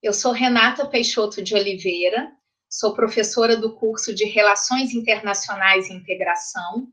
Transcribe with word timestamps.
Eu 0.00 0.12
sou 0.12 0.30
Renata 0.30 0.86
Peixoto 0.86 1.42
de 1.42 1.56
Oliveira, 1.56 2.30
sou 2.70 2.94
professora 2.94 3.56
do 3.56 3.74
curso 3.74 4.14
de 4.14 4.24
Relações 4.24 4.94
Internacionais 4.94 5.90
e 5.90 5.92
Integração 5.92 6.86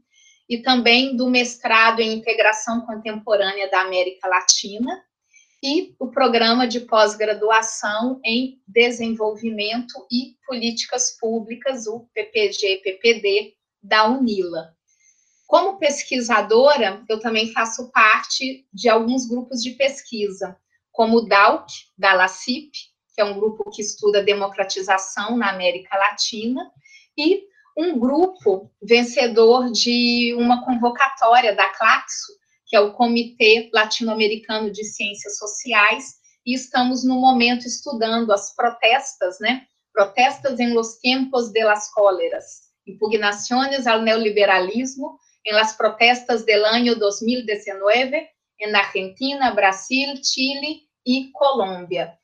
e 0.50 0.58
também 0.58 1.16
do 1.16 1.30
mestrado 1.30 2.00
em 2.00 2.14
Integração 2.14 2.82
Contemporânea 2.82 3.70
da 3.70 3.82
América 3.82 4.28
Latina 4.28 5.04
e 5.62 5.96
o 6.00 6.08
programa 6.08 6.68
de 6.68 6.80
pós-graduação 6.80 8.20
em 8.26 8.60
Desenvolvimento 8.68 9.94
e 10.12 10.36
Políticas 10.48 11.16
Públicas, 11.20 11.86
o 11.86 12.10
PPG-PPD, 12.12 13.54
da 13.84 14.10
UNILA. 14.10 14.76
Como 15.46 15.78
pesquisadora, 15.78 17.04
eu 17.08 17.20
também 17.20 17.54
faço 17.54 17.92
parte 17.92 18.68
de 18.74 18.90
alguns 18.90 19.28
grupos 19.28 19.62
de 19.62 19.72
pesquisa, 19.74 20.58
como 20.92 21.18
o 21.18 21.28
DALC, 21.28 21.70
da 21.96 22.12
LACIP, 22.14 22.95
que 23.16 23.22
é 23.22 23.26
um 23.26 23.34
grupo 23.40 23.72
que 23.72 23.82
estuda 23.82 24.22
democratização 24.22 25.38
na 25.38 25.50
América 25.50 25.98
Latina, 25.98 26.70
e 27.18 27.44
um 27.78 27.98
grupo 27.98 28.70
vencedor 28.84 29.72
de 29.72 30.36
uma 30.38 30.66
convocatória 30.66 31.56
da 31.56 31.70
Claxo, 31.70 32.34
que 32.66 32.76
é 32.76 32.80
o 32.80 32.94
Comitê 32.94 33.70
Latino-Americano 33.74 34.70
de 34.70 34.84
Ciências 34.84 35.38
Sociais, 35.38 36.16
e 36.46 36.54
estamos 36.54 37.06
no 37.06 37.16
momento 37.16 37.66
estudando 37.66 38.32
as 38.32 38.54
protestas, 38.54 39.40
né? 39.40 39.66
Protestas 39.94 40.60
em 40.60 40.74
los 40.74 41.00
tiempos 41.00 41.52
de 41.52 41.64
las 41.64 41.92
cóleras, 41.94 42.72
impugnaciones 42.86 43.88
al 43.88 44.04
neoliberalismo 44.04 45.20
en 45.46 45.56
las 45.56 45.74
protestas 45.74 46.46
del 46.46 46.66
año 46.66 46.96
2019 46.96 48.30
en 48.60 48.76
Argentina, 48.76 49.52
Brasil, 49.52 50.20
Chile 50.22 50.82
e 51.06 51.32
Colômbia. 51.32 52.18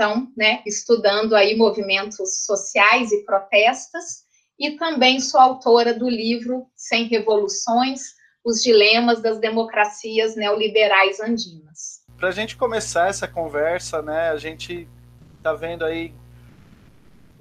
Então, 0.00 0.32
né, 0.34 0.62
estudando 0.64 1.36
aí 1.36 1.54
movimentos 1.54 2.46
sociais 2.46 3.12
e 3.12 3.22
protestas, 3.22 4.24
e 4.58 4.70
também 4.70 5.20
sou 5.20 5.38
autora 5.38 5.92
do 5.92 6.08
livro 6.08 6.66
Sem 6.74 7.04
Revoluções, 7.04 8.14
os 8.42 8.62
dilemas 8.62 9.20
das 9.20 9.38
democracias 9.38 10.34
neoliberais 10.36 11.20
andinas. 11.20 12.00
Para 12.16 12.28
a 12.28 12.32
gente 12.32 12.56
começar 12.56 13.10
essa 13.10 13.28
conversa, 13.28 14.00
né, 14.00 14.30
a 14.30 14.38
gente 14.38 14.88
está 15.36 15.52
vendo 15.52 15.84
aí 15.84 16.14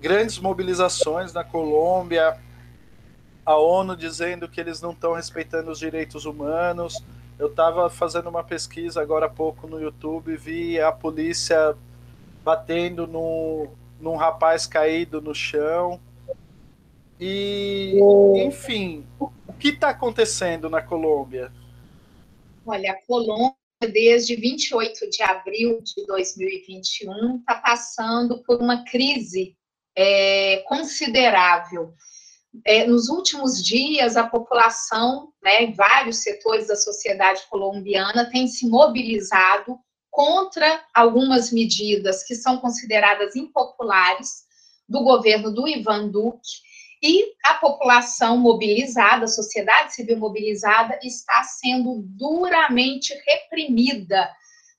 grandes 0.01 0.37
mobilizações 0.37 1.31
na 1.31 1.45
Colômbia, 1.45 2.37
a 3.45 3.55
ONU 3.55 3.95
dizendo 3.95 4.49
que 4.49 4.59
eles 4.59 4.81
não 4.81 4.91
estão 4.91 5.13
respeitando 5.13 5.71
os 5.71 5.79
direitos 5.79 6.25
humanos. 6.25 7.01
Eu 7.39 7.47
estava 7.47 7.89
fazendo 7.89 8.27
uma 8.27 8.43
pesquisa 8.43 9.01
agora 9.01 9.27
há 9.27 9.29
pouco 9.29 9.65
no 9.65 9.79
YouTube, 9.79 10.35
vi 10.35 10.77
a 10.77 10.91
polícia 10.91 11.73
batendo 12.49 13.05
no, 13.05 13.67
num 13.99 14.15
rapaz 14.15 14.65
caído 14.65 15.21
no 15.21 15.35
chão. 15.35 16.01
E, 17.19 17.99
enfim, 18.43 19.05
o 19.19 19.53
que 19.59 19.67
está 19.67 19.89
acontecendo 19.89 20.67
na 20.67 20.81
Colômbia? 20.81 21.51
Olha, 22.65 22.93
a 22.93 23.05
Colômbia, 23.05 23.53
desde 23.93 24.35
28 24.35 25.09
de 25.11 25.21
abril 25.21 25.79
de 25.83 26.03
2021, 26.07 27.37
está 27.37 27.53
passando 27.53 28.41
por 28.41 28.59
uma 28.59 28.83
crise 28.83 29.55
é, 29.95 30.63
considerável 30.67 31.93
é, 32.65 32.87
nos 32.87 33.09
últimos 33.09 33.63
dias, 33.63 34.17
a 34.17 34.27
população, 34.27 35.31
né, 35.43 35.71
vários 35.73 36.17
setores 36.23 36.67
da 36.67 36.75
sociedade 36.75 37.43
colombiana 37.47 38.27
têm 38.31 38.47
se 38.47 38.67
mobilizado 38.67 39.77
contra 40.09 40.83
algumas 40.93 41.51
medidas 41.51 42.23
que 42.23 42.35
são 42.35 42.57
consideradas 42.57 43.35
impopulares 43.35 44.43
do 44.87 45.03
governo 45.03 45.51
do 45.51 45.67
Ivan 45.67 46.09
Duque, 46.09 46.69
e 47.01 47.33
a 47.45 47.53
população 47.55 48.37
mobilizada, 48.37 49.23
a 49.23 49.27
sociedade 49.27 49.93
civil 49.93 50.17
mobilizada, 50.17 50.99
está 51.01 51.43
sendo 51.43 52.03
duramente 52.05 53.13
reprimida 53.25 54.29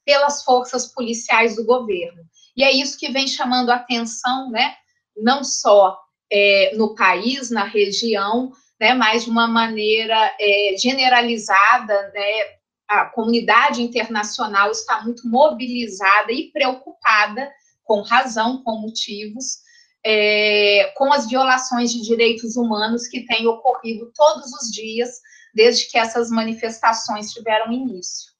pelas 0.04 0.44
forças 0.44 0.86
policiais 0.86 1.56
do 1.56 1.64
governo. 1.64 2.22
E 2.56 2.62
é 2.62 2.70
isso 2.70 2.98
que 2.98 3.10
vem 3.10 3.26
chamando 3.26 3.70
a 3.70 3.76
atenção, 3.76 4.50
né, 4.50 4.74
não 5.16 5.42
só 5.42 5.98
é, 6.30 6.74
no 6.76 6.94
país, 6.94 7.50
na 7.50 7.64
região, 7.64 8.52
né, 8.78 8.92
mas 8.92 9.24
de 9.24 9.30
uma 9.30 9.46
maneira 9.46 10.34
é, 10.38 10.74
generalizada, 10.78 12.10
né, 12.12 12.59
a 12.90 13.04
comunidade 13.04 13.80
internacional 13.80 14.72
está 14.72 15.00
muito 15.02 15.28
mobilizada 15.28 16.32
e 16.32 16.50
preocupada, 16.50 17.48
com 17.84 18.02
razão, 18.02 18.62
com 18.64 18.80
motivos, 18.80 19.58
é, 20.04 20.92
com 20.96 21.12
as 21.12 21.28
violações 21.28 21.92
de 21.92 22.02
direitos 22.02 22.56
humanos 22.56 23.06
que 23.06 23.24
têm 23.26 23.46
ocorrido 23.46 24.10
todos 24.14 24.52
os 24.52 24.70
dias 24.72 25.20
desde 25.54 25.88
que 25.88 25.98
essas 25.98 26.30
manifestações 26.30 27.32
tiveram 27.32 27.72
início. 27.72 28.30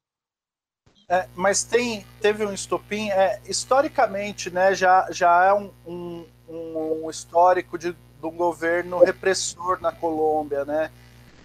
É, 1.08 1.28
mas 1.34 1.62
tem, 1.62 2.04
teve 2.20 2.44
um 2.44 2.52
estopim, 2.52 3.10
é, 3.10 3.40
historicamente, 3.46 4.50
né, 4.50 4.74
já, 4.74 5.08
já 5.10 5.44
é 5.44 5.52
um, 5.52 5.70
um, 5.86 6.26
um 7.04 7.10
histórico 7.10 7.78
de, 7.78 7.92
de 7.92 8.26
um 8.26 8.36
governo 8.36 8.98
repressor 8.98 9.80
na 9.80 9.92
Colômbia, 9.92 10.64
né? 10.64 10.90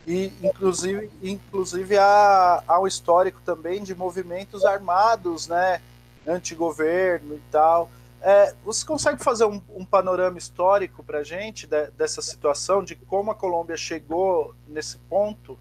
E, 0.08 0.32
inclusive, 0.42 1.10
inclusive 1.22 1.98
há, 1.98 2.64
há 2.68 2.80
um 2.80 2.88
histórico 2.88 3.42
também 3.44 3.84
de 3.84 3.96
movimentos 3.96 4.64
armados, 4.64 5.48
né? 5.48 5.82
Antigoverno 6.28 7.36
e 7.36 7.42
tal. 7.52 7.90
É, 8.22 8.54
você 8.64 8.86
consegue 8.86 9.24
fazer 9.24 9.46
um, 9.46 9.62
um 9.70 9.86
panorama 9.86 10.38
histórico 10.38 11.04
para 11.04 11.20
a 11.20 11.24
gente 11.24 11.68
de, 11.68 11.92
dessa 11.92 12.22
situação, 12.22 12.84
de 12.84 12.96
como 12.96 13.32
a 13.32 13.36
Colômbia 13.36 13.78
chegou 13.78 14.56
nesse 14.68 14.98
ponto? 14.98 15.60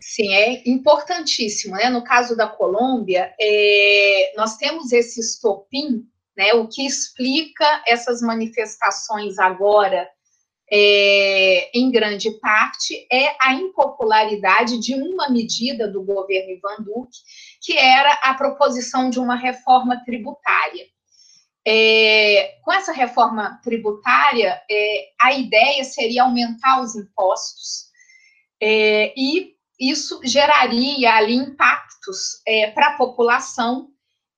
Sim, 0.00 0.32
é 0.32 0.68
importantíssimo. 0.68 1.76
Né? 1.76 1.88
No 1.88 2.02
caso 2.04 2.36
da 2.36 2.46
Colômbia, 2.46 3.34
é, 3.40 4.32
nós 4.36 4.56
temos 4.56 4.92
esse 4.92 5.20
estopim 5.20 6.06
né? 6.36 6.52
O 6.52 6.68
que 6.68 6.84
explica 6.84 7.82
essas 7.86 8.20
manifestações 8.20 9.38
agora, 9.38 10.06
é, 10.70 11.70
em 11.78 11.90
grande 11.90 12.30
parte, 12.40 13.06
é 13.10 13.36
a 13.40 13.54
impopularidade 13.54 14.78
de 14.78 14.94
uma 14.94 15.28
medida 15.28 15.88
do 15.88 16.02
governo 16.02 16.52
Ivan 16.52 16.82
Duque, 16.82 17.18
que 17.60 17.76
era 17.78 18.12
a 18.22 18.34
proposição 18.34 19.08
de 19.10 19.18
uma 19.18 19.36
reforma 19.36 20.02
tributária. 20.04 20.86
É, 21.68 22.58
com 22.62 22.72
essa 22.72 22.92
reforma 22.92 23.60
tributária, 23.62 24.60
é, 24.70 25.08
a 25.20 25.32
ideia 25.32 25.82
seria 25.82 26.22
aumentar 26.22 26.80
os 26.80 26.94
impostos 26.94 27.86
é, 28.60 29.12
e 29.16 29.56
isso 29.78 30.20
geraria 30.24 31.12
ali 31.14 31.34
impactos 31.34 32.40
é, 32.46 32.70
para 32.70 32.88
a 32.88 32.96
população 32.96 33.88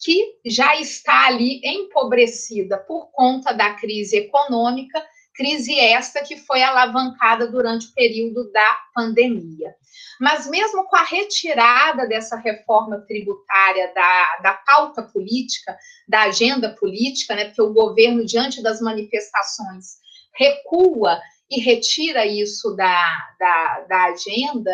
que 0.00 0.38
já 0.46 0.76
está 0.76 1.26
ali 1.26 1.60
empobrecida 1.64 2.78
por 2.78 3.10
conta 3.12 3.52
da 3.52 3.74
crise 3.74 4.16
econômica, 4.16 5.04
crise 5.38 5.78
esta 5.78 6.20
que 6.20 6.36
foi 6.36 6.64
alavancada 6.64 7.46
durante 7.46 7.86
o 7.86 7.94
período 7.94 8.50
da 8.50 8.78
pandemia. 8.92 9.72
Mas 10.20 10.50
mesmo 10.50 10.84
com 10.86 10.96
a 10.96 11.04
retirada 11.04 12.08
dessa 12.08 12.36
reforma 12.36 13.04
tributária 13.06 13.92
da, 13.94 14.38
da 14.42 14.54
pauta 14.54 15.04
política, 15.04 15.78
da 16.08 16.22
agenda 16.22 16.74
política, 16.74 17.36
né, 17.36 17.44
porque 17.44 17.62
o 17.62 17.72
governo, 17.72 18.26
diante 18.26 18.60
das 18.60 18.80
manifestações, 18.80 19.98
recua 20.34 21.20
e 21.48 21.60
retira 21.60 22.26
isso 22.26 22.74
da, 22.74 23.28
da, 23.38 23.80
da 23.88 24.04
agenda, 24.06 24.72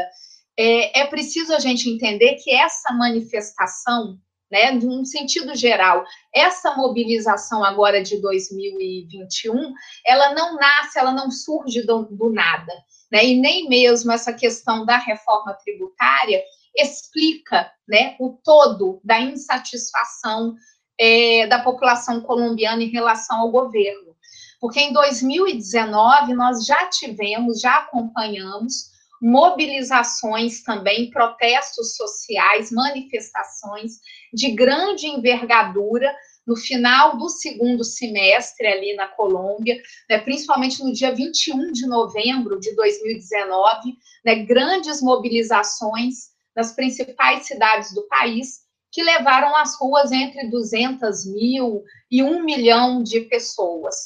é, 0.56 1.00
é 1.00 1.06
preciso 1.06 1.54
a 1.54 1.58
gente 1.58 1.90
entender 1.90 2.36
que 2.36 2.50
essa 2.50 2.90
manifestação 2.94 4.18
né, 4.54 4.70
num 4.70 5.04
sentido 5.04 5.52
geral, 5.56 6.04
essa 6.32 6.76
mobilização 6.76 7.64
agora 7.64 8.00
de 8.00 8.22
2021, 8.22 9.72
ela 10.06 10.32
não 10.32 10.54
nasce, 10.54 10.96
ela 10.96 11.10
não 11.10 11.28
surge 11.28 11.84
do, 11.84 12.04
do 12.04 12.32
nada, 12.32 12.72
né, 13.10 13.26
e 13.26 13.34
nem 13.34 13.68
mesmo 13.68 14.12
essa 14.12 14.32
questão 14.32 14.86
da 14.86 14.96
reforma 14.96 15.54
tributária 15.54 16.40
explica, 16.76 17.68
né, 17.88 18.14
o 18.20 18.38
todo 18.44 19.00
da 19.02 19.18
insatisfação 19.18 20.54
é, 21.00 21.48
da 21.48 21.58
população 21.58 22.20
colombiana 22.20 22.84
em 22.84 22.90
relação 22.90 23.40
ao 23.40 23.50
governo, 23.50 24.14
porque 24.60 24.78
em 24.78 24.92
2019 24.92 26.32
nós 26.32 26.64
já 26.64 26.88
tivemos, 26.90 27.60
já 27.60 27.78
acompanhamos 27.78 28.93
mobilizações 29.24 30.62
também, 30.62 31.08
protestos 31.08 31.96
sociais, 31.96 32.70
manifestações 32.70 33.92
de 34.30 34.50
grande 34.50 35.06
envergadura 35.06 36.14
no 36.46 36.54
final 36.54 37.16
do 37.16 37.30
segundo 37.30 37.82
semestre 37.82 38.66
ali 38.66 38.94
na 38.94 39.08
Colômbia, 39.08 39.80
né, 40.10 40.18
principalmente 40.18 40.84
no 40.84 40.92
dia 40.92 41.14
21 41.14 41.72
de 41.72 41.86
novembro 41.86 42.60
de 42.60 42.76
2019, 42.76 43.96
né, 44.22 44.44
grandes 44.44 45.00
mobilizações 45.00 46.34
nas 46.54 46.72
principais 46.72 47.46
cidades 47.46 47.94
do 47.94 48.06
país, 48.08 48.64
que 48.92 49.02
levaram 49.02 49.56
às 49.56 49.74
ruas 49.80 50.12
entre 50.12 50.50
200 50.50 51.24
mil 51.24 51.82
e 52.10 52.22
1 52.22 52.44
milhão 52.44 53.02
de 53.02 53.22
pessoas. 53.22 53.96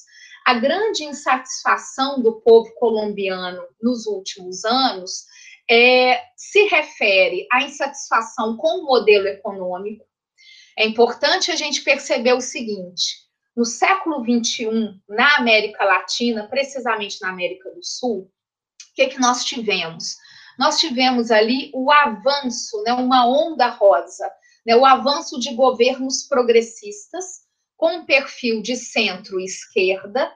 A 0.49 0.55
grande 0.55 1.05
insatisfação 1.05 2.23
do 2.23 2.41
povo 2.41 2.73
colombiano 2.77 3.63
nos 3.83 4.07
últimos 4.07 4.65
anos 4.65 5.27
é, 5.71 6.23
se 6.39 6.65
refere 6.69 7.47
à 7.53 7.65
insatisfação 7.65 8.57
com 8.57 8.79
o 8.79 8.87
modelo 8.87 9.27
econômico. 9.27 10.07
É 10.75 10.87
importante 10.87 11.53
a 11.53 11.55
gente 11.55 11.83
perceber 11.83 12.33
o 12.33 12.41
seguinte: 12.41 13.27
no 13.55 13.67
século 13.67 14.25
XXI, 14.25 14.99
na 15.07 15.37
América 15.37 15.85
Latina, 15.85 16.49
precisamente 16.49 17.21
na 17.21 17.29
América 17.29 17.69
do 17.69 17.85
Sul, 17.85 18.21
o 18.21 18.95
que, 18.95 19.09
que 19.09 19.21
nós 19.21 19.45
tivemos? 19.45 20.17
Nós 20.59 20.81
tivemos 20.81 21.31
ali 21.31 21.71
o 21.75 21.93
avanço, 21.93 22.83
né, 22.85 22.95
uma 22.95 23.29
onda 23.29 23.69
rosa, 23.69 24.33
né, 24.67 24.75
o 24.75 24.87
avanço 24.87 25.39
de 25.39 25.55
governos 25.55 26.23
progressistas 26.23 27.47
com 27.79 28.05
perfil 28.05 28.61
de 28.61 28.77
centro-esquerda 28.77 30.31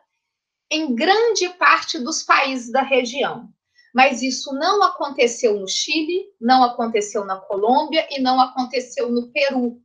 em 0.70 0.94
grande 0.94 1.50
parte 1.50 1.98
dos 1.98 2.22
países 2.22 2.72
da 2.72 2.80
região 2.80 3.52
mas 3.92 4.22
isso 4.22 4.52
não 4.54 4.82
aconteceu 4.82 5.58
no 5.58 5.68
Chile, 5.68 6.24
não 6.40 6.64
aconteceu 6.64 7.24
na 7.24 7.36
Colômbia 7.36 8.06
e 8.10 8.20
não 8.20 8.40
aconteceu 8.40 9.10
no 9.10 9.30
Peru. 9.30 9.80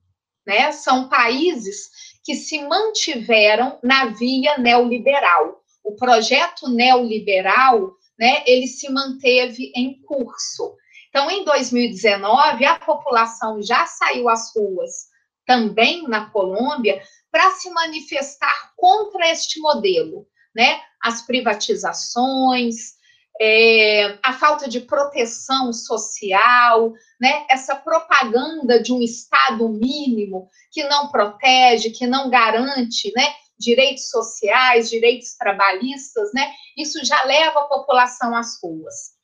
Né? 0.45 0.71
São 0.71 1.09
países 1.09 1.89
que 2.23 2.33
se 2.33 2.63
mantiveram 2.63 3.79
na 3.83 4.05
via 4.05 4.57
neoliberal. 4.57 5.61
O 5.83 5.95
projeto 5.95 6.69
neoliberal, 6.69 7.91
né, 8.17 8.43
ele 8.45 8.67
se 8.67 8.89
manteve 8.89 9.71
em 9.75 10.01
curso. 10.01 10.75
Então, 11.09 11.29
em 11.29 11.43
2019, 11.43 12.65
a 12.65 12.79
população 12.79 13.61
já 13.61 13.85
saiu 13.85 14.29
às 14.29 14.53
ruas, 14.55 15.07
também 15.45 16.07
na 16.07 16.29
Colômbia, 16.29 17.01
para 17.37 17.51
se 17.51 17.69
manifestar 17.69 18.73
contra 18.75 19.29
este 19.29 19.59
modelo, 19.59 20.25
né? 20.55 20.81
As 20.99 21.21
privatizações, 21.21 22.95
é, 23.39 24.17
a 24.23 24.33
falta 24.33 24.67
de 24.67 24.79
proteção 24.79 25.71
social, 25.71 26.93
né? 27.21 27.45
essa 27.47 27.75
propaganda 27.75 28.81
de 28.81 28.91
um 28.91 29.03
Estado 29.03 29.69
mínimo 29.69 30.49
que 30.71 30.83
não 30.85 31.09
protege, 31.09 31.91
que 31.91 32.07
não 32.07 32.27
garante 32.27 33.13
né? 33.15 33.35
direitos 33.59 34.09
sociais, 34.09 34.89
direitos 34.89 35.35
trabalhistas, 35.37 36.33
né? 36.33 36.51
isso 36.75 37.05
já 37.05 37.23
leva 37.25 37.59
a 37.59 37.67
população 37.67 38.35
às 38.35 38.59
ruas. 38.59 39.15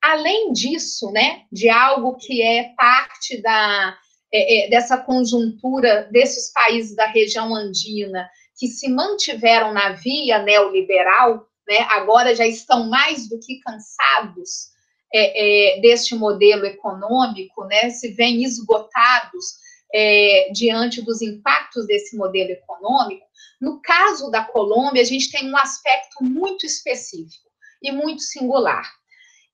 Além 0.00 0.52
disso, 0.52 1.10
né, 1.10 1.42
de 1.50 1.68
algo 1.68 2.16
que 2.16 2.40
é 2.40 2.72
parte 2.76 3.42
da, 3.42 3.98
é, 4.36 4.66
é, 4.66 4.68
dessa 4.68 4.98
conjuntura 4.98 6.08
desses 6.12 6.52
países 6.52 6.94
da 6.94 7.06
região 7.06 7.54
andina 7.54 8.28
que 8.58 8.68
se 8.68 8.88
mantiveram 8.90 9.72
na 9.72 9.92
via 9.92 10.38
neoliberal, 10.38 11.46
né, 11.66 11.78
agora 11.90 12.34
já 12.34 12.46
estão 12.46 12.88
mais 12.88 13.28
do 13.28 13.38
que 13.38 13.60
cansados 13.60 14.68
é, 15.12 15.76
é, 15.76 15.80
deste 15.80 16.14
modelo 16.14 16.66
econômico, 16.66 17.64
né, 17.64 17.88
se 17.90 18.08
veem 18.08 18.44
esgotados 18.44 19.56
é, 19.94 20.50
diante 20.52 21.00
dos 21.00 21.22
impactos 21.22 21.86
desse 21.86 22.14
modelo 22.14 22.50
econômico. 22.50 23.24
No 23.58 23.80
caso 23.80 24.30
da 24.30 24.44
Colômbia, 24.44 25.00
a 25.00 25.06
gente 25.06 25.30
tem 25.30 25.50
um 25.50 25.56
aspecto 25.56 26.22
muito 26.22 26.66
específico 26.66 27.48
e 27.82 27.90
muito 27.90 28.20
singular. 28.20 28.86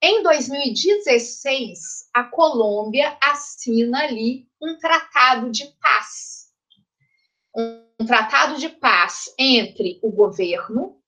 Em 0.04 0.20
2016, 0.24 2.08
a 2.12 2.24
Colômbia 2.24 3.16
assina 3.22 4.02
ali 4.02 4.48
um 4.60 4.76
tratado 4.76 5.48
de 5.48 5.64
paz. 5.80 6.48
Um 7.56 8.04
tratado 8.04 8.58
de 8.58 8.68
paz 8.68 9.32
entre 9.38 10.00
o 10.02 10.10
governo 10.10 11.00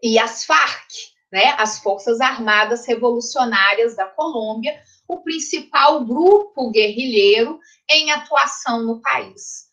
e 0.00 0.16
as 0.16 0.44
Farc, 0.44 0.86
né, 1.32 1.56
as 1.58 1.80
Forças 1.80 2.20
Armadas 2.20 2.86
Revolucionárias 2.86 3.96
da 3.96 4.06
Colômbia, 4.06 4.80
o 5.08 5.24
principal 5.24 6.04
grupo 6.04 6.70
guerrilheiro 6.70 7.58
em 7.90 8.12
atuação 8.12 8.80
no 8.84 9.02
país. 9.02 9.72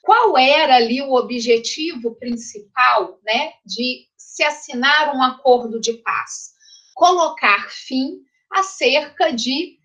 Qual 0.00 0.38
era 0.38 0.76
ali 0.76 1.02
o 1.02 1.12
objetivo 1.14 2.14
principal, 2.14 3.18
né, 3.24 3.54
de 3.66 4.06
se 4.16 4.44
assinar 4.44 5.12
um 5.12 5.20
acordo 5.24 5.80
de 5.80 5.94
paz? 5.94 6.52
Colocar 6.94 7.70
fim 7.70 8.20
a 8.50 8.62
cerca 8.62 9.32
de 9.32 9.78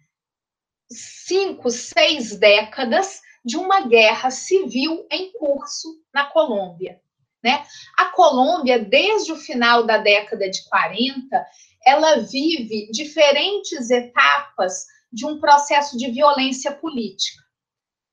cinco, 0.90 1.70
seis 1.70 2.38
décadas 2.38 3.22
de 3.44 3.58
uma 3.58 3.82
guerra 3.88 4.30
civil 4.30 5.06
em 5.10 5.32
curso 5.34 6.02
na 6.14 6.26
Colômbia. 6.26 7.02
Né? 7.44 7.66
A 7.98 8.06
Colômbia, 8.06 8.80
desde 8.80 9.32
o 9.32 9.38
final 9.38 9.84
da 9.86 9.98
década 9.98 10.50
de 10.50 10.64
40, 10.68 11.46
ela 11.86 12.18
vive 12.18 12.92
diferentes 12.92 13.90
etapas 13.90 14.86
de 15.12 15.26
um 15.26 15.40
processo 15.40 15.98
de 15.98 16.12
violência 16.12 16.72
política. 16.72 17.42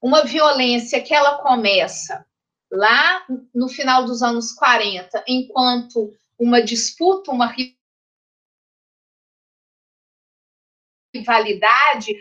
Uma 0.00 0.22
violência 0.22 1.00
que 1.00 1.12
ela 1.12 1.38
começa 1.38 2.24
lá 2.70 3.24
no 3.54 3.68
final 3.68 4.04
dos 4.04 4.22
anos 4.22 4.52
40, 4.52 5.24
enquanto 5.26 6.12
uma 6.38 6.62
disputa, 6.62 7.30
uma 7.30 7.46
rivalidade 11.14 12.14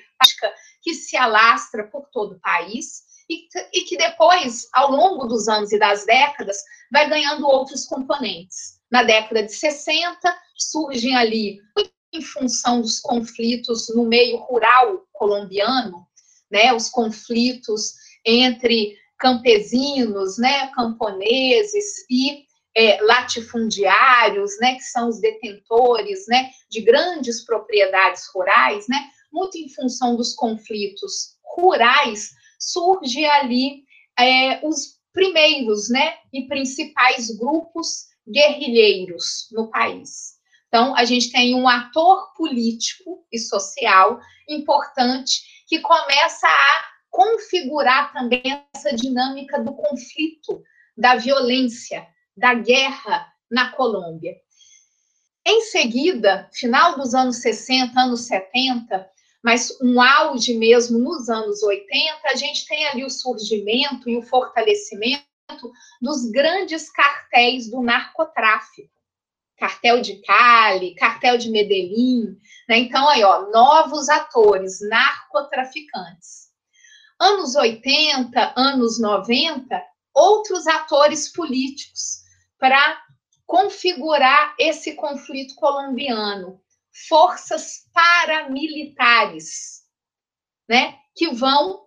que 0.81 0.93
se 0.93 1.17
alastra 1.17 1.87
por 1.87 2.07
todo 2.11 2.35
o 2.35 2.39
país 2.39 3.03
e, 3.29 3.47
que 3.85 3.97
depois, 3.97 4.67
ao 4.73 4.91
longo 4.91 5.25
dos 5.25 5.47
anos 5.47 5.71
e 5.71 5.79
das 5.79 6.05
décadas, 6.05 6.57
vai 6.91 7.09
ganhando 7.09 7.47
outros 7.47 7.85
componentes. 7.85 8.79
Na 8.91 9.01
década 9.01 9.43
de 9.43 9.51
60, 9.51 10.37
surgem 10.55 11.15
ali, 11.15 11.59
em 12.13 12.21
função 12.21 12.81
dos 12.81 12.99
conflitos 12.99 13.87
no 13.95 14.05
meio 14.05 14.37
rural 14.37 15.07
colombiano, 15.13 16.05
né, 16.51 16.71
os 16.73 16.89
conflitos 16.89 17.93
entre 18.23 18.95
campesinos, 19.17 20.37
né, 20.37 20.67
camponeses 20.75 22.05
e 22.09 22.45
é, 22.75 23.01
latifundiários, 23.01 24.57
né, 24.59 24.75
que 24.75 24.83
são 24.83 25.09
os 25.09 25.19
detentores, 25.19 26.25
né, 26.27 26.49
de 26.69 26.81
grandes 26.81 27.45
propriedades 27.45 28.23
rurais, 28.33 28.85
né, 28.87 28.99
muito 29.31 29.57
em 29.57 29.69
função 29.69 30.15
dos 30.15 30.33
conflitos 30.33 31.37
rurais, 31.55 32.31
surge 32.59 33.25
ali 33.25 33.83
é, 34.17 34.65
os 34.65 34.99
primeiros, 35.11 35.89
né, 35.89 36.15
e 36.31 36.47
principais 36.47 37.29
grupos 37.37 38.07
guerrilheiros 38.27 39.47
no 39.51 39.69
país. 39.69 40.33
Então, 40.67 40.95
a 40.95 41.05
gente 41.05 41.31
tem 41.31 41.53
um 41.53 41.67
ator 41.67 42.33
político 42.35 43.23
e 43.31 43.37
social 43.37 44.19
importante 44.49 45.41
que 45.67 45.79
começa 45.79 46.47
a 46.47 46.85
configurar 47.11 48.11
também 48.11 48.41
essa 48.75 48.95
dinâmica 48.95 49.61
do 49.61 49.73
conflito, 49.73 50.63
da 50.97 51.15
violência, 51.15 52.07
da 52.35 52.53
guerra 52.53 53.27
na 53.49 53.71
Colômbia. 53.71 54.35
Em 55.45 55.61
seguida, 55.61 56.49
final 56.53 56.97
dos 56.97 57.13
anos 57.13 57.37
60, 57.37 57.99
anos 57.99 58.21
70, 58.21 59.09
mas 59.43 59.77
um 59.81 60.01
auge 60.01 60.57
mesmo 60.57 60.97
nos 60.97 61.29
anos 61.29 61.61
80, 61.61 62.29
a 62.29 62.35
gente 62.35 62.65
tem 62.65 62.87
ali 62.87 63.03
o 63.03 63.09
surgimento 63.09 64.09
e 64.09 64.17
o 64.17 64.21
fortalecimento 64.21 65.25
dos 66.01 66.31
grandes 66.31 66.89
cartéis 66.89 67.69
do 67.69 67.81
narcotráfico. 67.81 68.89
Cartel 69.57 70.01
de 70.01 70.21
Cali, 70.21 70.95
cartel 70.95 71.37
de 71.37 71.49
Medellín, 71.49 72.37
né? 72.67 72.79
Então, 72.79 73.07
aí, 73.07 73.23
ó, 73.23 73.49
novos 73.51 74.09
atores, 74.09 74.79
narcotraficantes. 74.89 76.49
Anos 77.19 77.55
80, 77.55 78.53
anos 78.55 78.99
90, 78.99 79.81
outros 80.13 80.67
atores 80.67 81.31
políticos 81.31 82.22
para 82.63 82.97
configurar 83.45 84.55
esse 84.57 84.93
conflito 84.93 85.53
colombiano, 85.55 86.61
forças 87.09 87.89
paramilitares, 87.93 89.81
né, 90.69 90.97
que 91.13 91.27
vão 91.33 91.83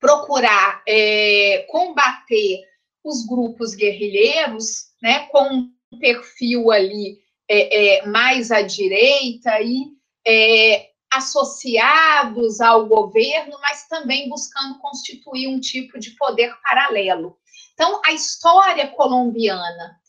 procurar 0.00 0.82
é, 0.88 1.66
combater 1.68 2.62
os 3.04 3.26
grupos 3.26 3.74
guerrilheiros, 3.74 4.86
né, 5.02 5.26
com 5.26 5.70
um 5.92 5.98
perfil 5.98 6.70
ali 6.70 7.18
é, 7.46 7.98
é, 7.98 8.06
mais 8.06 8.50
à 8.50 8.62
direita 8.62 9.60
e 9.60 9.90
é, 10.26 10.88
associados 11.12 12.62
ao 12.62 12.86
governo, 12.86 13.58
mas 13.60 13.86
também 13.88 14.26
buscando 14.30 14.78
constituir 14.78 15.48
um 15.48 15.60
tipo 15.60 15.98
de 15.98 16.12
poder 16.12 16.50
paralelo. 16.62 17.36
Então, 17.82 18.00
a 18.04 18.12
história 18.12 18.86
colombiana 18.92 20.00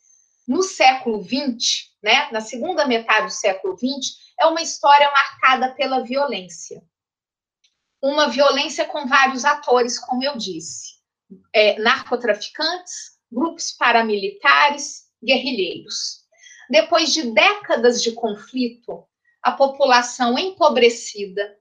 no 0.47 0.61
século 0.61 1.23
XX, 1.23 1.89
né, 2.03 2.29
na 2.31 2.39
segunda 2.39 2.85
metade 2.85 3.25
do 3.25 3.31
século 3.31 3.75
XX, 3.75 4.15
é 4.39 4.45
uma 4.45 4.61
história 4.61 5.09
marcada 5.09 5.73
pela 5.73 6.03
violência. 6.03 6.83
uma 7.99 8.27
violência 8.27 8.85
com 8.85 9.07
vários 9.07 9.43
atores, 9.43 9.97
como 9.97 10.23
eu 10.23 10.37
disse, 10.37 10.99
é, 11.51 11.79
narcotraficantes, 11.79 13.17
grupos 13.31 13.71
paramilitares, 13.71 15.05
guerrilheiros. 15.23 16.19
Depois 16.69 17.11
de 17.11 17.31
décadas 17.31 18.03
de 18.03 18.11
conflito, 18.11 19.03
a 19.41 19.51
população 19.53 20.37
empobrecida, 20.37 21.57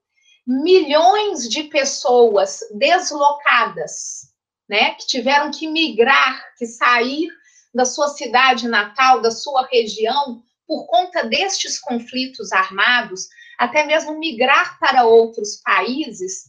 milhões 0.47 1.49
de 1.49 1.63
pessoas 1.65 2.61
deslocadas, 2.75 4.32
né, 4.73 4.95
que 4.95 5.07
tiveram 5.07 5.51
que 5.51 5.69
migrar, 5.69 6.43
que 6.57 6.65
sair 6.65 7.29
da 7.75 7.85
sua 7.85 8.09
cidade 8.09 8.67
natal, 8.67 9.21
da 9.21 9.31
sua 9.31 9.67
região, 9.67 10.43
por 10.67 10.87
conta 10.87 11.25
destes 11.25 11.79
conflitos 11.79 12.53
armados, 12.53 13.29
até 13.59 13.85
mesmo 13.85 14.19
migrar 14.19 14.79
para 14.79 15.05
outros 15.05 15.61
países, 15.63 16.45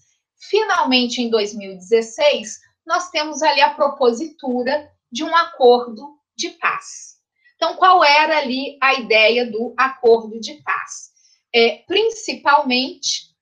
finalmente 0.49 1.21
em 1.21 1.29
2016, 1.29 2.61
nós 2.87 3.09
temos 3.09 3.41
ali 3.41 3.59
a 3.59 3.73
propositura 3.73 4.89
de 5.11 5.25
um 5.25 5.35
acordo 5.35 6.17
de 6.33 6.51
paz. 6.51 7.17
Então, 7.57 7.75
qual 7.75 8.05
era 8.05 8.37
ali 8.37 8.77
a 8.81 8.93
ideia 8.93 9.51
do 9.51 9.73
acordo 9.77 10.39
de 10.39 10.53
paz? 10.63 11.11
É, 11.53 11.83
principalmente 11.85 13.32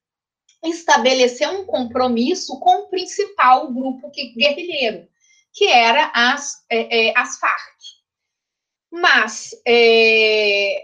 estabelecer 0.63 1.49
um 1.49 1.65
compromisso 1.65 2.59
com 2.59 2.83
o 2.83 2.89
principal 2.89 3.71
grupo 3.71 4.11
guerrilheiro, 4.11 5.07
que 5.53 5.65
era 5.65 6.11
as, 6.13 6.63
é, 6.69 7.09
é, 7.09 7.13
as 7.17 7.39
Farc. 7.39 7.77
Mas, 8.91 9.51
é, 9.67 10.83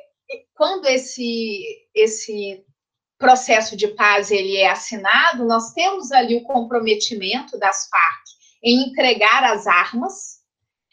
quando 0.54 0.88
esse, 0.88 1.62
esse 1.94 2.66
processo 3.18 3.76
de 3.76 3.90
paz 3.90 4.32
ele 4.32 4.58
é 4.58 4.70
assinado, 4.70 5.46
nós 5.46 5.74
temos 5.74 6.12
ali 6.12 6.36
o 6.36 6.44
comprometimento 6.44 7.58
das 7.58 7.88
Farc 7.90 8.24
em 8.64 8.90
entregar 8.90 9.44
as 9.44 9.68
armas, 9.68 10.38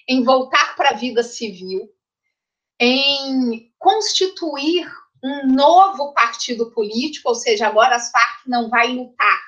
em 0.08 0.22
voltar 0.22 0.76
para 0.76 0.90
a 0.90 0.94
vida 0.94 1.22
civil, 1.22 1.88
em 2.78 3.72
constituir 3.78 4.86
um 5.24 5.46
novo 5.46 6.12
partido 6.12 6.70
político, 6.70 7.30
ou 7.30 7.34
seja, 7.34 7.66
agora 7.66 7.96
as 7.96 8.10
Farc 8.10 8.46
não 8.46 8.68
vai 8.68 8.88
lutar, 8.88 9.40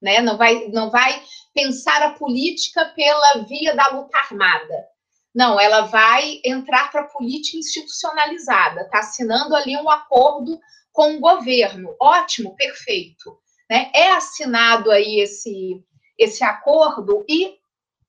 né? 0.00 0.20
Não 0.20 0.36
vai, 0.36 0.68
não 0.68 0.88
vai 0.88 1.20
pensar 1.52 2.00
a 2.00 2.12
política 2.12 2.84
pela 2.94 3.44
via 3.44 3.74
da 3.74 3.88
luta 3.88 4.16
armada. 4.16 4.86
Não, 5.34 5.58
ela 5.58 5.82
vai 5.82 6.40
entrar 6.44 6.92
para 6.92 7.00
a 7.00 7.08
política 7.08 7.58
institucionalizada, 7.58 8.82
está 8.82 9.00
assinando 9.00 9.56
ali 9.56 9.76
um 9.76 9.90
acordo 9.90 10.60
com 10.92 11.16
o 11.16 11.20
governo. 11.20 11.96
Ótimo, 12.00 12.54
perfeito. 12.54 13.36
Né? 13.68 13.90
É 13.92 14.12
assinado 14.12 14.92
aí 14.92 15.18
esse, 15.18 15.84
esse 16.16 16.44
acordo 16.44 17.24
e 17.28 17.56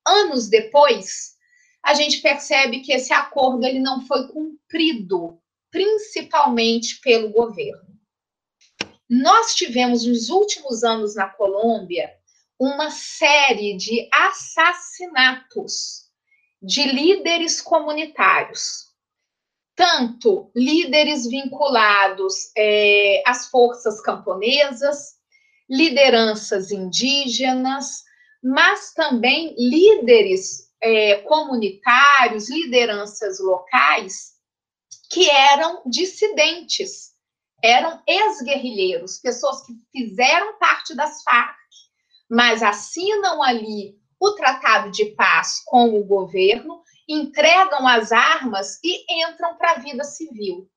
anos 0.08 0.48
depois 0.48 1.36
a 1.84 1.96
gente 1.96 2.22
percebe 2.22 2.82
que 2.82 2.94
esse 2.94 3.12
acordo 3.12 3.66
ele 3.66 3.80
não 3.80 4.06
foi 4.06 4.28
cumprido 4.28 5.42
principalmente 5.78 7.00
pelo 7.02 7.30
governo. 7.30 7.86
Nós 9.08 9.54
tivemos 9.54 10.08
nos 10.08 10.30
últimos 10.30 10.84
anos 10.84 11.14
na 11.14 11.30
Colômbia 11.30 12.12
uma 12.60 12.90
série 12.90 13.78
de 13.78 14.10
assassinatos 14.12 16.08
de 16.60 16.84
líderes 16.84 17.62
comunitários, 17.62 18.88
tanto 19.76 20.50
líderes 20.56 21.28
vinculados 21.28 22.52
é, 22.58 23.22
às 23.24 23.48
forças 23.48 24.02
camponesas, 24.02 25.14
lideranças 25.70 26.72
indígenas, 26.72 28.04
mas 28.44 28.94
também 28.96 29.54
líderes 29.60 30.72
é, 30.82 31.18
comunitários, 31.18 32.50
lideranças 32.50 33.40
locais 33.40 34.37
que 35.10 35.30
eram 35.30 35.84
dissidentes, 35.86 37.14
eram 37.64 38.02
ex-guerrilheiros, 38.08 39.20
pessoas 39.20 39.66
que 39.66 39.74
fizeram 39.92 40.58
parte 40.60 40.96
das 40.96 41.24
Farc, 41.24 41.58
mas 42.30 42.62
assinam 42.62 43.42
ali 43.42 43.98
o 44.20 44.32
tratado 44.32 44.92
de 44.92 45.06
paz 45.16 45.62
com 45.66 45.98
o 45.98 46.04
governo, 46.04 46.82
entregam 47.08 47.88
as 47.88 48.12
armas 48.12 48.80
e 48.84 49.26
entram 49.26 49.56
para 49.56 49.72
a 49.72 49.80
vida 49.80 50.04
civil. 50.04 50.70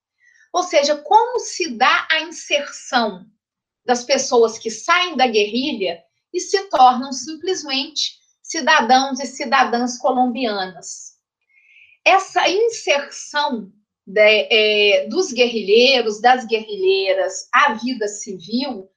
Ou 0.53 0.63
seja, 0.63 0.97
como 0.97 1.39
se 1.41 1.77
dá 1.77 2.07
a 2.11 2.21
inserção 2.21 3.27
das 3.85 4.05
pessoas 4.05 4.59
que 4.59 4.71
saem 4.71 5.17
da 5.17 5.27
guerrilha 5.27 6.03
e 6.33 6.41
se 6.41 6.69
tornam 6.69 7.13
simplesmente 7.13 8.19
cidadãos 8.43 9.19
e 9.21 9.27
cidadãs 9.27 9.99
colombianas. 9.99 11.19
Essa 12.05 12.49
inserção 12.49 13.73
de, 14.13 14.49
é, 14.51 15.07
dos 15.09 15.33
guerrilheiros, 15.33 16.21
das 16.21 16.45
guerrilheiras 16.47 17.49
à 17.53 17.75
vida 17.75 18.09
civil, 18.09 18.89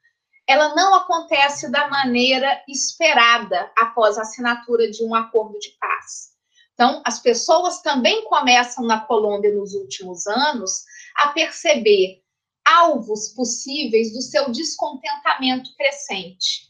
ela 0.47 0.75
não 0.75 0.95
acontece 0.95 1.71
da 1.71 1.87
maneira 1.89 2.61
esperada 2.67 3.71
após 3.77 4.17
a 4.17 4.21
assinatura 4.21 4.89
de 4.89 5.03
um 5.03 5.15
acordo 5.15 5.57
de 5.59 5.69
paz. 5.79 6.33
Então, 6.73 7.01
as 7.05 7.19
pessoas 7.19 7.81
também 7.81 8.25
começam 8.25 8.85
na 8.85 8.99
Colômbia 8.99 9.53
nos 9.53 9.73
últimos 9.73 10.25
anos 10.25 10.83
a 11.15 11.29
perceber 11.29 12.21
alvos 12.65 13.29
possíveis 13.29 14.11
do 14.11 14.21
seu 14.21 14.51
descontentamento 14.51 15.75
crescente. 15.75 16.67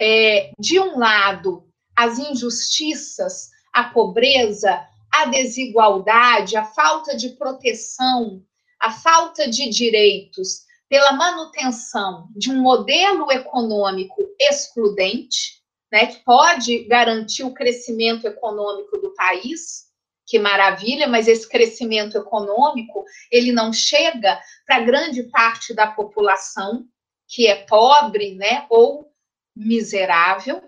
É, 0.00 0.50
de 0.58 0.80
um 0.80 0.98
lado, 0.98 1.68
as 1.94 2.18
injustiças, 2.18 3.50
a 3.72 3.84
pobreza, 3.84 4.88
a 5.14 5.26
desigualdade, 5.26 6.56
a 6.56 6.64
falta 6.64 7.16
de 7.16 7.30
proteção, 7.30 8.42
a 8.80 8.90
falta 8.90 9.48
de 9.48 9.68
direitos 9.68 10.64
pela 10.88 11.12
manutenção 11.12 12.28
de 12.36 12.50
um 12.50 12.60
modelo 12.60 13.30
econômico 13.30 14.16
excludente, 14.40 15.62
né, 15.90 16.06
que 16.06 16.24
pode 16.24 16.84
garantir 16.84 17.44
o 17.44 17.54
crescimento 17.54 18.26
econômico 18.26 18.98
do 18.98 19.14
país, 19.14 19.84
que 20.26 20.38
maravilha, 20.38 21.06
mas 21.06 21.28
esse 21.28 21.48
crescimento 21.48 22.18
econômico, 22.18 23.04
ele 23.30 23.52
não 23.52 23.72
chega 23.72 24.40
para 24.66 24.80
grande 24.80 25.22
parte 25.24 25.72
da 25.72 25.86
população 25.86 26.84
que 27.28 27.46
é 27.46 27.54
pobre, 27.66 28.34
né, 28.34 28.66
ou 28.68 29.10
miserável, 29.56 30.62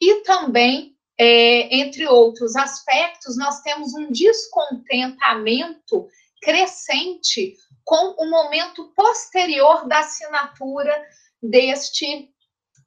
e 0.00 0.22
também 0.22 0.96
é, 1.24 1.72
entre 1.76 2.04
outros 2.08 2.56
aspectos, 2.56 3.36
nós 3.36 3.60
temos 3.60 3.94
um 3.94 4.10
descontentamento 4.10 6.08
crescente 6.40 7.54
com 7.84 8.16
o 8.18 8.28
momento 8.28 8.92
posterior 8.96 9.86
da 9.86 10.00
assinatura 10.00 10.92
deste 11.40 12.28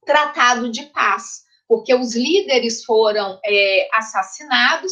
tratado 0.06 0.70
de 0.70 0.84
paz, 0.88 1.44
porque 1.66 1.96
os 1.96 2.14
líderes 2.14 2.84
foram 2.84 3.40
é, 3.46 3.88
assassinados, 3.94 4.92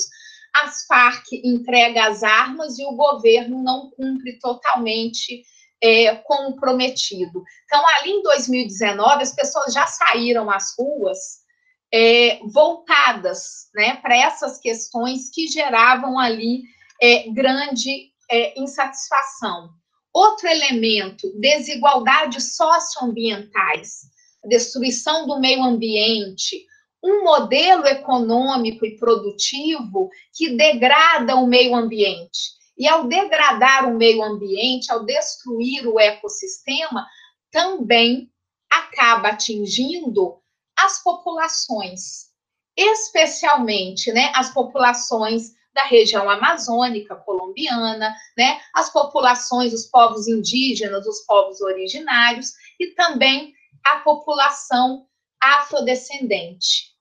as 0.55 0.85
Farc 0.85 1.25
entrega 1.43 2.05
as 2.05 2.23
armas 2.23 2.79
e 2.79 2.85
o 2.85 2.95
governo 2.95 3.61
não 3.61 3.91
cumpre 3.91 4.39
totalmente 4.39 5.43
é, 5.83 6.15
com 6.15 6.47
o 6.47 6.55
prometido. 6.55 7.43
Então, 7.65 7.85
ali 7.97 8.11
em 8.11 8.23
2019, 8.23 9.21
as 9.21 9.35
pessoas 9.35 9.73
já 9.73 9.85
saíram 9.85 10.49
às 10.49 10.73
ruas 10.79 11.42
é, 11.93 12.39
voltadas 12.45 13.69
né, 13.75 13.97
para 13.97 14.17
essas 14.17 14.57
questões 14.57 15.29
que 15.29 15.47
geravam 15.47 16.17
ali 16.17 16.63
é, 16.99 17.29
grande 17.29 18.11
é, 18.31 18.59
insatisfação. 18.59 19.69
Outro 20.11 20.47
elemento, 20.47 21.31
desigualdades 21.39 22.55
socioambientais, 22.55 24.01
destruição 24.43 25.27
do 25.27 25.39
meio 25.39 25.63
ambiente, 25.63 26.65
um 27.03 27.23
modelo 27.23 27.85
econômico 27.85 28.85
e 28.85 28.97
produtivo 28.97 30.09
que 30.33 30.55
degrada 30.55 31.35
o 31.35 31.45
meio 31.45 31.75
ambiente. 31.75 32.53
E 32.75 32.87
ao 32.87 33.07
degradar 33.07 33.87
o 33.87 33.95
meio 33.95 34.23
ambiente, 34.23 34.91
ao 34.91 35.05
destruir 35.05 35.87
o 35.87 35.99
ecossistema, 35.99 37.05
também 37.51 38.31
acaba 38.71 39.29
atingindo 39.29 40.42
as 40.77 41.01
populações, 41.03 42.31
especialmente 42.75 44.11
né, 44.11 44.31
as 44.35 44.53
populações 44.53 45.51
da 45.73 45.83
região 45.85 46.29
amazônica 46.29 47.15
colombiana, 47.15 48.15
né, 48.37 48.61
as 48.73 48.91
populações, 48.91 49.73
os 49.73 49.85
povos 49.85 50.27
indígenas, 50.27 51.05
os 51.07 51.21
povos 51.21 51.61
originários 51.61 52.51
e 52.79 52.87
também 52.87 53.53
a 53.85 53.99
população 53.99 55.07
afrodescendente. 55.41 56.93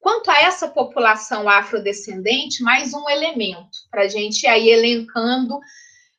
Quanto 0.00 0.30
a 0.30 0.40
essa 0.40 0.68
população 0.68 1.48
afrodescendente, 1.48 2.62
mais 2.62 2.94
um 2.94 3.08
elemento 3.08 3.78
para 3.90 4.02
a 4.02 4.08
gente 4.08 4.44
ir 4.44 4.48
aí 4.48 4.68
elencando 4.70 5.60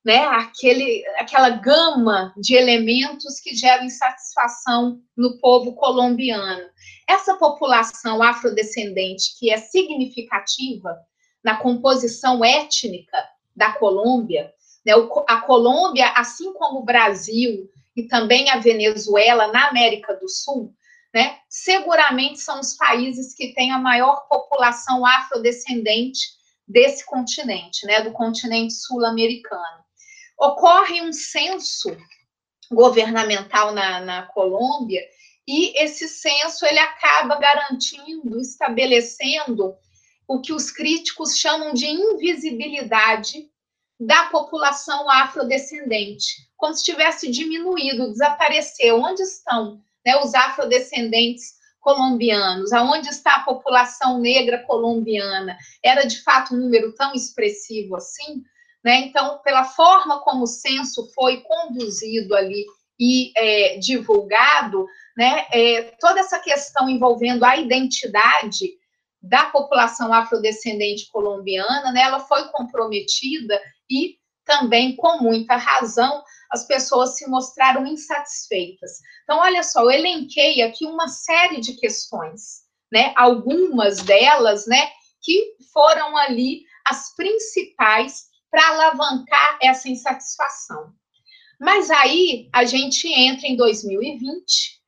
né, 0.03 0.25
aquele, 0.25 1.03
aquela 1.17 1.49
gama 1.49 2.33
de 2.37 2.55
elementos 2.55 3.39
que 3.39 3.55
geram 3.55 3.85
insatisfação 3.85 4.99
no 5.15 5.37
povo 5.39 5.75
colombiano. 5.75 6.67
Essa 7.07 7.35
população 7.35 8.21
afrodescendente, 8.21 9.37
que 9.37 9.51
é 9.51 9.57
significativa 9.57 10.97
na 11.43 11.55
composição 11.57 12.43
étnica 12.43 13.17
da 13.55 13.73
Colômbia, 13.73 14.51
né, 14.85 14.93
a 15.27 15.41
Colômbia, 15.41 16.09
assim 16.15 16.51
como 16.53 16.79
o 16.79 16.85
Brasil 16.85 17.69
e 17.95 18.03
também 18.03 18.49
a 18.49 18.57
Venezuela 18.57 19.47
na 19.47 19.67
América 19.67 20.15
do 20.15 20.27
Sul, 20.27 20.73
né, 21.13 21.37
seguramente 21.47 22.39
são 22.39 22.59
os 22.59 22.73
países 22.75 23.35
que 23.35 23.53
têm 23.53 23.71
a 23.71 23.77
maior 23.77 24.27
população 24.27 25.05
afrodescendente 25.05 26.29
desse 26.67 27.05
continente, 27.05 27.85
né, 27.85 28.01
do 28.01 28.11
continente 28.11 28.73
sul-americano. 28.73 29.81
Ocorre 30.41 31.03
um 31.03 31.13
censo 31.13 31.95
governamental 32.71 33.73
na, 33.73 33.99
na 33.99 34.23
Colômbia 34.23 35.01
e 35.47 35.79
esse 35.83 36.07
censo 36.07 36.65
ele 36.65 36.79
acaba 36.79 37.37
garantindo, 37.37 38.39
estabelecendo 38.39 39.75
o 40.27 40.41
que 40.41 40.51
os 40.51 40.71
críticos 40.71 41.37
chamam 41.37 41.73
de 41.73 41.85
invisibilidade 41.85 43.51
da 43.99 44.25
população 44.29 45.07
afrodescendente, 45.11 46.49
como 46.57 46.73
se 46.73 46.85
tivesse 46.85 47.29
diminuído, 47.29 48.09
desapareceu. 48.09 48.99
Onde 48.99 49.21
estão 49.21 49.79
né, 50.03 50.17
os 50.23 50.33
afrodescendentes 50.33 51.53
colombianos? 51.79 52.73
Aonde 52.73 53.09
está 53.09 53.35
a 53.35 53.43
população 53.43 54.19
negra 54.19 54.63
colombiana? 54.63 55.55
Era 55.83 56.03
de 56.03 56.19
fato 56.23 56.55
um 56.55 56.57
número 56.57 56.93
tão 56.93 57.13
expressivo 57.13 57.95
assim? 57.95 58.41
Né? 58.83 59.01
Então, 59.01 59.39
pela 59.43 59.63
forma 59.63 60.21
como 60.21 60.43
o 60.43 60.47
censo 60.47 61.11
foi 61.13 61.41
conduzido 61.41 62.35
ali 62.35 62.65
e 62.99 63.31
é, 63.35 63.77
divulgado, 63.77 64.85
né, 65.17 65.47
é, 65.51 65.95
toda 65.99 66.19
essa 66.19 66.39
questão 66.39 66.87
envolvendo 66.87 67.43
a 67.43 67.57
identidade 67.57 68.69
da 69.21 69.45
população 69.45 70.13
afrodescendente 70.13 71.09
colombiana, 71.11 71.91
né, 71.91 72.01
ela 72.01 72.19
foi 72.19 72.47
comprometida 72.49 73.59
e 73.89 74.17
também, 74.45 74.95
com 74.95 75.19
muita 75.19 75.55
razão, 75.55 76.23
as 76.51 76.65
pessoas 76.67 77.17
se 77.17 77.27
mostraram 77.27 77.85
insatisfeitas. 77.87 78.99
Então, 79.23 79.39
olha 79.39 79.63
só, 79.63 79.81
eu 79.83 79.91
elenquei 79.91 80.61
aqui 80.61 80.85
uma 80.85 81.07
série 81.07 81.61
de 81.61 81.73
questões, 81.75 82.63
né? 82.91 83.13
Algumas 83.15 84.01
delas, 84.01 84.67
né, 84.67 84.89
que 85.21 85.55
foram 85.71 86.17
ali 86.17 86.63
as 86.85 87.15
principais 87.15 88.23
para 88.51 88.67
alavancar 88.67 89.57
essa 89.61 89.89
insatisfação. 89.89 90.93
Mas 91.59 91.89
aí 91.89 92.49
a 92.53 92.65
gente 92.65 93.07
entra 93.07 93.47
em 93.47 93.55
2020 93.55 94.81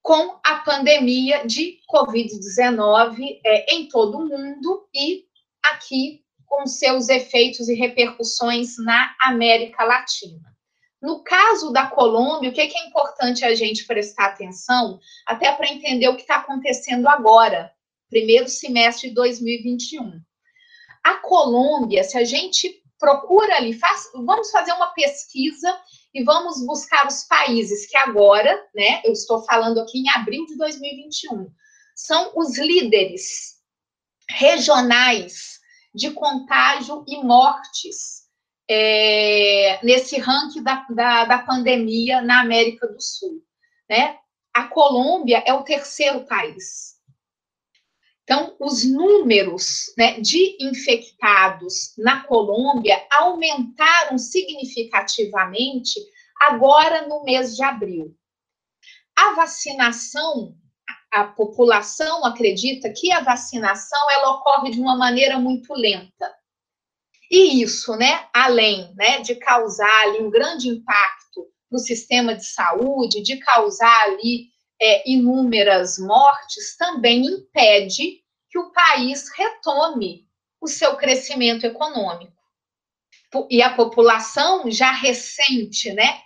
com 0.00 0.38
a 0.44 0.56
pandemia 0.56 1.46
de 1.46 1.78
Covid-19 1.92 3.40
é, 3.44 3.74
em 3.74 3.88
todo 3.88 4.18
o 4.18 4.28
mundo 4.28 4.88
e 4.94 5.24
aqui 5.64 6.22
com 6.46 6.66
seus 6.66 7.08
efeitos 7.08 7.68
e 7.68 7.74
repercussões 7.74 8.76
na 8.78 9.14
América 9.22 9.84
Latina. 9.84 10.52
No 11.00 11.24
caso 11.24 11.72
da 11.72 11.86
Colômbia, 11.86 12.50
o 12.50 12.52
que 12.52 12.60
é 12.60 12.86
importante 12.86 13.44
a 13.44 13.54
gente 13.54 13.86
prestar 13.86 14.26
atenção, 14.26 15.00
até 15.26 15.52
para 15.52 15.68
entender 15.68 16.08
o 16.08 16.14
que 16.14 16.22
está 16.22 16.36
acontecendo 16.36 17.08
agora, 17.08 17.72
primeiro 18.08 18.48
semestre 18.48 19.08
de 19.08 19.14
2021. 19.14 20.20
A 21.02 21.14
Colômbia, 21.14 22.04
se 22.04 22.16
a 22.16 22.24
gente 22.24 22.82
procura 22.98 23.56
ali, 23.56 23.72
faz, 23.74 24.10
vamos 24.14 24.50
fazer 24.50 24.72
uma 24.72 24.88
pesquisa 24.88 25.76
e 26.14 26.22
vamos 26.22 26.64
buscar 26.64 27.06
os 27.06 27.24
países 27.24 27.86
que 27.86 27.96
agora, 27.96 28.54
né, 28.74 29.02
eu 29.04 29.12
estou 29.12 29.42
falando 29.44 29.80
aqui 29.80 29.98
em 29.98 30.10
abril 30.10 30.46
de 30.46 30.56
2021, 30.56 31.50
são 31.96 32.32
os 32.36 32.56
líderes 32.58 33.56
regionais 34.28 35.60
de 35.94 36.10
contágio 36.12 37.04
e 37.06 37.22
mortes 37.22 38.22
é, 38.68 39.80
nesse 39.82 40.18
ranking 40.18 40.62
da, 40.62 40.86
da, 40.90 41.24
da 41.24 41.38
pandemia 41.38 42.22
na 42.22 42.40
América 42.40 42.86
do 42.86 43.00
Sul, 43.00 43.42
né? 43.88 44.16
A 44.54 44.64
Colômbia 44.64 45.42
é 45.46 45.52
o 45.52 45.62
terceiro 45.62 46.24
país. 46.26 46.96
Então, 48.24 48.56
os 48.60 48.84
números 48.84 49.92
né, 49.98 50.20
de 50.20 50.56
infectados 50.60 51.92
na 51.98 52.22
Colômbia 52.22 53.04
aumentaram 53.10 54.16
significativamente 54.16 56.00
agora 56.40 57.06
no 57.06 57.24
mês 57.24 57.56
de 57.56 57.64
abril. 57.64 58.16
A 59.16 59.34
vacinação, 59.34 60.54
a 61.12 61.24
população 61.24 62.24
acredita 62.24 62.92
que 62.92 63.12
a 63.12 63.20
vacinação 63.20 64.00
ela 64.12 64.36
ocorre 64.36 64.70
de 64.70 64.80
uma 64.80 64.96
maneira 64.96 65.38
muito 65.38 65.74
lenta. 65.74 66.32
E 67.30 67.62
isso, 67.62 67.96
né, 67.96 68.28
além 68.32 68.94
né, 68.94 69.20
de 69.20 69.34
causar 69.34 70.02
ali 70.02 70.22
um 70.22 70.30
grande 70.30 70.68
impacto 70.68 71.50
no 71.70 71.78
sistema 71.78 72.34
de 72.34 72.44
saúde, 72.44 73.22
de 73.22 73.38
causar 73.38 74.02
ali 74.04 74.51
é, 74.82 75.08
inúmeras 75.08 75.96
mortes, 75.96 76.76
também 76.76 77.24
impede 77.24 78.20
que 78.50 78.58
o 78.58 78.72
país 78.72 79.30
retome 79.36 80.26
o 80.60 80.66
seu 80.66 80.96
crescimento 80.96 81.64
econômico. 81.64 82.32
E 83.48 83.62
a 83.62 83.74
população 83.74 84.68
já 84.68 84.90
recente, 84.90 85.92
né, 85.92 86.20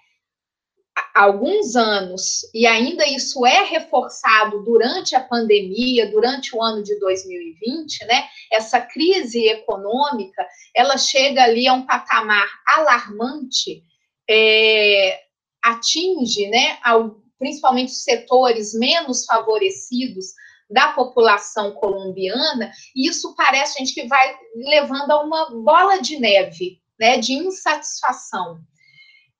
alguns 1.14 1.76
anos, 1.76 2.50
e 2.54 2.66
ainda 2.66 3.06
isso 3.06 3.44
é 3.44 3.62
reforçado 3.62 4.64
durante 4.64 5.14
a 5.14 5.20
pandemia, 5.20 6.10
durante 6.10 6.56
o 6.56 6.62
ano 6.62 6.82
de 6.82 6.98
2020, 6.98 8.06
né, 8.06 8.26
essa 8.50 8.80
crise 8.80 9.46
econômica, 9.46 10.46
ela 10.74 10.96
chega 10.96 11.44
ali 11.44 11.68
a 11.68 11.74
um 11.74 11.86
patamar 11.86 12.48
alarmante, 12.66 13.82
é, 14.28 15.20
atinge, 15.62 16.48
né, 16.48 16.78
ao, 16.82 17.25
principalmente 17.38 17.90
os 17.90 18.02
setores 18.02 18.74
menos 18.74 19.24
favorecidos 19.24 20.26
da 20.68 20.92
população 20.92 21.72
colombiana, 21.72 22.72
e 22.94 23.08
isso 23.08 23.34
parece, 23.36 23.78
gente, 23.78 23.94
que 23.94 24.06
vai 24.08 24.36
levando 24.56 25.10
a 25.10 25.22
uma 25.22 25.50
bola 25.62 26.00
de 26.00 26.18
neve, 26.18 26.80
né, 26.98 27.18
de 27.18 27.34
insatisfação. 27.34 28.58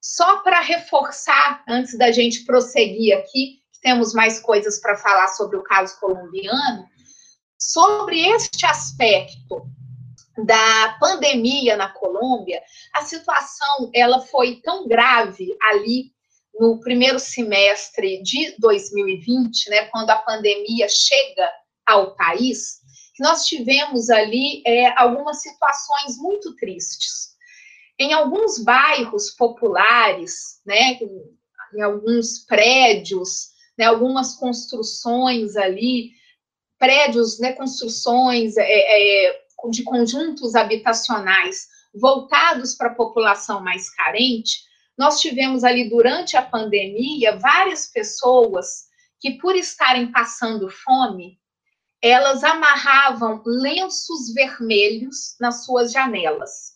Só 0.01 0.39
para 0.39 0.61
reforçar, 0.61 1.65
antes 1.69 1.99
da 1.99 2.13
gente 2.13 2.45
prosseguir 2.45 3.17
aqui, 3.19 3.61
temos 3.83 4.15
mais 4.15 4.39
coisas 4.39 4.81
para 4.81 4.97
falar 4.97 5.29
sobre 5.29 5.57
o 5.57 5.65
caso 5.65 5.99
colombiano, 5.99 6.87
sobre 7.59 8.21
este 8.29 8.65
aspecto 8.65 9.69
da 10.45 10.97
pandemia 11.01 11.77
na 11.77 11.89
Colômbia, 11.89 12.63
a 12.95 13.03
situação 13.03 13.91
ela 13.95 14.21
foi 14.21 14.61
tão 14.63 14.87
grave 14.87 15.57
ali 15.63 16.13
no 16.59 16.81
primeiro 16.81 17.19
semestre 17.19 18.23
de 18.23 18.55
2020, 18.59 19.71
né, 19.71 19.87
quando 19.87 20.11
a 20.11 20.17
pandemia 20.17 20.89
chega 20.89 21.51
ao 21.87 22.15
país, 22.15 22.81
que 23.15 23.23
nós 23.23 23.45
tivemos 23.47 24.11
ali 24.11 24.63
é, 24.67 24.89
algumas 25.01 25.41
situações 25.41 26.17
muito 26.19 26.55
tristes. 26.57 27.35
Em 27.99 28.13
alguns 28.13 28.59
bairros 28.63 29.31
populares, 29.31 30.61
né, 30.67 30.99
em 31.75 31.83
alguns 31.83 32.41
prédios, 32.41 33.49
né, 33.79 33.87
algumas 33.87 34.35
construções 34.35 35.57
ali, 35.57 36.11
prédios, 36.79 37.39
né, 37.39 37.53
construções 37.53 38.57
é, 38.57 38.65
é, 39.29 39.41
de 39.71 39.83
conjuntos 39.83 40.55
habitacionais 40.55 41.67
voltados 41.95 42.75
para 42.75 42.89
a 42.89 42.95
população 42.95 43.63
mais 43.63 43.89
carente, 43.95 44.59
nós 44.97 45.21
tivemos 45.21 45.63
ali 45.63 45.91
durante 45.91 46.37
a 46.37 46.43
pandemia 46.43 47.37
várias 47.37 47.87
pessoas 47.87 48.87
que, 49.21 49.33
por 49.39 49.55
estarem 49.55 50.11
passando 50.11 50.71
fome, 50.71 51.39
elas 52.03 52.43
amarravam 52.43 53.43
lenços 53.45 54.33
vermelhos 54.33 55.37
nas 55.41 55.65
suas 55.65 55.93
janelas. 55.93 56.73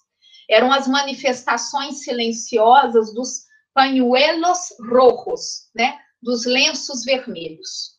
Eram 0.48 0.72
as 0.72 0.86
manifestações 0.86 2.02
silenciosas 2.02 3.14
dos 3.14 3.44
pañuelos 3.72 4.58
rojos, 4.80 5.68
né? 5.74 5.98
Dos 6.20 6.44
lenços 6.44 7.04
vermelhos. 7.04 7.98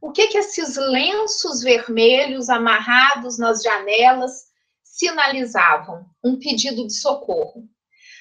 O 0.00 0.10
que 0.10 0.28
que 0.28 0.38
esses 0.38 0.76
lenços 0.76 1.62
vermelhos 1.62 2.48
amarrados 2.48 3.38
nas 3.38 3.62
janelas 3.62 4.46
sinalizavam? 4.82 6.06
Um 6.24 6.38
pedido 6.38 6.86
de 6.86 6.94
socorro 6.94 7.68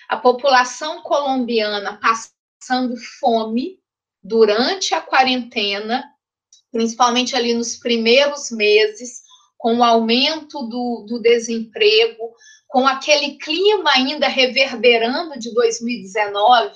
a 0.09 0.17
população 0.17 1.03
colombiana 1.03 1.99
passando 2.01 2.97
fome 3.19 3.79
durante 4.23 4.95
a 4.95 5.01
quarentena, 5.01 6.03
principalmente 6.71 7.35
ali 7.35 7.53
nos 7.53 7.75
primeiros 7.75 8.49
meses, 8.49 9.21
com 9.55 9.77
o 9.77 9.83
aumento 9.83 10.63
do, 10.63 11.05
do 11.07 11.21
desemprego, 11.21 12.33
com 12.67 12.87
aquele 12.87 13.37
clima 13.37 13.91
ainda 13.91 14.27
reverberando 14.27 15.37
de 15.37 15.53
2019, 15.53 16.71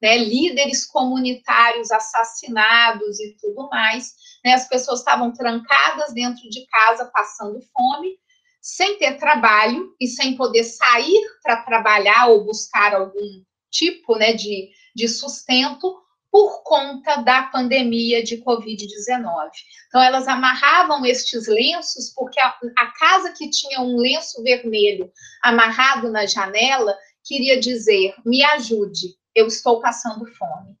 né, 0.00 0.16
líderes 0.16 0.86
comunitários 0.86 1.90
assassinados 1.90 3.20
e 3.20 3.36
tudo 3.38 3.68
mais, 3.68 4.14
né, 4.42 4.54
as 4.54 4.66
pessoas 4.66 5.00
estavam 5.00 5.32
trancadas 5.32 6.14
dentro 6.14 6.48
de 6.48 6.66
casa, 6.66 7.10
passando 7.12 7.60
fome, 7.76 8.16
sem 8.60 8.98
ter 8.98 9.18
trabalho 9.18 9.94
e 10.00 10.06
sem 10.06 10.36
poder 10.36 10.64
sair 10.64 11.20
para 11.42 11.62
trabalhar 11.62 12.28
ou 12.28 12.44
buscar 12.44 12.94
algum 12.94 13.42
tipo 13.70 14.16
né, 14.16 14.32
de, 14.32 14.68
de 14.94 15.08
sustento, 15.08 16.00
por 16.30 16.62
conta 16.62 17.16
da 17.16 17.42
pandemia 17.42 18.22
de 18.22 18.38
Covid-19. 18.38 19.50
Então, 19.88 20.00
elas 20.00 20.28
amarravam 20.28 21.04
estes 21.04 21.48
lenços, 21.48 22.12
porque 22.14 22.38
a, 22.40 22.56
a, 22.78 22.86
casa 22.92 23.32
que 23.32 23.50
tinha 23.50 23.80
um 23.80 23.96
lenço 23.96 24.42
vermelho 24.42 25.10
amarrado 25.42 26.10
na 26.10 26.26
janela 26.26 26.96
queria 27.24 27.58
dizer: 27.58 28.14
me 28.24 28.44
ajude, 28.44 29.16
eu 29.34 29.46
estou 29.46 29.80
passando 29.80 30.24
fome. 30.36 30.76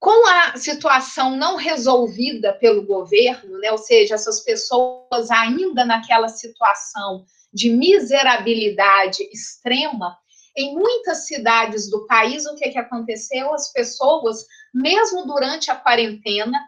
Com 0.00 0.26
a 0.26 0.56
situação 0.56 1.36
não 1.36 1.56
resolvida 1.56 2.54
pelo 2.54 2.86
governo, 2.86 3.58
né, 3.58 3.70
ou 3.70 3.76
seja, 3.76 4.14
essas 4.14 4.40
pessoas 4.40 5.30
ainda 5.30 5.84
naquela 5.84 6.28
situação 6.28 7.26
de 7.52 7.68
miserabilidade 7.68 9.22
extrema, 9.30 10.16
em 10.56 10.74
muitas 10.74 11.26
cidades 11.26 11.90
do 11.90 12.06
país, 12.06 12.46
o 12.46 12.54
que, 12.54 12.70
que 12.70 12.78
aconteceu? 12.78 13.52
As 13.52 13.70
pessoas, 13.72 14.46
mesmo 14.72 15.26
durante 15.26 15.70
a 15.70 15.76
quarentena, 15.76 16.58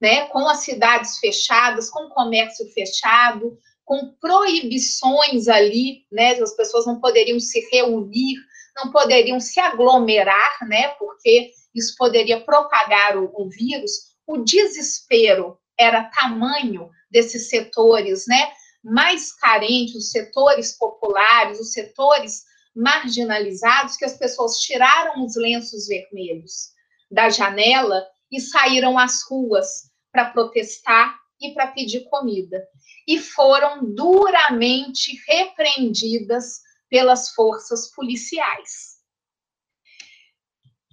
né, 0.00 0.26
com 0.26 0.48
as 0.48 0.58
cidades 0.58 1.18
fechadas, 1.18 1.88
com 1.88 2.06
o 2.06 2.10
comércio 2.10 2.68
fechado, 2.72 3.56
com 3.84 4.12
proibições 4.20 5.46
ali, 5.46 6.04
né, 6.10 6.32
as 6.32 6.56
pessoas 6.56 6.86
não 6.86 7.00
poderiam 7.00 7.38
se 7.38 7.60
reunir, 7.72 8.34
não 8.74 8.90
poderiam 8.90 9.38
se 9.38 9.60
aglomerar, 9.60 10.58
né, 10.68 10.88
porque 10.98 11.52
isso 11.74 11.94
poderia 11.96 12.40
propagar 12.40 13.16
o, 13.16 13.30
o 13.34 13.48
vírus. 13.48 13.92
O 14.26 14.38
desespero 14.38 15.58
era 15.78 16.10
tamanho 16.10 16.90
desses 17.10 17.48
setores, 17.48 18.26
né, 18.26 18.52
mais 18.82 19.32
carentes, 19.32 19.96
os 19.96 20.10
setores 20.10 20.76
populares, 20.76 21.60
os 21.60 21.72
setores 21.72 22.44
marginalizados 22.74 23.96
que 23.96 24.04
as 24.04 24.16
pessoas 24.16 24.58
tiraram 24.60 25.24
os 25.24 25.36
lenços 25.36 25.86
vermelhos 25.86 26.70
da 27.10 27.28
janela 27.28 28.04
e 28.30 28.40
saíram 28.40 28.96
às 28.96 29.22
ruas 29.28 29.90
para 30.12 30.30
protestar 30.30 31.18
e 31.40 31.52
para 31.52 31.68
pedir 31.68 32.04
comida. 32.08 32.62
E 33.06 33.18
foram 33.18 33.92
duramente 33.94 35.18
repreendidas 35.26 36.60
pelas 36.88 37.30
forças 37.30 37.90
policiais. 37.92 38.89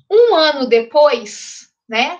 Um 0.09 0.35
ano 0.35 0.67
depois, 0.67 1.69
né, 1.87 2.19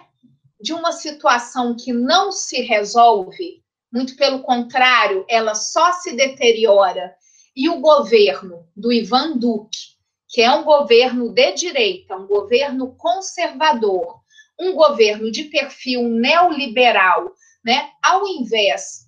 de 0.59 0.73
uma 0.73 0.91
situação 0.91 1.75
que 1.75 1.93
não 1.93 2.31
se 2.31 2.61
resolve, 2.61 3.63
muito 3.91 4.15
pelo 4.15 4.41
contrário, 4.41 5.25
ela 5.29 5.55
só 5.55 5.91
se 5.93 6.15
deteriora 6.15 7.15
e 7.55 7.69
o 7.69 7.79
governo 7.79 8.67
do 8.75 8.91
Ivan 8.91 9.37
Duque, 9.37 9.97
que 10.27 10.41
é 10.41 10.51
um 10.51 10.63
governo 10.63 11.33
de 11.33 11.53
direita, 11.53 12.15
um 12.15 12.27
governo 12.27 12.95
conservador, 12.95 14.21
um 14.59 14.73
governo 14.73 15.31
de 15.31 15.45
perfil 15.45 16.03
neoliberal, 16.03 17.31
né? 17.63 17.89
Ao 18.03 18.27
invés 18.27 19.07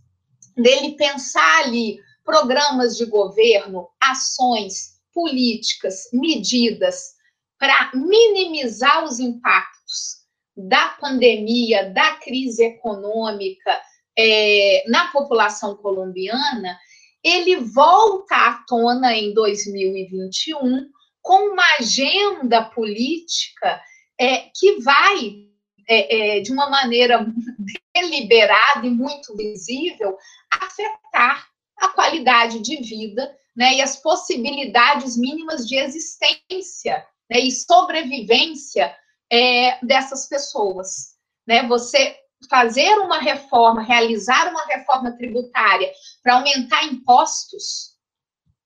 dele 0.55 0.95
pensar 0.95 1.63
ali 1.63 1.99
programas 2.23 2.95
de 2.95 3.05
governo, 3.05 3.89
ações, 4.01 4.99
políticas, 5.13 6.09
medidas 6.13 7.18
para 7.59 7.91
minimizar 7.93 9.03
os 9.03 9.19
impactos 9.19 10.19
da 10.55 10.89
pandemia, 10.99 11.91
da 11.91 12.15
crise 12.15 12.63
econômica 12.63 13.79
é, 14.17 14.83
na 14.87 15.07
população 15.11 15.75
colombiana, 15.75 16.79
ele 17.23 17.57
volta 17.57 18.35
à 18.35 18.53
tona 18.65 19.13
em 19.13 19.33
2021 19.33 20.89
com 21.21 21.51
uma 21.51 21.63
agenda 21.79 22.63
política 22.63 23.81
é, 24.17 24.49
que 24.55 24.79
vai, 24.81 25.45
é, 25.87 26.37
é, 26.37 26.39
de 26.39 26.51
uma 26.51 26.69
maneira 26.69 27.25
deliberada 27.93 28.87
e 28.87 28.89
muito 28.89 29.35
visível, 29.35 30.17
afetar 30.51 31.45
a 31.77 31.89
qualidade 31.89 32.59
de 32.59 32.77
vida 32.77 33.33
né, 33.55 33.75
e 33.75 33.81
as 33.81 33.97
possibilidades 33.97 35.17
mínimas 35.17 35.67
de 35.67 35.75
existência 35.75 37.05
né, 37.29 37.39
e 37.39 37.51
sobrevivência 37.51 38.95
é, 39.31 39.83
dessas 39.85 40.27
pessoas. 40.27 41.15
Né? 41.47 41.67
Você 41.67 42.17
fazer 42.49 42.95
uma 42.99 43.19
reforma, 43.19 43.81
realizar 43.81 44.49
uma 44.49 44.65
reforma 44.65 45.11
tributária 45.17 45.91
para 46.23 46.35
aumentar 46.35 46.85
impostos 46.85 47.95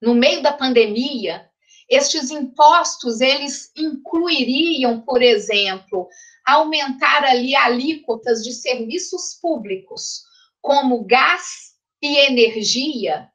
no 0.02 0.13
meio 0.13 0.43
da 0.43 0.54
pandemia, 0.54 1.49
estes 1.89 2.30
impostos 2.30 3.21
eles 3.21 3.71
incluiriam, 3.76 5.02
por 5.02 5.21
exemplo, 5.21 6.08
aumentar 6.45 7.23
ali 7.23 7.56
alíquotas 7.56 8.43
de 8.43 8.54
serviços 8.54 9.39
públicos, 9.41 10.23
como 10.62 11.06
gás 11.06 11.73
e 12.02 12.17
energia, 12.17 13.30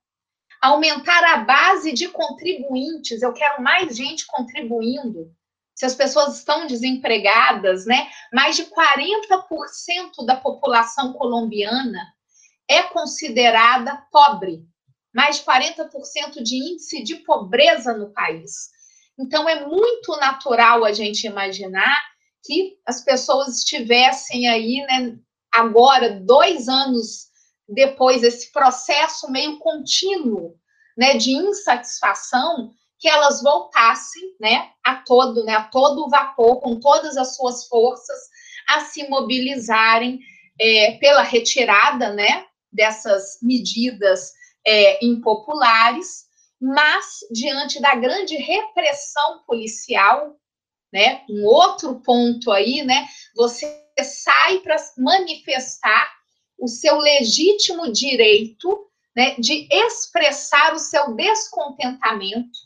aumentar 0.61 1.25
a 1.35 1.39
base 1.39 1.93
de 1.93 2.09
contribuintes, 2.09 3.23
eu 3.23 3.33
quero 3.33 3.63
mais 3.63 3.97
gente 3.97 4.27
contribuindo 4.27 5.33
se 5.75 5.87
as 5.87 5.95
pessoas 5.95 6.39
estão 6.39 6.67
desempregadas, 6.67 7.87
né? 7.87 8.09
Mais 8.33 8.57
de 8.57 8.65
40% 8.65 10.27
da 10.27 10.35
população 10.35 11.13
colombiana 11.13 12.01
é 12.69 12.83
considerada 12.83 13.97
pobre. 14.11 14.65
Mais 15.15 15.37
de 15.37 15.45
40% 15.45 16.43
de 16.43 16.57
índice 16.57 17.03
de 17.05 17.17
pobreza 17.17 17.97
no 17.97 18.13
país. 18.13 18.71
Então, 19.17 19.49
é 19.49 19.67
muito 19.67 20.17
natural 20.17 20.85
a 20.85 20.93
gente 20.93 21.27
imaginar 21.27 21.97
que 22.45 22.77
as 22.85 23.05
pessoas 23.05 23.59
estivessem 23.59 24.49
aí, 24.49 24.85
né, 24.89 25.17
agora, 25.53 26.21
dois 26.21 26.69
anos 26.69 27.28
depois, 27.69 28.23
esse 28.23 28.51
processo 28.51 29.31
meio 29.31 29.59
contínuo, 29.59 30.57
né, 30.97 31.17
de 31.17 31.33
insatisfação, 31.33 32.73
que 32.99 33.09
elas 33.09 33.43
voltassem, 33.43 34.35
né, 34.41 34.71
a 34.83 34.97
todo, 34.97 35.45
né, 35.45 35.55
a 35.55 35.65
todo 35.65 36.09
vapor, 36.09 36.61
com 36.61 36.81
todas 36.81 37.17
as 37.17 37.37
suas 37.37 37.69
forças, 37.69 38.19
a 38.69 38.81
se 38.81 39.09
mobilizarem 39.09 40.19
é, 40.61 40.93
pela 40.93 41.23
retirada, 41.23 42.13
né, 42.13 42.47
dessas 42.73 43.39
medidas 43.43 44.33
é, 44.67 45.05
impopulares, 45.05 46.27
mas 46.61 47.21
diante 47.31 47.81
da 47.81 47.95
grande 47.95 48.37
repressão 48.37 49.45
policial, 49.47 50.37
né, 50.93 51.23
um 51.31 51.45
outro 51.45 52.01
ponto 52.01 52.51
aí, 52.51 52.83
né, 52.83 53.07
você 53.37 53.85
sai 54.03 54.59
para 54.59 54.77
manifestar 54.97 56.18
o 56.59 56.67
seu 56.67 56.97
legítimo 56.97 57.93
direito, 57.93 58.87
né, 59.15 59.35
de 59.39 59.69
expressar 59.71 60.75
o 60.75 60.79
seu 60.79 61.15
descontentamento 61.15 62.59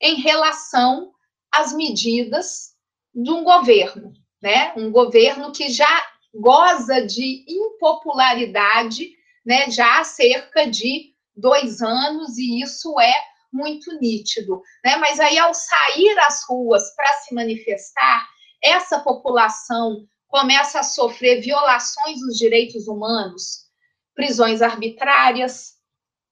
em 0.00 0.16
relação 0.20 1.12
às 1.50 1.72
medidas 1.72 2.74
de 3.14 3.30
um 3.30 3.42
governo, 3.42 4.12
né? 4.40 4.72
Um 4.76 4.90
governo 4.90 5.50
que 5.50 5.68
já 5.70 6.06
goza 6.32 7.04
de 7.04 7.44
impopularidade, 7.48 9.10
né? 9.44 9.70
Já 9.70 9.98
há 9.98 10.04
cerca 10.04 10.66
de 10.66 11.14
dois 11.34 11.82
anos 11.82 12.38
e 12.38 12.60
isso 12.62 12.98
é 13.00 13.14
muito 13.52 13.98
nítido, 13.98 14.62
né? 14.84 14.96
Mas 14.96 15.18
aí 15.18 15.38
ao 15.38 15.52
sair 15.52 16.18
às 16.20 16.44
ruas 16.48 16.94
para 16.94 17.12
se 17.14 17.34
manifestar, 17.34 18.26
essa 18.62 19.00
população 19.00 20.06
começa 20.28 20.80
a 20.80 20.84
sofrer 20.84 21.40
violações 21.40 22.20
dos 22.20 22.36
direitos 22.36 22.86
humanos, 22.86 23.66
prisões 24.14 24.62
arbitrárias, 24.62 25.78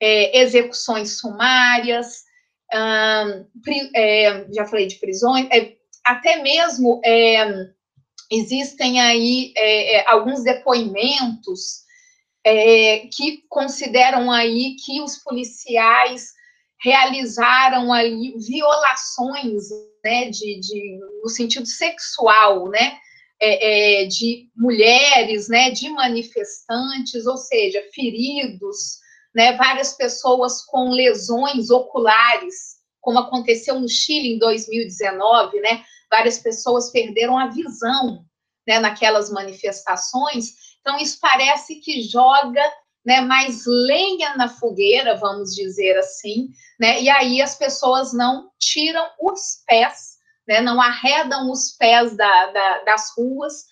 é, 0.00 0.38
execuções 0.40 1.18
sumárias, 1.18 2.24
é, 3.94 4.46
já 4.52 4.66
falei 4.66 4.86
de 4.86 4.96
prisões, 4.96 5.48
é, 5.50 5.74
até 6.04 6.42
mesmo 6.42 7.00
é, 7.04 7.46
existem 8.30 9.00
aí 9.00 9.52
é, 9.56 9.96
é, 9.96 10.10
alguns 10.10 10.42
depoimentos 10.42 11.86
que 13.16 13.42
consideram 13.48 14.30
aí 14.30 14.76
que 14.76 15.00
os 15.00 15.18
policiais 15.18 16.32
realizaram 16.80 17.92
aí 17.92 18.36
violações, 18.38 19.64
né, 20.04 20.30
de, 20.30 20.60
de 20.60 21.00
no 21.20 21.28
sentido 21.28 21.66
sexual, 21.66 22.68
né, 22.68 23.00
de 24.08 24.48
mulheres, 24.56 25.48
né, 25.48 25.70
de 25.70 25.90
manifestantes, 25.90 27.26
ou 27.26 27.36
seja, 27.36 27.82
feridos, 27.94 28.98
né, 29.34 29.56
várias 29.56 29.92
pessoas 29.92 30.62
com 30.62 30.90
lesões 30.90 31.70
oculares, 31.70 32.76
como 33.00 33.18
aconteceu 33.18 33.78
no 33.78 33.88
Chile 33.88 34.34
em 34.34 34.38
2019, 34.38 35.60
né, 35.60 35.84
várias 36.10 36.38
pessoas 36.38 36.90
perderam 36.90 37.38
a 37.38 37.48
visão 37.48 38.24
né, 38.66 38.78
naquelas 38.80 39.30
manifestações. 39.30 40.54
Então, 40.80 40.98
isso 40.98 41.18
parece 41.20 41.76
que 41.76 42.02
joga 42.02 42.62
né, 43.04 43.20
mais 43.20 43.64
lenha 43.66 44.34
na 44.36 44.48
fogueira, 44.48 45.16
vamos 45.16 45.54
dizer 45.54 45.96
assim, 45.98 46.48
né, 46.80 47.00
e 47.00 47.08
aí 47.08 47.40
as 47.40 47.54
pessoas 47.54 48.12
não 48.12 48.50
tiram 48.58 49.06
os 49.20 49.62
pés, 49.66 50.15
né, 50.46 50.60
não 50.60 50.80
arredam 50.80 51.50
os 51.50 51.72
pés 51.72 52.16
da, 52.16 52.46
da, 52.46 52.84
das 52.84 53.12
ruas, 53.16 53.64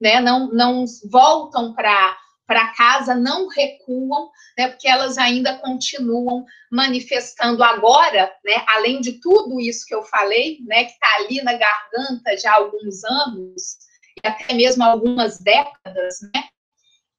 né, 0.00 0.20
não, 0.20 0.48
não 0.52 0.84
voltam 1.10 1.74
para 1.74 2.16
para 2.46 2.72
casa, 2.74 3.12
não 3.12 3.48
recuam, 3.48 4.30
né, 4.56 4.68
porque 4.68 4.86
elas 4.86 5.18
ainda 5.18 5.58
continuam 5.58 6.44
manifestando 6.70 7.62
agora, 7.62 8.32
né, 8.44 8.64
além 8.68 9.00
de 9.00 9.20
tudo 9.20 9.60
isso 9.60 9.84
que 9.84 9.94
eu 9.94 10.04
falei, 10.04 10.58
né, 10.64 10.84
que 10.84 10.92
está 10.92 11.16
ali 11.16 11.42
na 11.42 11.54
garganta 11.54 12.38
já 12.38 12.52
há 12.52 12.58
alguns 12.58 13.02
anos, 13.02 13.78
e 14.22 14.28
até 14.28 14.54
mesmo 14.54 14.84
algumas 14.84 15.40
décadas, 15.40 16.20
né, 16.32 16.44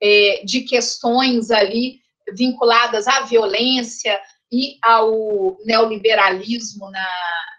é, 0.02 0.43
de 0.45 0.62
questões 0.62 1.52
ali 1.52 2.00
vinculadas 2.34 3.06
à 3.08 3.21
violência 3.21 4.19
e 4.51 4.77
ao 4.81 5.57
neoliberalismo 5.65 6.89
na, 6.89 7.07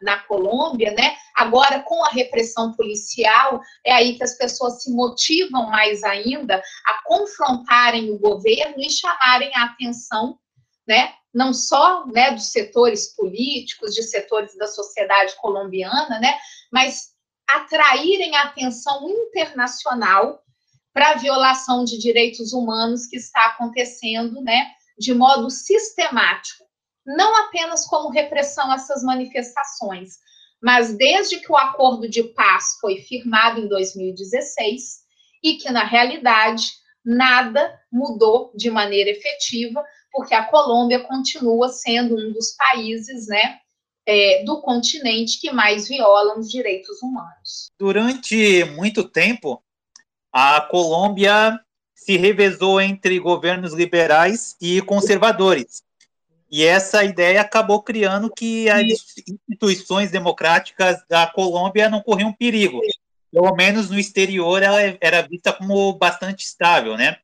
na 0.03 0.19
Colômbia, 0.21 0.93
né? 0.93 1.17
Agora, 1.37 1.81
com 1.81 2.05
a 2.05 2.11
repressão 2.11 2.73
policial, 2.75 3.61
é 3.85 3.93
aí 3.93 4.17
que 4.17 4.25
as 4.25 4.37
pessoas 4.37 4.83
se 4.83 4.91
motivam 4.91 5.69
mais 5.69 6.03
ainda 6.03 6.63
a 6.87 7.03
confrontarem 7.05 8.11
o 8.11 8.19
governo 8.19 8.77
e 8.79 8.91
chamarem 8.91 9.51
a 9.55 9.65
atenção, 9.65 10.39
né? 10.87 11.13
Não 11.33 11.53
só 11.53 12.07
né, 12.07 12.31
dos 12.31 12.51
setores 12.51 13.15
políticos, 13.15 13.95
de 13.95 14.03
setores 14.03 14.57
da 14.57 14.67
sociedade 14.67 15.35
colombiana, 15.37 16.19
né? 16.19 16.39
Mas 16.73 17.13
atraírem 17.49 18.35
a 18.37 18.45
atenção 18.45 19.09
internacional 19.09 20.43
para 20.93 21.11
a 21.11 21.15
violação 21.15 21.85
de 21.85 21.99
direitos 21.99 22.53
humanos 22.53 23.07
que 23.07 23.17
está 23.17 23.47
acontecendo, 23.47 24.41
né, 24.43 24.73
de 24.99 25.15
modo 25.15 25.49
sistemático, 25.49 26.68
não 27.09 27.35
apenas 27.47 27.87
como 27.87 28.11
repressão 28.11 28.71
a 28.71 28.75
essas 28.75 29.03
manifestações, 29.03 30.19
mas 30.63 30.95
desde 30.95 31.41
que 31.41 31.51
o 31.51 31.57
acordo 31.57 32.07
de 32.07 32.23
paz 32.23 32.77
foi 32.81 32.99
firmado 32.99 33.61
em 33.61 33.69
2016 33.69 34.99
e 35.43 35.55
que 35.55 35.73
na 35.73 35.85
realidade 35.85 36.67
nada 37.03 37.81
mudou 37.91 38.53
de 38.55 38.71
maneira 38.71 39.09
efetiva, 39.09 39.83
porque 40.13 40.35
a 40.35 40.45
Colômbia 40.45 41.01
continua 41.01 41.71
sendo 41.71 42.15
um 42.15 42.31
dos 42.31 42.55
países, 42.55 43.27
né, 43.27 43.59
é, 44.05 44.43
do 44.45 44.61
continente 44.61 45.41
que 45.41 45.51
mais 45.51 45.89
violam 45.89 46.39
os 46.39 46.51
direitos 46.51 47.01
humanos. 47.01 47.71
Durante 47.79 48.65
muito 48.77 49.09
tempo, 49.09 49.63
a 50.31 50.61
Colômbia 50.61 51.59
se 51.95 52.19
revezou 52.19 52.81
entre 52.81 53.19
governos 53.19 53.73
liberais 53.73 54.57
e 54.61 54.83
conservadores. 54.83 55.83
E 56.51 56.65
essa 56.65 57.05
ideia 57.05 57.43
acabou 57.43 57.83
criando 57.83 58.33
que 58.33 58.71
as 58.71 58.83
instituições 59.49 60.11
democráticas 60.11 60.97
da 61.09 61.27
Colômbia 61.27 61.91
não 61.91 62.01
corriam 62.01 62.33
perigo. 62.33 62.81
Pelo 63.31 63.55
menos 63.55 63.91
no 63.91 63.99
exterior 63.99 64.63
ela 64.63 64.81
era 65.01 65.23
vista 65.23 65.53
como 65.53 65.93
bastante 65.93 66.45
estável, 66.45 66.97
né? 66.97 67.19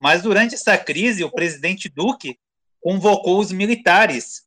Mas 0.00 0.22
durante 0.22 0.54
essa 0.54 0.78
crise, 0.78 1.24
o 1.24 1.30
presidente 1.30 1.88
Duque 1.88 2.38
convocou 2.80 3.40
os 3.40 3.50
militares. 3.50 4.44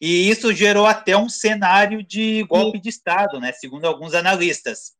E 0.00 0.28
isso 0.28 0.52
gerou 0.52 0.86
até 0.86 1.16
um 1.16 1.28
cenário 1.28 2.02
de 2.02 2.42
golpe 2.44 2.80
de 2.80 2.88
Estado, 2.88 3.38
né? 3.38 3.52
Segundo 3.52 3.86
alguns 3.86 4.14
analistas. 4.14 4.94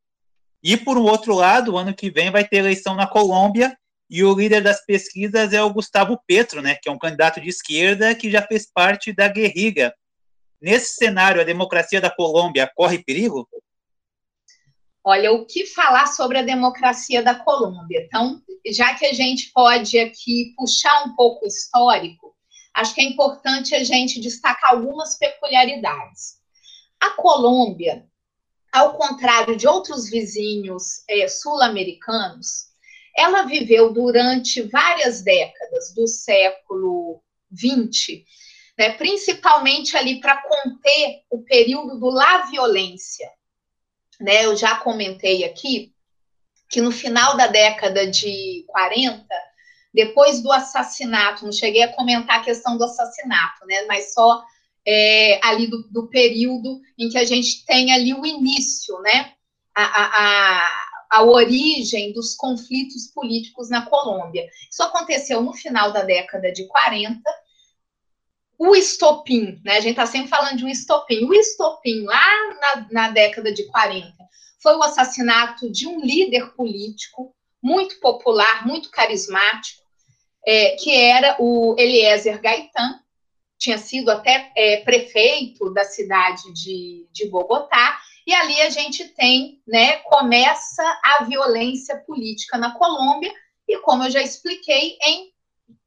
E, 0.63 0.77
por 0.77 0.97
um 0.97 1.03
outro 1.03 1.35
lado, 1.35 1.73
o 1.73 1.77
ano 1.77 1.93
que 1.93 2.09
vem 2.09 2.31
vai 2.31 2.47
ter 2.47 2.57
eleição 2.57 2.95
na 2.95 3.05
Colômbia 3.05 3.77
e 4.09 4.23
o 4.23 4.33
líder 4.33 4.61
das 4.61 4.85
pesquisas 4.85 5.51
é 5.51 5.61
o 5.61 5.73
Gustavo 5.73 6.17
Petro, 6.25 6.61
né, 6.61 6.75
que 6.75 6.87
é 6.87 6.91
um 6.91 6.97
candidato 6.97 7.41
de 7.41 7.49
esquerda 7.49 8.15
que 8.15 8.31
já 8.31 8.41
fez 8.41 8.65
parte 8.71 9.11
da 9.11 9.27
guerrilha. 9.27 9.93
Nesse 10.61 10.95
cenário, 10.95 11.41
a 11.41 11.43
democracia 11.43 11.99
da 11.99 12.09
Colômbia 12.09 12.71
corre 12.75 13.03
perigo? 13.03 13.47
Olha, 15.03 15.31
o 15.31 15.45
que 15.45 15.65
falar 15.65 16.07
sobre 16.07 16.37
a 16.37 16.41
democracia 16.41 17.21
da 17.21 17.35
Colômbia? 17.35 18.03
Então, 18.05 18.41
já 18.69 18.93
que 18.95 19.05
a 19.05 19.13
gente 19.13 19.51
pode 19.53 19.97
aqui 19.99 20.53
puxar 20.57 21.05
um 21.05 21.15
pouco 21.15 21.45
o 21.45 21.47
histórico, 21.47 22.35
acho 22.73 22.93
que 22.93 23.01
é 23.01 23.05
importante 23.05 23.75
a 23.75 23.83
gente 23.83 24.19
destacar 24.19 24.71
algumas 24.71 25.17
peculiaridades. 25.17 26.37
A 26.99 27.11
Colômbia, 27.11 28.05
ao 28.71 28.97
contrário 28.97 29.55
de 29.55 29.67
outros 29.67 30.09
vizinhos 30.09 31.03
é, 31.09 31.27
sul-americanos, 31.27 32.66
ela 33.17 33.43
viveu 33.43 33.91
durante 33.91 34.61
várias 34.61 35.23
décadas 35.23 35.91
do 35.95 36.05
século 36.07 37.19
XX, 37.51 38.23
né, 38.77 38.91
principalmente 38.91 39.97
ali 39.97 40.21
para 40.21 40.39
conter 40.43 41.23
o 41.31 41.41
período 41.41 41.99
do 41.99 42.09
La 42.09 42.43
Violência. 42.43 43.27
Né, 44.19 44.45
eu 44.45 44.55
já 44.55 44.75
comentei 44.77 45.43
aqui 45.43 45.93
que 46.69 46.79
no 46.79 46.91
final 46.91 47.35
da 47.35 47.47
década 47.47 48.05
de 48.05 48.63
40, 48.67 49.25
depois 49.93 50.41
do 50.41 50.51
assassinato, 50.51 51.43
não 51.43 51.51
cheguei 51.51 51.81
a 51.83 51.93
comentar 51.93 52.39
a 52.39 52.43
questão 52.43 52.77
do 52.77 52.83
assassinato, 52.83 53.65
né, 53.65 53.85
mas 53.87 54.13
só 54.13 54.43
é, 54.85 55.39
ali 55.43 55.67
do, 55.67 55.83
do, 55.89 56.07
período 56.07 56.79
em 56.97 57.09
que 57.09 57.17
a 57.17 57.25
gente 57.25 57.65
tem 57.65 57.91
ali 57.91 58.13
o 58.13 58.25
início, 58.25 58.97
né? 59.01 59.33
A, 59.75 59.83
a, 59.83 60.86
a, 61.09 61.23
origem 61.23 62.13
dos 62.13 62.35
conflitos 62.35 63.07
políticos 63.07 63.69
na 63.69 63.85
Colômbia. 63.85 64.49
Isso 64.69 64.83
aconteceu 64.83 65.41
no 65.41 65.53
final 65.53 65.91
da 65.91 66.03
década 66.03 66.51
de 66.51 66.67
40. 66.67 67.21
O 68.59 68.75
estopim, 68.75 69.61
né? 69.63 69.77
A 69.77 69.79
gente 69.79 69.91
está 69.91 70.05
sempre 70.05 70.29
falando 70.29 70.57
de 70.57 70.65
um 70.65 70.69
estopim. 70.69 71.25
O 71.25 71.33
estopim, 71.33 72.03
lá 72.03 72.25
na, 72.59 72.87
na 72.91 73.09
década 73.11 73.53
de 73.53 73.63
40, 73.67 74.11
foi 74.59 74.75
o 74.75 74.83
assassinato 74.83 75.71
de 75.71 75.87
um 75.87 76.01
líder 76.01 76.53
político 76.53 77.35
muito 77.61 77.99
popular, 77.99 78.65
muito 78.65 78.89
carismático, 78.89 79.83
é, 80.45 80.75
que 80.77 80.91
era 80.95 81.35
o 81.39 81.75
Eliezer 81.77 82.41
Gaetan, 82.41 82.99
tinha 83.57 83.77
sido 83.77 84.09
até 84.09 84.51
é, 84.55 84.77
prefeito 84.77 85.73
da 85.73 85.83
cidade 85.83 86.53
de, 86.53 87.07
de 87.11 87.27
Bogotá, 87.29 87.99
e 88.25 88.33
ali 88.33 88.61
a 88.61 88.69
gente 88.69 89.07
tem, 89.09 89.61
né, 89.65 89.97
começa 89.99 90.83
a 91.03 91.23
violência 91.23 91.97
política 92.05 92.57
na 92.57 92.71
Colômbia, 92.75 93.33
e 93.67 93.77
como 93.79 94.03
eu 94.03 94.11
já 94.11 94.21
expliquei, 94.21 94.97
em 95.05 95.31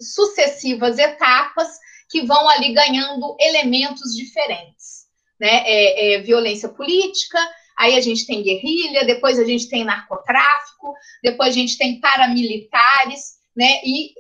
sucessivas 0.01 0.99
etapas 0.99 1.79
que 2.09 2.23
vão 2.23 2.49
ali 2.49 2.73
ganhando 2.73 3.37
elementos 3.39 4.15
diferentes, 4.17 5.07
né, 5.39 5.63
é, 5.65 6.15
é, 6.15 6.21
violência 6.23 6.69
política, 6.69 7.39
aí 7.79 7.97
a 7.97 8.01
gente 8.01 8.27
tem 8.27 8.43
guerrilha, 8.43 9.05
depois 9.05 9.39
a 9.39 9.45
gente 9.45 9.69
tem 9.69 9.85
narcotráfico, 9.85 10.95
depois 11.23 11.51
a 11.51 11.59
gente 11.59 11.79
tem 11.79 12.01
paramilitares, 12.01 13.39
né, 13.55 13.81
e 13.85 14.13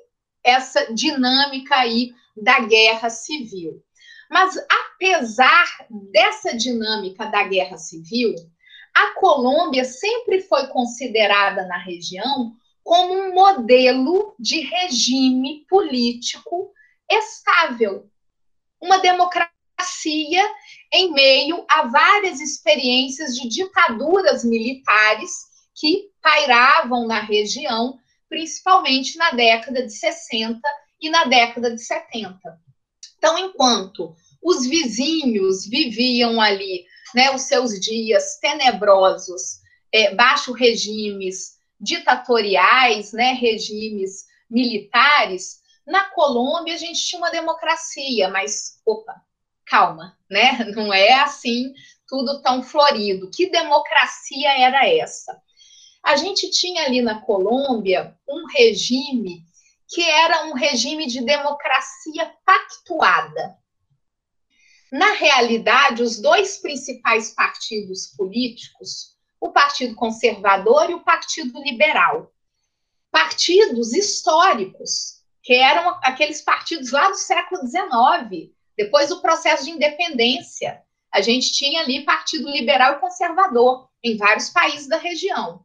essa 0.44 0.92
dinâmica 0.92 1.74
aí 1.76 2.12
da 2.36 2.60
guerra 2.60 3.10
civil. 3.10 3.82
Mas, 4.30 4.54
apesar 4.70 5.86
dessa 6.12 6.56
dinâmica 6.56 7.26
da 7.26 7.42
guerra 7.44 7.76
civil, 7.76 8.34
a 8.94 9.14
Colômbia 9.14 9.84
sempre 9.84 10.40
foi 10.42 10.68
considerada 10.68 11.66
na 11.66 11.78
região 11.78 12.52
como 12.82 13.12
um 13.12 13.34
modelo 13.34 14.34
de 14.38 14.60
regime 14.60 15.64
político 15.68 16.72
estável, 17.10 18.08
uma 18.80 18.98
democracia 18.98 19.50
em 20.92 21.12
meio 21.12 21.64
a 21.68 21.86
várias 21.86 22.40
experiências 22.40 23.34
de 23.34 23.48
ditaduras 23.48 24.44
militares 24.44 25.30
que 25.74 26.10
pairavam 26.22 27.06
na 27.06 27.20
região, 27.20 27.98
principalmente 28.28 29.16
na 29.16 29.30
década 29.30 29.84
de 29.84 29.92
60 29.92 30.60
e 31.00 31.10
na 31.10 31.24
década 31.24 31.74
de 31.74 31.82
70. 31.82 32.38
Então, 33.18 33.38
enquanto 33.38 34.14
os 34.42 34.66
vizinhos 34.66 35.66
viviam 35.66 36.40
ali 36.40 36.84
né, 37.14 37.34
os 37.34 37.42
seus 37.42 37.78
dias 37.78 38.38
tenebrosos, 38.40 39.60
é, 39.92 40.14
baixo 40.14 40.52
regimes 40.52 41.58
ditatoriais, 41.80 43.12
né, 43.12 43.32
regimes 43.32 44.24
militares, 44.48 45.60
na 45.86 46.04
Colômbia 46.10 46.74
a 46.74 46.78
gente 46.78 47.04
tinha 47.04 47.20
uma 47.20 47.30
democracia, 47.30 48.28
mas, 48.28 48.80
opa, 48.86 49.14
calma, 49.66 50.16
né? 50.30 50.64
Não 50.74 50.92
é 50.92 51.12
assim 51.14 51.72
tudo 52.06 52.42
tão 52.42 52.62
florido. 52.62 53.30
Que 53.30 53.50
democracia 53.50 54.58
era 54.58 54.86
essa? 54.88 55.40
A 56.02 56.16
gente 56.16 56.50
tinha 56.50 56.84
ali 56.84 57.00
na 57.02 57.20
Colômbia 57.20 58.16
um 58.28 58.46
regime 58.46 59.44
que 59.90 60.02
era 60.02 60.44
um 60.44 60.54
regime 60.54 61.06
de 61.06 61.20
democracia 61.20 62.32
pactuada. 62.44 63.58
Na 64.90 65.12
realidade, 65.12 66.02
os 66.02 66.20
dois 66.20 66.58
principais 66.58 67.30
partidos 67.30 68.06
políticos, 68.16 69.16
o 69.40 69.50
Partido 69.50 69.96
Conservador 69.96 70.90
e 70.90 70.94
o 70.94 71.02
Partido 71.02 71.60
Liberal, 71.60 72.32
partidos 73.10 73.92
históricos, 73.92 75.20
que 75.42 75.54
eram 75.54 75.98
aqueles 76.04 76.40
partidos 76.40 76.92
lá 76.92 77.08
do 77.08 77.16
século 77.16 77.60
XIX, 77.66 78.52
depois 78.76 79.08
do 79.08 79.20
processo 79.20 79.64
de 79.64 79.72
independência. 79.72 80.82
A 81.12 81.20
gente 81.20 81.50
tinha 81.50 81.80
ali 81.80 82.04
Partido 82.04 82.48
Liberal 82.48 82.94
e 82.94 83.00
Conservador 83.00 83.88
em 84.04 84.16
vários 84.16 84.50
países 84.50 84.88
da 84.88 84.98
região, 84.98 85.64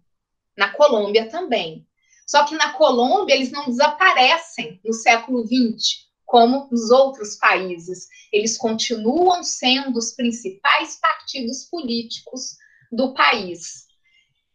na 0.57 0.71
Colômbia 0.71 1.29
também. 1.29 1.85
Só 2.25 2.43
que 2.45 2.55
na 2.55 2.73
Colômbia 2.73 3.35
eles 3.35 3.51
não 3.51 3.65
desaparecem 3.65 4.79
no 4.83 4.93
século 4.93 5.45
XX, 5.45 6.05
como 6.25 6.67
nos 6.71 6.89
outros 6.89 7.35
países. 7.35 8.07
Eles 8.31 8.57
continuam 8.57 9.43
sendo 9.43 9.97
os 9.97 10.11
principais 10.13 10.99
partidos 10.99 11.65
políticos 11.69 12.57
do 12.91 13.13
país. 13.13 13.85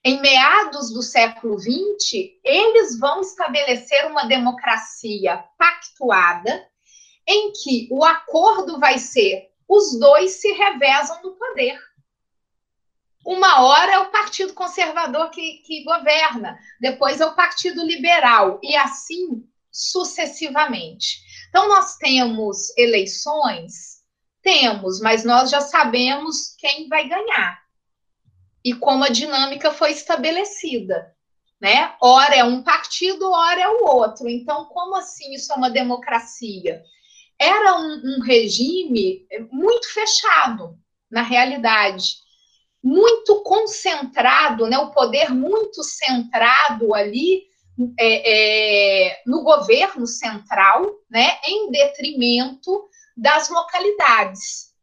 Em 0.02 0.20
meados 0.20 0.92
do 0.92 1.02
século 1.02 1.58
XX, 1.58 2.30
eles 2.42 2.98
vão 2.98 3.20
estabelecer 3.20 4.06
uma 4.06 4.24
democracia 4.24 5.44
pactuada, 5.58 6.66
em 7.26 7.52
que 7.52 7.86
o 7.90 8.02
acordo 8.04 8.80
vai 8.80 8.98
ser 8.98 9.50
os 9.68 9.96
dois 10.00 10.40
se 10.40 10.50
revezam 10.52 11.22
no 11.22 11.36
poder. 11.36 11.78
Uma 13.24 13.62
hora 13.62 13.92
é 13.92 13.98
o 13.98 14.10
Partido 14.10 14.54
Conservador 14.54 15.30
que, 15.30 15.58
que 15.66 15.84
governa, 15.84 16.58
depois 16.80 17.20
é 17.20 17.26
o 17.26 17.34
Partido 17.34 17.84
Liberal, 17.84 18.58
e 18.62 18.74
assim 18.76 19.44
sucessivamente. 19.70 21.20
Então, 21.48 21.68
nós 21.68 21.96
temos 21.96 22.76
eleições? 22.76 24.00
Temos, 24.42 25.00
mas 25.00 25.22
nós 25.22 25.50
já 25.50 25.60
sabemos 25.60 26.54
quem 26.58 26.88
vai 26.88 27.06
ganhar 27.06 27.60
e 28.64 28.74
como 28.74 29.04
a 29.04 29.08
dinâmica 29.08 29.70
foi 29.70 29.92
estabelecida. 29.92 31.14
Né? 31.60 31.94
Ora 32.00 32.34
é 32.34 32.42
um 32.42 32.62
partido, 32.62 33.30
ora 33.30 33.60
é 33.60 33.68
o 33.68 33.84
outro. 33.84 34.28
Então, 34.28 34.64
como 34.66 34.96
assim 34.96 35.34
isso 35.34 35.52
é 35.52 35.56
uma 35.56 35.70
democracia? 35.70 36.82
Era 37.38 37.76
um, 37.76 38.16
um 38.16 38.20
regime 38.22 39.26
muito 39.50 39.92
fechado, 39.92 40.78
na 41.10 41.22
realidade 41.22 42.14
muito 42.82 43.42
concentrado, 43.42 44.66
né, 44.66 44.78
o 44.78 44.90
poder 44.90 45.30
muito 45.30 45.82
centrado 45.82 46.94
ali 46.94 47.44
é, 47.98 49.10
é, 49.10 49.22
no 49.26 49.42
governo 49.42 50.06
central, 50.06 50.84
né, 51.10 51.38
em 51.46 51.70
detrimento 51.70 52.88
das 53.16 53.48
localidades, 53.48 54.74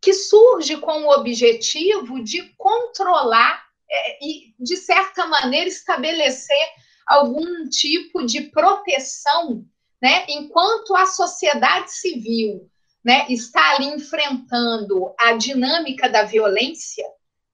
que 0.00 0.12
surge 0.12 0.76
com 0.78 1.04
o 1.04 1.12
objetivo 1.12 2.22
de 2.22 2.42
controlar 2.56 3.64
é, 3.88 4.24
e, 4.24 4.54
de 4.58 4.76
certa 4.76 5.26
maneira, 5.26 5.68
estabelecer 5.68 6.66
algum 7.06 7.68
tipo 7.68 8.24
de 8.26 8.42
proteção, 8.42 9.64
né, 10.00 10.24
enquanto 10.28 10.96
a 10.96 11.06
sociedade 11.06 11.92
civil 11.92 12.71
né, 13.04 13.26
está 13.28 13.74
ali 13.74 13.86
enfrentando 13.86 15.12
a 15.18 15.32
dinâmica 15.32 16.08
da 16.08 16.22
violência, 16.22 17.04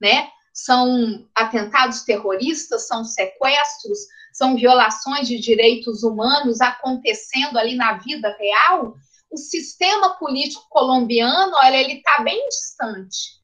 né? 0.01 0.29
São 0.53 1.27
atentados 1.35 2.03
terroristas, 2.03 2.87
são 2.87 3.05
sequestros, 3.05 3.99
são 4.33 4.57
violações 4.57 5.27
de 5.27 5.39
direitos 5.39 6.03
humanos 6.03 6.61
acontecendo 6.61 7.59
ali 7.59 7.77
na 7.77 7.95
vida 7.95 8.37
real. 8.39 8.95
O 9.31 9.37
sistema 9.37 10.17
político 10.17 10.67
colombiano, 10.69 11.55
olha, 11.57 11.77
ele 11.77 11.95
está 11.95 12.23
bem 12.23 12.49
distante. 12.49 13.39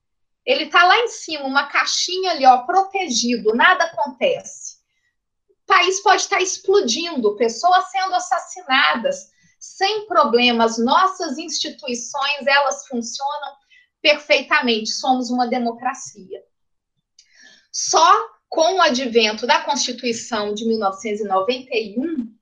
Ele 0.45 0.65
está 0.65 0.85
lá 0.85 0.99
em 0.99 1.09
cima, 1.09 1.45
uma 1.45 1.67
caixinha 1.69 2.33
ali, 2.33 2.45
ó, 2.45 2.59
protegido, 2.59 3.55
nada 3.55 3.85
acontece. 3.85 4.75
O 5.49 5.67
país 5.67 6.03
pode 6.03 6.23
estar 6.23 6.41
explodindo, 6.41 7.37
pessoas 7.37 7.91
sendo 7.91 8.15
assassinadas, 8.15 9.31
sem 9.65 10.07
problemas. 10.07 10.79
Nossas 10.79 11.39
instituições, 11.39 12.47
elas 12.47 12.87
funcionam 12.87 13.55
perfeitamente. 14.03 14.91
Somos 14.91 15.31
uma 15.31 15.47
democracia. 15.47 16.43
Só 17.73 18.29
com 18.49 18.77
o 18.77 18.83
advento 18.83 19.47
da 19.47 19.63
Constituição 19.63 20.55
de 20.55 20.67
1991 20.67 22.33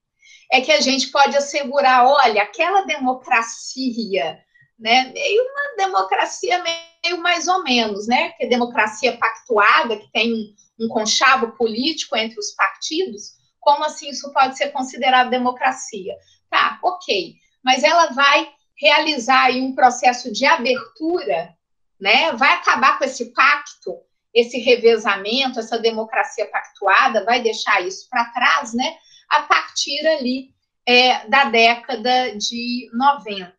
é 0.53 0.61
que 0.61 0.71
a 0.71 0.81
gente 0.81 1.09
pode 1.09 1.35
assegurar, 1.35 2.05
olha, 2.05 2.43
aquela 2.43 2.83
democracia, 2.83 4.39
né, 4.79 5.11
meio 5.15 5.43
uma 5.43 5.87
democracia 5.87 6.63
meio 6.63 7.23
mais 7.23 7.49
ou 7.49 7.63
menos, 7.63 8.07
né, 8.07 8.33
que 8.33 8.45
é 8.45 8.49
democracia 8.49 9.17
pactuada, 9.17 9.97
que 9.97 10.13
tem 10.13 10.55
um 10.79 10.89
conchavo 10.89 11.57
político 11.57 12.15
entre 12.15 12.39
os 12.39 12.51
partidos, 12.55 13.33
como 13.59 13.85
assim 13.85 14.11
isso 14.11 14.31
pode 14.33 14.59
ser 14.59 14.73
considerado 14.73 15.31
democracia? 15.31 16.15
Tá, 16.53 16.79
ok. 16.83 17.35
Mas 17.65 17.83
ela 17.83 18.09
vai 18.09 18.53
realizar 18.79 19.45
aí 19.45 19.63
um 19.63 19.75
processo 19.75 20.31
de 20.31 20.45
abertura, 20.45 21.57
né? 21.99 22.31
Vai 22.33 22.53
acabar 22.53 22.99
com 22.99 23.05
esse 23.05 23.33
pacto, 23.33 23.97
esse 24.35 24.59
revezamento, 24.59 25.59
essa 25.59 25.79
democracia 25.79 26.47
pactuada, 26.51 27.25
vai 27.25 27.43
deixar 27.43 27.81
isso 27.81 28.07
para 28.11 28.27
trás, 28.33 28.75
né? 28.75 28.99
A 29.31 29.45
partir 29.45 30.07
ali 30.07 30.51
é, 30.87 31.27
da 31.27 31.45
década 31.45 32.37
de 32.37 32.91
90. 32.93 33.51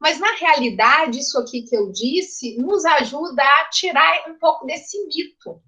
Mas, 0.00 0.18
na 0.18 0.32
realidade, 0.32 1.18
isso 1.18 1.38
aqui 1.38 1.60
que 1.60 1.76
eu 1.76 1.92
disse 1.92 2.56
nos 2.56 2.86
ajuda 2.86 3.42
a 3.42 3.68
tirar 3.68 4.30
um 4.30 4.38
pouco 4.38 4.64
desse 4.64 4.96
mito. 5.08 5.60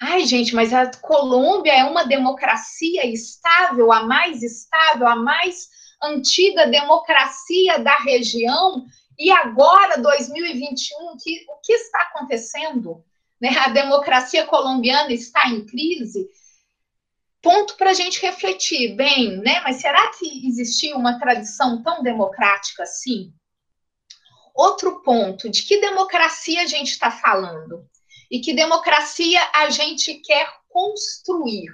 Ai, 0.00 0.26
gente, 0.26 0.54
mas 0.54 0.72
a 0.72 0.90
Colômbia 0.96 1.72
é 1.72 1.84
uma 1.84 2.04
democracia 2.04 3.06
estável, 3.06 3.92
a 3.92 4.04
mais 4.04 4.42
estável, 4.42 5.06
a 5.06 5.16
mais 5.16 5.68
antiga 6.02 6.66
democracia 6.66 7.78
da 7.78 7.96
região, 7.98 8.84
e 9.18 9.30
agora, 9.30 10.00
2021, 10.00 11.16
que, 11.16 11.46
o 11.48 11.60
que 11.62 11.72
está 11.72 12.02
acontecendo? 12.02 13.04
Né? 13.40 13.50
A 13.58 13.68
democracia 13.68 14.44
colombiana 14.44 15.12
está 15.12 15.48
em 15.48 15.64
crise? 15.64 16.28
Ponto 17.40 17.76
para 17.76 17.90
a 17.90 17.94
gente 17.94 18.20
refletir, 18.20 18.96
bem, 18.96 19.36
né? 19.36 19.60
Mas 19.60 19.76
será 19.76 20.10
que 20.12 20.48
existia 20.48 20.96
uma 20.96 21.18
tradição 21.18 21.82
tão 21.82 22.02
democrática 22.02 22.82
assim? 22.82 23.32
Outro 24.54 25.02
ponto, 25.02 25.50
de 25.50 25.62
que 25.62 25.80
democracia 25.80 26.62
a 26.62 26.66
gente 26.66 26.92
está 26.92 27.10
falando? 27.10 27.86
E 28.30 28.40
que 28.40 28.54
democracia 28.54 29.40
a 29.54 29.70
gente 29.70 30.14
quer 30.14 30.48
construir. 30.68 31.70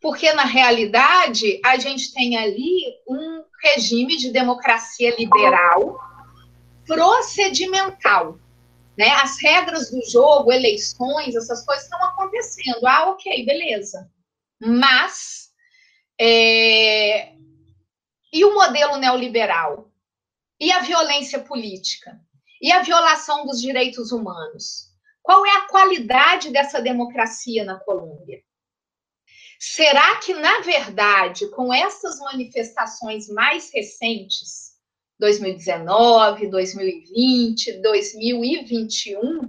Porque, 0.00 0.32
na 0.34 0.44
realidade, 0.44 1.60
a 1.64 1.78
gente 1.78 2.12
tem 2.12 2.36
ali 2.36 2.94
um 3.08 3.42
regime 3.62 4.16
de 4.16 4.30
democracia 4.30 5.14
liberal 5.16 5.98
procedimental. 6.86 8.38
Né? 8.96 9.08
As 9.08 9.40
regras 9.40 9.90
do 9.90 10.00
jogo, 10.08 10.52
eleições, 10.52 11.34
essas 11.34 11.64
coisas 11.64 11.84
estão 11.84 12.02
acontecendo. 12.04 12.86
Ah, 12.86 13.10
ok, 13.10 13.44
beleza. 13.44 14.10
Mas, 14.60 15.50
é... 16.20 17.32
e 18.32 18.44
o 18.44 18.54
modelo 18.54 18.96
neoliberal? 18.98 19.90
E 20.60 20.70
a 20.70 20.80
violência 20.80 21.40
política? 21.40 22.20
E 22.60 22.70
a 22.70 22.82
violação 22.82 23.44
dos 23.46 23.60
direitos 23.60 24.12
humanos? 24.12 24.93
Qual 25.24 25.44
é 25.46 25.56
a 25.56 25.66
qualidade 25.68 26.50
dessa 26.50 26.82
democracia 26.82 27.64
na 27.64 27.80
Colômbia? 27.80 28.42
Será 29.58 30.16
que, 30.16 30.34
na 30.34 30.60
verdade, 30.60 31.48
com 31.48 31.72
essas 31.72 32.18
manifestações 32.18 33.26
mais 33.30 33.72
recentes, 33.72 34.74
2019, 35.18 36.48
2020, 36.48 37.80
2021, 37.80 39.40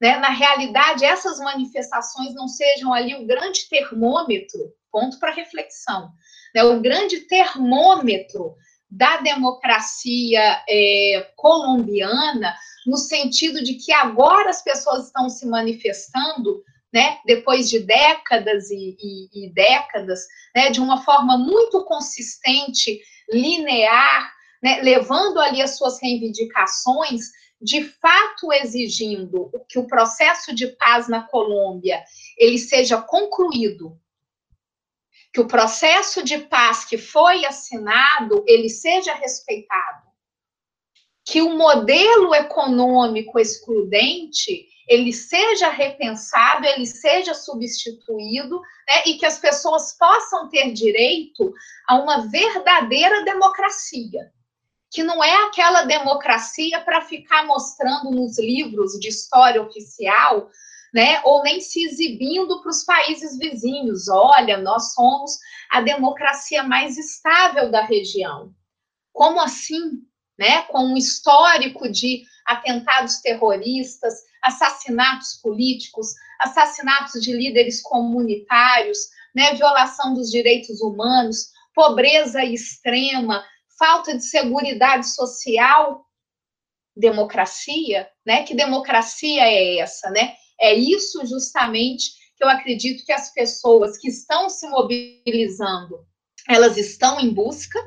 né, 0.00 0.16
na 0.16 0.30
realidade, 0.30 1.04
essas 1.04 1.38
manifestações 1.40 2.34
não 2.34 2.48
sejam 2.48 2.94
ali 2.94 3.14
o 3.14 3.26
grande 3.26 3.68
termômetro, 3.68 4.72
ponto 4.90 5.18
para 5.18 5.34
reflexão, 5.34 6.10
né, 6.54 6.64
o 6.64 6.80
grande 6.80 7.20
termômetro 7.26 8.56
da 8.92 9.16
democracia 9.22 10.62
é, 10.68 11.26
colombiana 11.34 12.54
no 12.86 12.98
sentido 12.98 13.64
de 13.64 13.74
que 13.74 13.90
agora 13.90 14.50
as 14.50 14.62
pessoas 14.62 15.06
estão 15.06 15.30
se 15.30 15.46
manifestando, 15.46 16.62
né, 16.92 17.18
depois 17.24 17.70
de 17.70 17.78
décadas 17.80 18.70
e, 18.70 18.94
e, 19.00 19.46
e 19.46 19.54
décadas, 19.54 20.20
né, 20.54 20.68
de 20.68 20.78
uma 20.78 21.02
forma 21.02 21.38
muito 21.38 21.82
consistente, 21.86 23.00
linear, 23.32 24.30
né, 24.62 24.82
levando 24.82 25.40
ali 25.40 25.62
as 25.62 25.78
suas 25.78 25.98
reivindicações, 26.02 27.30
de 27.62 27.84
fato 27.84 28.52
exigindo 28.52 29.50
que 29.70 29.78
o 29.78 29.86
processo 29.86 30.54
de 30.54 30.66
paz 30.66 31.08
na 31.08 31.22
Colômbia 31.22 32.04
ele 32.36 32.58
seja 32.58 33.00
concluído, 33.00 33.98
que 35.32 35.40
o 35.40 35.46
processo 35.46 36.22
de 36.22 36.38
paz 36.38 36.84
que 36.84 36.98
foi 36.98 37.44
assinado, 37.46 38.44
ele 38.46 38.68
seja 38.68 39.14
respeitado. 39.14 40.02
Que 41.24 41.40
o 41.40 41.56
modelo 41.56 42.34
econômico 42.34 43.38
excludente, 43.38 44.66
ele 44.86 45.12
seja 45.12 45.68
repensado, 45.68 46.66
ele 46.66 46.84
seja 46.84 47.32
substituído, 47.32 48.60
né, 48.86 49.02
e 49.06 49.14
que 49.14 49.24
as 49.24 49.38
pessoas 49.38 49.96
possam 49.96 50.50
ter 50.50 50.72
direito 50.72 51.52
a 51.88 51.96
uma 51.96 52.28
verdadeira 52.28 53.24
democracia, 53.24 54.30
que 54.90 55.02
não 55.02 55.24
é 55.24 55.46
aquela 55.46 55.84
democracia 55.84 56.80
para 56.80 57.00
ficar 57.00 57.46
mostrando 57.46 58.10
nos 58.10 58.38
livros 58.38 58.98
de 59.00 59.08
história 59.08 59.62
oficial, 59.62 60.50
né, 60.92 61.20
ou 61.24 61.42
nem 61.42 61.60
se 61.60 61.84
exibindo 61.84 62.60
para 62.60 62.70
os 62.70 62.84
países 62.84 63.38
vizinhos. 63.38 64.08
Olha, 64.08 64.58
nós 64.58 64.92
somos 64.92 65.38
a 65.70 65.80
democracia 65.80 66.62
mais 66.62 66.98
estável 66.98 67.70
da 67.70 67.82
região. 67.82 68.52
Como 69.12 69.40
assim? 69.40 70.02
Né, 70.38 70.62
com 70.62 70.78
um 70.86 70.96
histórico 70.96 71.88
de 71.90 72.24
atentados 72.46 73.20
terroristas, 73.20 74.14
assassinatos 74.42 75.34
políticos, 75.42 76.08
assassinatos 76.40 77.20
de 77.22 77.32
líderes 77.32 77.80
comunitários, 77.80 78.98
né, 79.34 79.54
violação 79.54 80.14
dos 80.14 80.30
direitos 80.30 80.80
humanos, 80.80 81.52
pobreza 81.74 82.42
extrema, 82.44 83.44
falta 83.78 84.16
de 84.16 84.24
segurança 84.24 85.02
social, 85.14 86.06
democracia, 86.96 88.08
né? 88.24 88.42
Que 88.44 88.54
democracia 88.54 89.42
é 89.42 89.78
essa, 89.78 90.10
né? 90.10 90.34
É 90.62 90.72
isso 90.72 91.26
justamente 91.26 92.12
que 92.36 92.44
eu 92.44 92.48
acredito 92.48 93.04
que 93.04 93.12
as 93.12 93.32
pessoas 93.32 93.98
que 93.98 94.08
estão 94.08 94.48
se 94.48 94.68
mobilizando, 94.68 96.06
elas 96.48 96.76
estão 96.76 97.20
em 97.20 97.30
busca, 97.34 97.78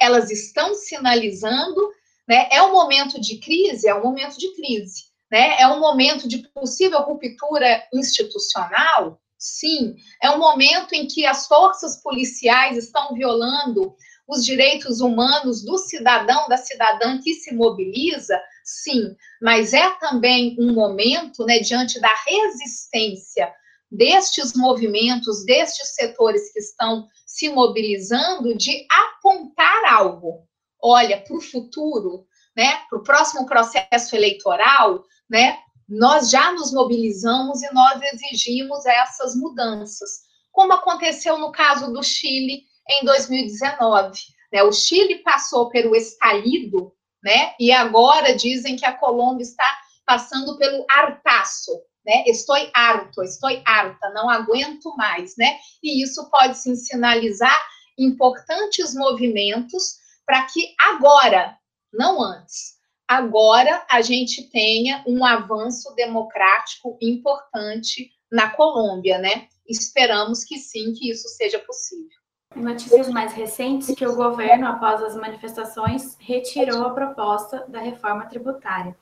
elas 0.00 0.30
estão 0.30 0.74
sinalizando, 0.74 1.80
né? 2.26 2.48
É 2.50 2.62
um 2.62 2.72
momento 2.72 3.20
de 3.20 3.38
crise, 3.38 3.86
é 3.86 3.94
um 3.94 4.02
momento 4.02 4.38
de 4.38 4.54
crise, 4.54 5.04
né? 5.30 5.60
É 5.60 5.68
um 5.68 5.80
momento 5.80 6.26
de 6.26 6.38
possível 6.48 7.00
ruptura 7.00 7.86
institucional, 7.92 9.20
sim. 9.38 9.94
É 10.22 10.30
um 10.30 10.38
momento 10.38 10.94
em 10.94 11.06
que 11.06 11.26
as 11.26 11.46
forças 11.46 12.02
policiais 12.02 12.78
estão 12.78 13.14
violando 13.14 13.94
os 14.26 14.44
direitos 14.44 15.00
humanos 15.00 15.62
do 15.62 15.76
cidadão, 15.76 16.48
da 16.48 16.56
cidadã 16.56 17.20
que 17.20 17.34
se 17.34 17.54
mobiliza, 17.54 18.40
sim, 18.64 19.14
mas 19.42 19.72
é 19.72 19.90
também 19.98 20.56
um 20.58 20.72
momento, 20.72 21.44
né, 21.44 21.58
diante 21.58 22.00
da 22.00 22.12
resistência 22.26 23.52
destes 23.90 24.54
movimentos, 24.54 25.44
destes 25.44 25.94
setores 25.94 26.52
que 26.52 26.58
estão 26.58 27.06
se 27.26 27.48
mobilizando, 27.48 28.56
de 28.56 28.86
apontar 28.90 29.84
algo. 29.92 30.46
Olha, 30.82 31.20
para 31.20 31.36
o 31.36 31.40
futuro, 31.40 32.26
né, 32.56 32.80
para 32.88 32.98
o 32.98 33.02
próximo 33.02 33.46
processo 33.46 34.16
eleitoral, 34.16 35.04
né, 35.30 35.58
nós 35.88 36.30
já 36.30 36.52
nos 36.52 36.72
mobilizamos 36.72 37.62
e 37.62 37.72
nós 37.72 38.00
exigimos 38.02 38.84
essas 38.86 39.36
mudanças, 39.36 40.10
como 40.50 40.72
aconteceu 40.72 41.38
no 41.38 41.52
caso 41.52 41.92
do 41.92 42.02
Chile 42.02 42.62
em 42.88 43.04
2019. 43.04 44.18
Né? 44.52 44.62
O 44.62 44.72
Chile 44.72 45.16
passou 45.22 45.68
pelo 45.68 45.94
estalido, 45.94 46.92
né? 47.24 47.54
E 47.58 47.72
agora 47.72 48.36
dizem 48.36 48.76
que 48.76 48.84
a 48.84 48.92
Colômbia 48.92 49.42
está 49.42 49.78
passando 50.04 50.58
pelo 50.58 50.84
hartaço, 50.90 51.72
né? 52.04 52.22
Estou 52.26 52.54
harto, 52.74 53.22
estou 53.22 53.50
harta, 53.64 54.10
não 54.10 54.28
aguento 54.28 54.94
mais, 54.96 55.34
né? 55.38 55.58
E 55.82 56.02
isso 56.02 56.28
pode 56.30 56.58
sinalizar 56.58 57.58
importantes 57.98 58.94
movimentos 58.94 59.96
para 60.26 60.44
que 60.44 60.74
agora, 60.78 61.56
não 61.92 62.22
antes, 62.22 62.74
agora 63.08 63.86
a 63.90 64.02
gente 64.02 64.50
tenha 64.50 65.02
um 65.06 65.24
avanço 65.24 65.94
democrático 65.94 66.98
importante 67.00 68.10
na 68.30 68.50
Colômbia, 68.50 69.18
né? 69.18 69.48
Esperamos 69.66 70.44
que 70.44 70.58
sim, 70.58 70.92
que 70.92 71.10
isso 71.10 71.28
seja 71.28 71.58
possível 71.58 72.23
notícias 72.56 73.08
mais 73.08 73.32
recentes 73.32 73.94
que 73.94 74.06
o 74.06 74.16
governo, 74.16 74.66
após 74.66 75.02
as 75.02 75.16
manifestações, 75.16 76.16
retirou 76.20 76.82
a 76.84 76.90
proposta 76.90 77.64
da 77.68 77.80
reforma 77.80 78.26
tributária. 78.26 78.96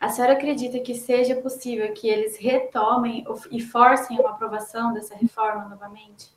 A 0.00 0.08
senhora 0.08 0.32
acredita 0.32 0.80
que 0.80 0.94
seja 0.94 1.36
possível 1.36 1.92
que 1.92 2.08
eles 2.08 2.36
retomem 2.36 3.24
e 3.50 3.60
forcem 3.60 4.18
uma 4.18 4.30
aprovação 4.30 4.92
dessa 4.92 5.14
reforma 5.14 5.68
novamente? 5.68 6.28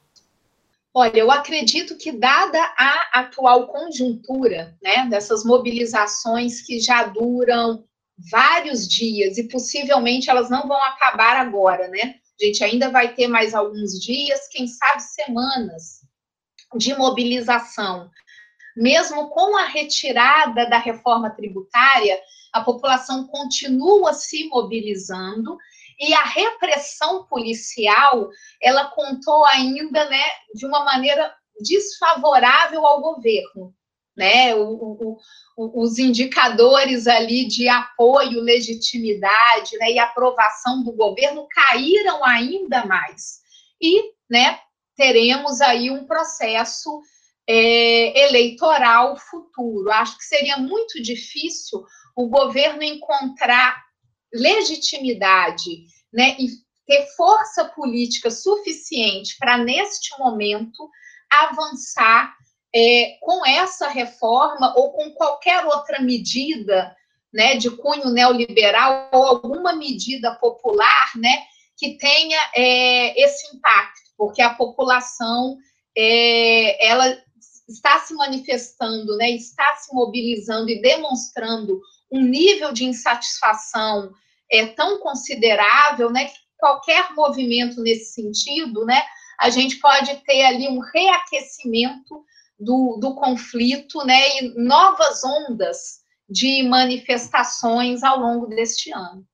Olha, 0.94 1.18
eu 1.18 1.30
acredito 1.30 1.98
que, 1.98 2.12
dada 2.12 2.60
a 2.78 3.20
atual 3.22 3.68
conjuntura, 3.68 4.78
né, 4.82 5.08
dessas 5.10 5.44
mobilizações 5.44 6.62
que 6.62 6.80
já 6.80 7.06
duram 7.06 7.84
vários 8.32 8.88
dias 8.88 9.38
e 9.38 9.48
possivelmente 9.50 10.30
elas 10.30 10.50
não 10.50 10.68
vão 10.68 10.82
acabar 10.82 11.36
agora, 11.36 11.88
né? 11.90 12.16
A 12.40 12.46
gente 12.46 12.64
ainda 12.64 12.90
vai 12.90 13.14
ter 13.14 13.28
mais 13.28 13.54
alguns 13.54 14.00
dias, 14.00 14.48
quem 14.50 14.68
sabe 14.68 15.02
semanas, 15.02 16.05
de 16.78 16.96
mobilização. 16.96 18.10
Mesmo 18.76 19.30
com 19.30 19.56
a 19.58 19.66
retirada 19.66 20.70
da 20.70 20.78
reforma 20.78 21.30
tributária, 21.30 22.20
a 22.52 22.62
população 22.62 23.28
continua 23.28 24.14
se 24.14 24.48
mobilizando 24.48 25.58
e 26.00 26.14
a 26.14 26.24
repressão 26.24 27.26
policial, 27.26 28.30
ela 28.62 28.86
contou 28.86 29.46
ainda, 29.46 30.10
né, 30.10 30.24
de 30.54 30.66
uma 30.66 30.84
maneira 30.84 31.34
desfavorável 31.62 32.86
ao 32.86 33.02
governo, 33.02 33.74
né, 34.16 34.54
o, 34.56 35.18
o, 35.58 35.84
os 35.84 35.98
indicadores 35.98 37.08
ali 37.08 37.46
de 37.46 37.70
apoio, 37.70 38.42
legitimidade, 38.42 39.78
né, 39.78 39.92
e 39.92 40.00
aprovação 40.00 40.84
do 40.84 40.92
governo 40.92 41.48
caíram 41.50 42.24
ainda 42.26 42.86
mais. 42.86 43.40
E, 43.82 44.12
né, 44.30 44.60
teremos 44.96 45.62
aí 45.62 45.92
um 45.92 46.06
processo 46.06 47.02
é, 47.48 48.28
eleitoral 48.28 49.18
futuro. 49.18 49.92
Acho 49.92 50.18
que 50.18 50.26
seria 50.26 50.58
muito 50.58 51.02
difícil 51.02 51.84
o 52.16 52.28
governo 52.28 52.82
encontrar 52.84 53.84
legitimidade 54.34 55.86
né, 56.12 56.36
e 56.40 56.48
ter 56.86 57.06
força 57.16 57.66
política 57.66 58.30
suficiente 58.30 59.36
para, 59.40 59.58
neste 59.58 60.18
momento, 60.20 60.90
avançar 61.30 62.34
é, 62.74 63.18
com 63.22 63.46
essa 63.46 63.88
reforma 63.88 64.74
ou 64.78 64.92
com 64.92 65.12
qualquer 65.12 65.66
outra 65.66 66.02
medida 66.02 66.96
né, 67.34 67.56
de 67.56 67.70
cunho 67.70 68.10
neoliberal 68.12 69.10
ou 69.12 69.24
alguma 69.26 69.74
medida 69.74 70.36
popular 70.36 71.12
né, 71.16 71.44
que 71.78 71.98
tenha 71.98 72.40
é, 72.56 73.22
esse 73.22 73.56
impacto 73.56 74.05
porque 74.18 74.42
a 74.42 74.54
população 74.54 75.58
é, 75.98 76.88
ela 76.88 77.18
está 77.68 78.00
se 78.00 78.14
manifestando, 78.14 79.16
né, 79.18 79.32
está 79.32 79.76
se 79.78 79.94
mobilizando 79.94 80.70
e 80.70 80.82
demonstrando 80.82 81.80
um 82.12 82.22
nível 82.22 82.72
de 82.72 82.86
insatisfação 82.86 84.12
é, 84.52 84.68
tão 84.68 85.00
considerável, 85.00 86.12
né, 86.12 86.26
que 86.26 86.38
qualquer 86.58 87.14
movimento 87.14 87.82
nesse 87.82 88.14
sentido, 88.14 88.86
né, 88.86 89.04
a 89.40 89.50
gente 89.50 89.78
pode 89.80 90.16
ter 90.24 90.44
ali 90.44 90.68
um 90.68 90.80
reaquecimento 90.80 92.24
do, 92.60 92.98
do 93.02 93.16
conflito, 93.16 94.04
né, 94.06 94.38
e 94.40 94.54
novas 94.56 95.24
ondas 95.24 96.06
de 96.30 96.64
manifestações 96.64 98.04
ao 98.04 98.20
longo 98.20 98.48
deste 98.48 98.92
ano. 98.92 99.26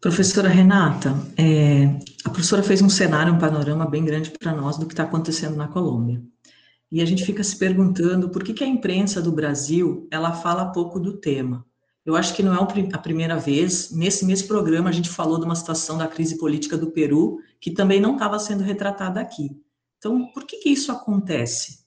Professora 0.00 0.48
Renata, 0.48 1.14
é, 1.36 1.84
a 2.24 2.30
professora 2.30 2.62
fez 2.62 2.80
um 2.80 2.88
cenário, 2.88 3.34
um 3.34 3.38
panorama 3.38 3.84
bem 3.84 4.02
grande 4.02 4.30
para 4.30 4.54
nós 4.54 4.78
do 4.78 4.86
que 4.86 4.94
está 4.94 5.02
acontecendo 5.02 5.56
na 5.56 5.68
Colômbia. 5.68 6.22
E 6.90 7.02
a 7.02 7.04
gente 7.04 7.22
fica 7.22 7.44
se 7.44 7.54
perguntando 7.58 8.30
por 8.30 8.42
que, 8.42 8.54
que 8.54 8.64
a 8.64 8.66
imprensa 8.66 9.20
do 9.20 9.30
Brasil 9.30 10.08
ela 10.10 10.32
fala 10.32 10.72
pouco 10.72 10.98
do 10.98 11.18
tema. 11.18 11.66
Eu 12.04 12.16
acho 12.16 12.34
que 12.34 12.42
não 12.42 12.54
é 12.54 12.58
a 12.94 12.98
primeira 12.98 13.36
vez. 13.36 13.90
Nesse 13.90 14.24
mesmo 14.24 14.48
programa, 14.48 14.88
a 14.88 14.92
gente 14.92 15.10
falou 15.10 15.38
de 15.38 15.44
uma 15.44 15.54
situação 15.54 15.98
da 15.98 16.08
crise 16.08 16.38
política 16.38 16.78
do 16.78 16.90
Peru, 16.90 17.38
que 17.60 17.70
também 17.70 18.00
não 18.00 18.14
estava 18.14 18.38
sendo 18.38 18.64
retratada 18.64 19.20
aqui. 19.20 19.50
Então, 19.98 20.32
por 20.32 20.46
que, 20.46 20.56
que 20.56 20.70
isso 20.70 20.90
acontece? 20.90 21.79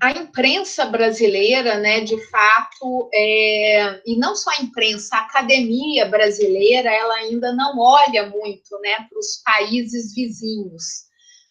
A 0.00 0.10
imprensa 0.10 0.84
brasileira, 0.86 1.78
né, 1.78 2.00
de 2.00 2.18
fato, 2.26 3.08
é, 3.12 4.02
e 4.06 4.16
não 4.18 4.34
só 4.34 4.50
a 4.50 4.62
imprensa, 4.62 5.16
a 5.16 5.20
academia 5.20 6.06
brasileira, 6.06 6.90
ela 6.90 7.14
ainda 7.14 7.52
não 7.52 7.78
olha 7.78 8.28
muito, 8.28 8.78
né, 8.80 9.06
para 9.08 9.18
os 9.18 9.42
países 9.44 10.14
vizinhos. 10.14 11.04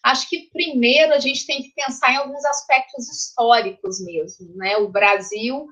Acho 0.03 0.29
que 0.29 0.49
primeiro 0.51 1.13
a 1.13 1.19
gente 1.19 1.47
tem 1.47 1.63
que 1.63 1.73
pensar 1.73 2.11
em 2.11 2.17
alguns 2.17 2.43
aspectos 2.43 3.09
históricos 3.09 4.03
mesmo, 4.03 4.53
né? 4.57 4.75
O 4.75 4.89
Brasil 4.89 5.65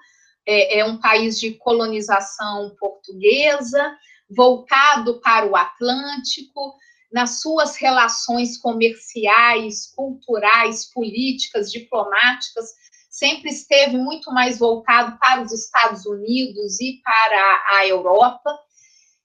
é, 0.48 0.80
é 0.80 0.86
um 0.86 0.98
país 1.02 1.38
de 1.38 1.56
colonização 1.56 2.74
portuguesa, 2.80 3.94
voltado 4.30 5.20
para 5.20 5.46
o 5.46 5.56
Atlântico, 5.56 6.76
nas 7.12 7.42
suas 7.42 7.76
relações 7.76 8.58
comerciais, 8.58 9.92
culturais, 9.96 10.92
políticas, 10.94 11.72
diplomáticas, 11.72 12.70
sempre 13.10 13.50
esteve 13.50 13.98
muito 13.98 14.32
mais 14.32 14.58
voltado 14.58 15.18
para 15.20 15.42
os 15.42 15.52
Estados 15.52 16.06
Unidos 16.06 16.80
e 16.80 17.02
para 17.04 17.64
a 17.78 17.86
Europa. 17.86 18.58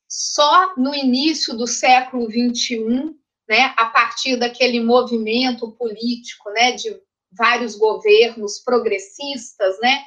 Só 0.09 0.75
no 0.77 0.95
início 0.95 1.57
do 1.57 1.67
século 1.67 2.27
XXI, 2.29 3.15
né, 3.49 3.73
a 3.77 3.87
partir 3.87 4.37
daquele 4.37 4.81
movimento 4.81 5.71
político, 5.73 6.51
né, 6.51 6.73
de 6.73 7.01
vários 7.31 7.77
governos 7.77 8.59
progressistas, 8.59 9.79
né, 9.81 10.03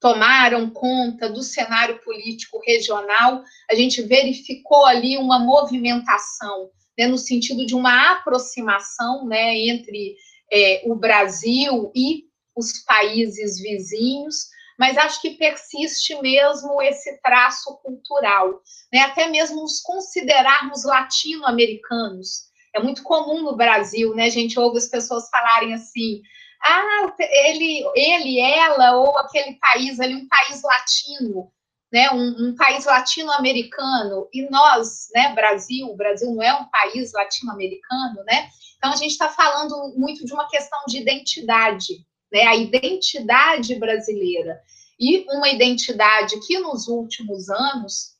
tomaram 0.00 0.70
conta 0.70 1.28
do 1.28 1.42
cenário 1.42 2.00
político 2.02 2.60
regional, 2.64 3.42
a 3.70 3.74
gente 3.74 4.02
verificou 4.02 4.86
ali 4.86 5.16
uma 5.16 5.38
movimentação, 5.38 6.70
né, 6.98 7.06
no 7.06 7.16
sentido 7.16 7.64
de 7.64 7.74
uma 7.74 8.12
aproximação 8.12 9.24
né, 9.26 9.56
entre 9.56 10.16
é, 10.52 10.82
o 10.84 10.96
Brasil 10.96 11.92
e 11.94 12.24
os 12.56 12.84
países 12.84 13.60
vizinhos, 13.60 14.48
mas 14.76 14.98
acho 14.98 15.20
que 15.20 15.30
persiste 15.30 16.20
mesmo 16.20 16.82
esse 16.82 17.20
traço 17.22 17.78
cultural, 17.82 18.60
né, 18.92 19.00
até 19.00 19.28
mesmo 19.28 19.62
nos 19.62 19.80
considerarmos 19.80 20.84
latino-americanos. 20.84 22.48
É 22.74 22.80
muito 22.80 23.02
comum 23.02 23.42
no 23.42 23.56
Brasil, 23.56 24.14
né? 24.14 24.26
A 24.26 24.30
gente 24.30 24.58
ouve 24.58 24.78
as 24.78 24.88
pessoas 24.88 25.28
falarem 25.30 25.72
assim: 25.72 26.20
ah, 26.62 27.14
ele, 27.18 27.82
ele, 27.94 28.40
ela, 28.40 28.96
ou 28.96 29.16
aquele 29.18 29.54
país 29.54 29.98
ali, 29.98 30.14
um 30.14 30.28
país 30.28 30.62
latino, 30.62 31.50
né, 31.92 32.10
um, 32.10 32.48
um 32.48 32.54
país 32.54 32.84
latino-americano, 32.84 34.28
e 34.32 34.48
nós, 34.50 35.08
né, 35.14 35.34
Brasil, 35.34 35.86
o 35.86 35.96
Brasil 35.96 36.30
não 36.30 36.42
é 36.42 36.54
um 36.54 36.66
país 36.66 37.12
latino-americano, 37.12 38.22
né, 38.26 38.48
então 38.76 38.92
a 38.92 38.96
gente 38.96 39.12
está 39.12 39.28
falando 39.28 39.94
muito 39.96 40.24
de 40.24 40.32
uma 40.32 40.48
questão 40.48 40.78
de 40.86 40.98
identidade, 40.98 42.04
né, 42.32 42.42
a 42.42 42.54
identidade 42.54 43.74
brasileira, 43.76 44.60
e 45.00 45.24
uma 45.30 45.48
identidade 45.48 46.38
que 46.46 46.58
nos 46.58 46.88
últimos 46.88 47.48
anos, 47.48 48.16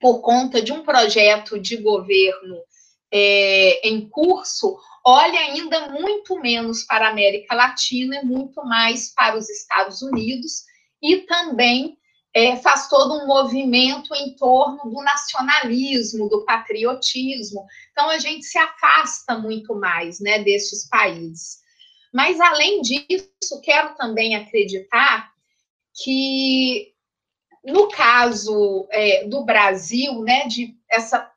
por 0.00 0.20
conta 0.20 0.62
de 0.62 0.72
um 0.72 0.82
projeto 0.82 1.58
de 1.58 1.76
governo 1.76 2.62
é, 3.12 3.88
em 3.88 4.08
curso, 4.08 4.76
olha 5.04 5.38
ainda 5.38 5.88
muito 5.90 6.40
menos 6.40 6.84
para 6.84 7.06
a 7.06 7.10
América 7.10 7.54
Latina 7.54 8.16
e 8.16 8.24
muito 8.24 8.64
mais 8.64 9.12
para 9.12 9.36
os 9.36 9.48
Estados 9.50 10.02
Unidos, 10.02 10.62
e 11.02 11.18
também 11.18 11.98
é, 12.34 12.56
faz 12.56 12.88
todo 12.88 13.14
um 13.14 13.26
movimento 13.26 14.12
em 14.12 14.34
torno 14.34 14.90
do 14.90 15.00
nacionalismo, 15.02 16.28
do 16.28 16.44
patriotismo. 16.44 17.64
Então, 17.92 18.10
a 18.10 18.18
gente 18.18 18.44
se 18.44 18.58
afasta 18.58 19.38
muito 19.38 19.76
mais 19.76 20.18
né, 20.18 20.40
desses 20.40 20.88
países. 20.88 21.60
Mas, 22.12 22.40
além 22.40 22.82
disso, 22.82 23.60
quero 23.62 23.94
também 23.94 24.34
acreditar 24.34 25.32
que, 26.02 26.92
no 27.64 27.88
caso 27.88 28.88
é, 28.90 29.24
do 29.28 29.44
Brasil, 29.44 30.20
né, 30.22 30.48
de 30.48 30.76
essa 30.90 31.30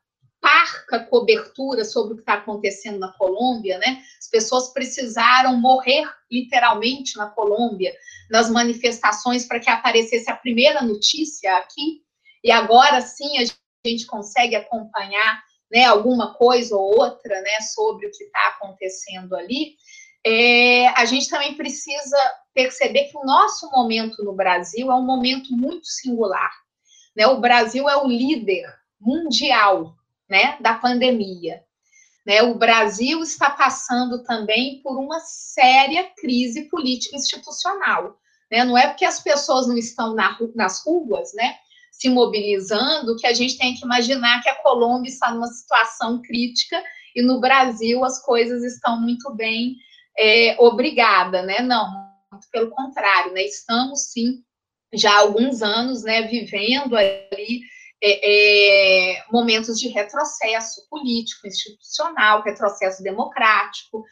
parca 0.48 1.04
cobertura 1.04 1.84
sobre 1.84 2.14
o 2.14 2.16
que 2.16 2.22
está 2.22 2.34
acontecendo 2.34 2.98
na 2.98 3.12
Colômbia, 3.12 3.76
né? 3.76 4.02
As 4.18 4.30
pessoas 4.30 4.72
precisaram 4.72 5.54
morrer 5.58 6.08
literalmente 6.30 7.18
na 7.18 7.26
Colômbia, 7.26 7.94
nas 8.30 8.48
manifestações, 8.48 9.44
para 9.44 9.60
que 9.60 9.68
aparecesse 9.68 10.30
a 10.30 10.36
primeira 10.36 10.80
notícia 10.80 11.54
aqui, 11.58 12.02
e 12.42 12.50
agora 12.50 13.02
sim 13.02 13.36
a 13.36 13.86
gente 13.86 14.06
consegue 14.06 14.56
acompanhar 14.56 15.42
né, 15.70 15.84
alguma 15.84 16.32
coisa 16.32 16.74
ou 16.74 16.98
outra 16.98 17.42
né, 17.42 17.60
sobre 17.74 18.06
o 18.06 18.10
que 18.10 18.24
está 18.24 18.48
acontecendo 18.48 19.36
ali. 19.36 19.74
É, 20.26 20.88
a 20.88 21.04
gente 21.04 21.28
também 21.28 21.56
precisa 21.56 22.16
perceber 22.54 23.04
que 23.04 23.18
o 23.18 23.24
nosso 23.24 23.70
momento 23.70 24.24
no 24.24 24.32
Brasil 24.32 24.90
é 24.90 24.94
um 24.94 25.04
momento 25.04 25.54
muito 25.54 25.86
singular. 25.86 26.52
Né? 27.14 27.26
O 27.26 27.38
Brasil 27.38 27.86
é 27.86 27.98
o 27.98 28.08
líder 28.08 28.66
mundial 28.98 29.97
né, 30.28 30.56
da 30.60 30.74
pandemia. 30.74 31.62
Né, 32.26 32.42
o 32.42 32.54
Brasil 32.54 33.22
está 33.22 33.48
passando 33.48 34.22
também 34.22 34.82
por 34.82 34.98
uma 34.98 35.20
séria 35.20 36.10
crise 36.16 36.68
política 36.68 37.16
institucional. 37.16 38.18
Né? 38.50 38.64
Não 38.64 38.76
é 38.76 38.86
porque 38.86 39.04
as 39.04 39.20
pessoas 39.20 39.66
não 39.66 39.76
estão 39.76 40.14
na, 40.14 40.36
nas 40.54 40.84
ruas, 40.84 41.32
né, 41.34 41.56
se 41.90 42.08
mobilizando, 42.08 43.16
que 43.16 43.26
a 43.26 43.34
gente 43.34 43.58
tem 43.58 43.74
que 43.74 43.84
imaginar 43.84 44.42
que 44.42 44.48
a 44.48 44.62
Colômbia 44.62 45.10
está 45.10 45.30
numa 45.32 45.48
situação 45.48 46.20
crítica 46.22 46.82
e 47.14 47.22
no 47.22 47.40
Brasil 47.40 48.04
as 48.04 48.22
coisas 48.24 48.62
estão 48.62 49.00
muito 49.00 49.34
bem 49.34 49.76
é, 50.16 50.56
obrigada, 50.60 51.42
né? 51.42 51.60
Não, 51.60 51.90
pelo 52.52 52.70
contrário, 52.70 53.32
né? 53.32 53.42
Estamos 53.42 54.12
sim 54.12 54.42
já 54.92 55.12
há 55.12 55.18
alguns 55.20 55.62
anos, 55.62 56.02
né, 56.02 56.22
vivendo 56.22 56.96
ali 56.96 57.62
é, 58.02 59.16
é, 59.16 59.24
momentos 59.30 59.78
de 59.78 59.88
retrocesso 59.88 60.88
político, 60.88 61.46
institucional, 61.46 62.42
retrocesso 62.42 63.02
democrático, 63.02 64.04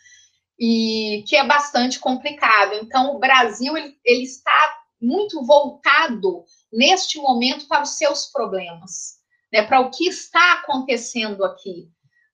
e 0.59 1.23
que 1.27 1.37
é 1.37 1.47
bastante 1.47 1.99
complicado. 1.99 2.75
Então, 2.75 3.15
o 3.15 3.19
Brasil 3.19 3.77
ele, 3.77 3.95
ele 4.05 4.23
está 4.23 4.77
muito 5.01 5.45
voltado 5.45 6.45
neste 6.73 7.19
momento 7.19 7.69
para 7.69 7.83
os 7.83 7.97
seus 7.97 8.27
problemas, 8.27 9.17
né, 9.53 9.63
para 9.63 9.81
o 9.81 9.91
que 9.91 10.09
está 10.09 10.55
acontecendo 10.55 11.45
aqui, 11.45 11.89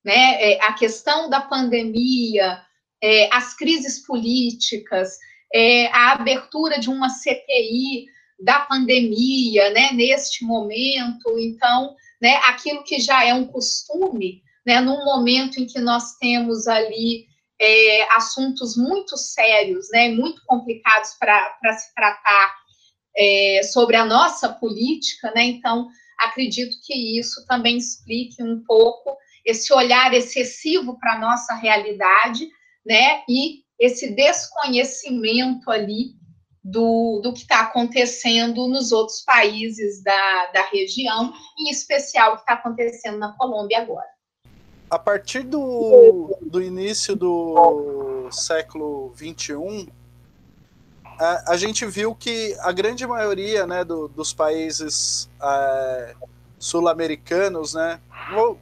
né, 0.04 0.52
é, 0.52 0.64
a 0.64 0.72
questão 0.72 1.28
da 1.28 1.40
pandemia, 1.40 2.62
é, 3.02 3.28
as 3.34 3.54
crises 3.54 4.06
políticas, 4.06 5.18
é, 5.52 5.88
a 5.88 6.12
abertura 6.12 6.78
de 6.78 6.88
uma 6.88 7.08
CPI 7.08 8.06
da 8.42 8.60
pandemia, 8.60 9.70
né, 9.70 9.92
neste 9.92 10.44
momento, 10.44 11.38
então, 11.38 11.94
né, 12.20 12.36
aquilo 12.48 12.82
que 12.82 12.98
já 12.98 13.24
é 13.24 13.32
um 13.32 13.46
costume, 13.46 14.42
né, 14.66 14.80
num 14.80 15.04
momento 15.04 15.60
em 15.60 15.66
que 15.66 15.80
nós 15.80 16.16
temos 16.18 16.66
ali 16.66 17.26
é, 17.60 18.16
assuntos 18.16 18.76
muito 18.76 19.16
sérios, 19.16 19.88
né, 19.92 20.08
muito 20.10 20.42
complicados 20.46 21.10
para 21.18 21.72
se 21.78 21.94
tratar 21.94 22.54
é, 23.16 23.60
sobre 23.64 23.96
a 23.96 24.04
nossa 24.04 24.48
política, 24.48 25.32
né, 25.34 25.44
então, 25.44 25.88
acredito 26.18 26.76
que 26.84 27.18
isso 27.18 27.44
também 27.46 27.76
explique 27.76 28.42
um 28.42 28.62
pouco 28.64 29.16
esse 29.44 29.72
olhar 29.72 30.14
excessivo 30.14 30.98
para 30.98 31.14
a 31.14 31.18
nossa 31.18 31.54
realidade, 31.54 32.48
né, 32.84 33.22
e 33.28 33.62
esse 33.78 34.14
desconhecimento 34.14 35.70
ali 35.70 36.21
do, 36.62 37.20
do 37.22 37.32
que 37.32 37.40
está 37.40 37.60
acontecendo 37.60 38.68
nos 38.68 38.92
outros 38.92 39.22
países 39.22 40.02
da, 40.02 40.46
da 40.52 40.62
região, 40.66 41.32
em 41.58 41.70
especial 41.70 42.32
o 42.32 42.36
que 42.36 42.42
está 42.42 42.54
acontecendo 42.54 43.18
na 43.18 43.32
Colômbia 43.32 43.82
agora. 43.82 44.06
A 44.88 44.98
partir 44.98 45.42
do, 45.42 46.36
do 46.42 46.62
início 46.62 47.16
do 47.16 48.28
século 48.30 49.12
XXI, 49.16 49.88
a, 51.18 51.52
a 51.52 51.56
gente 51.56 51.86
viu 51.86 52.14
que 52.14 52.54
a 52.60 52.70
grande 52.70 53.06
maioria 53.06 53.66
né, 53.66 53.84
do, 53.84 54.06
dos 54.08 54.32
países 54.32 55.30
é, 55.42 56.14
sul-americanos, 56.58 57.74
né, 57.74 58.00
vou, 58.32 58.58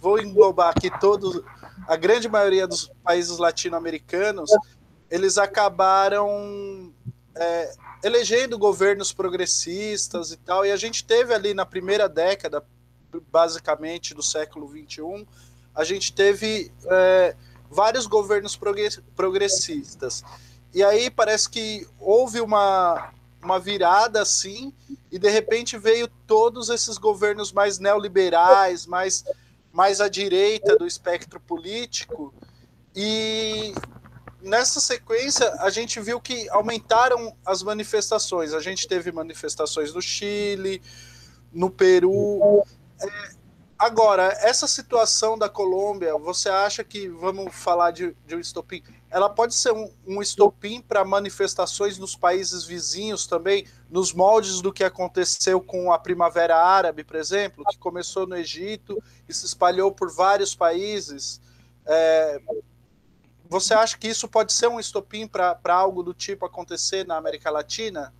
vou 0.00 0.18
englobar 0.18 0.70
aqui 0.70 0.90
todos, 0.98 1.42
a 1.86 1.94
grande 1.94 2.28
maioria 2.28 2.66
dos 2.66 2.90
países 3.04 3.38
latino-americanos, 3.38 4.50
eles 5.10 5.38
acabaram 5.38 6.92
é, 7.36 7.72
elegendo 8.02 8.58
governos 8.58 9.12
progressistas 9.12 10.32
e 10.32 10.36
tal, 10.38 10.64
e 10.64 10.72
a 10.72 10.76
gente 10.76 11.04
teve 11.04 11.34
ali 11.34 11.54
na 11.54 11.66
primeira 11.66 12.08
década, 12.08 12.64
basicamente 13.30 14.14
do 14.14 14.22
século 14.22 14.68
XXI, 14.68 15.26
a 15.74 15.84
gente 15.84 16.12
teve 16.12 16.72
é, 16.86 17.36
vários 17.70 18.06
governos 18.06 18.58
progressistas. 19.14 20.24
E 20.74 20.82
aí 20.82 21.10
parece 21.10 21.48
que 21.48 21.86
houve 21.98 22.40
uma, 22.40 23.12
uma 23.42 23.58
virada 23.58 24.20
assim, 24.22 24.72
e 25.10 25.18
de 25.18 25.30
repente 25.30 25.78
veio 25.78 26.08
todos 26.26 26.68
esses 26.68 26.98
governos 26.98 27.52
mais 27.52 27.78
neoliberais, 27.78 28.86
mais, 28.86 29.24
mais 29.72 30.00
à 30.00 30.08
direita 30.08 30.76
do 30.76 30.86
espectro 30.86 31.38
político, 31.40 32.34
e 32.94 33.74
nessa 34.46 34.80
sequência, 34.80 35.52
a 35.58 35.68
gente 35.68 36.00
viu 36.00 36.20
que 36.20 36.48
aumentaram 36.50 37.36
as 37.44 37.62
manifestações. 37.62 38.54
A 38.54 38.60
gente 38.60 38.86
teve 38.86 39.10
manifestações 39.10 39.92
no 39.92 40.00
Chile, 40.00 40.80
no 41.52 41.68
Peru. 41.68 42.64
É, 43.00 43.30
agora, 43.78 44.28
essa 44.40 44.66
situação 44.66 45.36
da 45.36 45.48
Colômbia, 45.48 46.16
você 46.16 46.48
acha 46.48 46.84
que, 46.84 47.08
vamos 47.08 47.54
falar 47.54 47.90
de, 47.90 48.16
de 48.24 48.36
um 48.36 48.40
estopim, 48.40 48.82
ela 49.10 49.28
pode 49.28 49.54
ser 49.54 49.72
um, 49.72 49.90
um 50.06 50.22
estopim 50.22 50.80
para 50.80 51.04
manifestações 51.04 51.98
nos 51.98 52.14
países 52.14 52.64
vizinhos 52.64 53.26
também, 53.26 53.66
nos 53.90 54.12
moldes 54.12 54.60
do 54.60 54.72
que 54.72 54.84
aconteceu 54.84 55.60
com 55.60 55.92
a 55.92 55.98
Primavera 55.98 56.56
Árabe, 56.56 57.02
por 57.02 57.16
exemplo, 57.16 57.64
que 57.68 57.78
começou 57.78 58.26
no 58.26 58.36
Egito 58.36 59.02
e 59.28 59.34
se 59.34 59.44
espalhou 59.44 59.90
por 59.90 60.10
vários 60.10 60.54
países. 60.54 61.40
É, 61.84 62.40
você 63.48 63.74
acha 63.74 63.98
que 63.98 64.08
isso 64.08 64.28
pode 64.28 64.52
ser 64.52 64.68
um 64.68 64.80
estopim 64.80 65.26
para 65.26 65.58
algo 65.66 66.02
do 66.02 66.14
tipo 66.14 66.44
acontecer 66.44 67.06
na 67.06 67.16
América 67.16 67.50
Latina? 67.50 68.14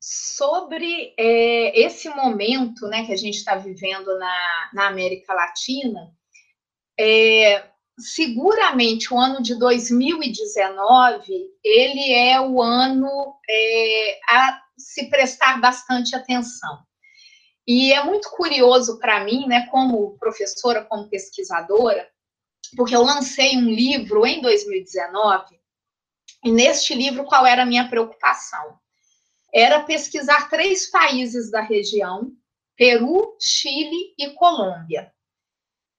Sobre 0.00 1.14
é, 1.16 1.80
esse 1.80 2.08
momento 2.08 2.86
né, 2.88 3.06
que 3.06 3.12
a 3.12 3.16
gente 3.16 3.36
está 3.36 3.54
vivendo 3.54 4.18
na, 4.18 4.70
na 4.74 4.86
América 4.88 5.32
Latina, 5.32 6.12
é, 6.98 7.70
seguramente 7.98 9.12
o 9.12 9.18
ano 9.18 9.42
de 9.42 9.54
2019 9.54 11.50
ele 11.62 12.12
é 12.12 12.40
o 12.40 12.60
ano 12.60 13.36
é, 13.48 14.20
a 14.28 14.60
se 14.76 15.08
prestar 15.08 15.60
bastante 15.60 16.16
atenção. 16.16 16.78
E 17.66 17.92
é 17.92 18.02
muito 18.02 18.28
curioso 18.30 18.98
para 18.98 19.22
mim, 19.24 19.46
né, 19.46 19.68
como 19.70 20.18
professora, 20.18 20.84
como 20.84 21.08
pesquisadora, 21.08 22.08
porque 22.76 22.94
eu 22.94 23.02
lancei 23.02 23.56
um 23.56 23.68
livro 23.68 24.26
em 24.26 24.40
2019, 24.40 25.60
e 26.44 26.50
neste 26.50 26.94
livro 26.94 27.24
qual 27.24 27.46
era 27.46 27.62
a 27.62 27.66
minha 27.66 27.88
preocupação? 27.88 28.78
Era 29.54 29.84
pesquisar 29.84 30.48
três 30.48 30.90
países 30.90 31.50
da 31.50 31.60
região, 31.60 32.32
Peru, 32.76 33.36
Chile 33.38 34.14
e 34.18 34.30
Colômbia 34.30 35.12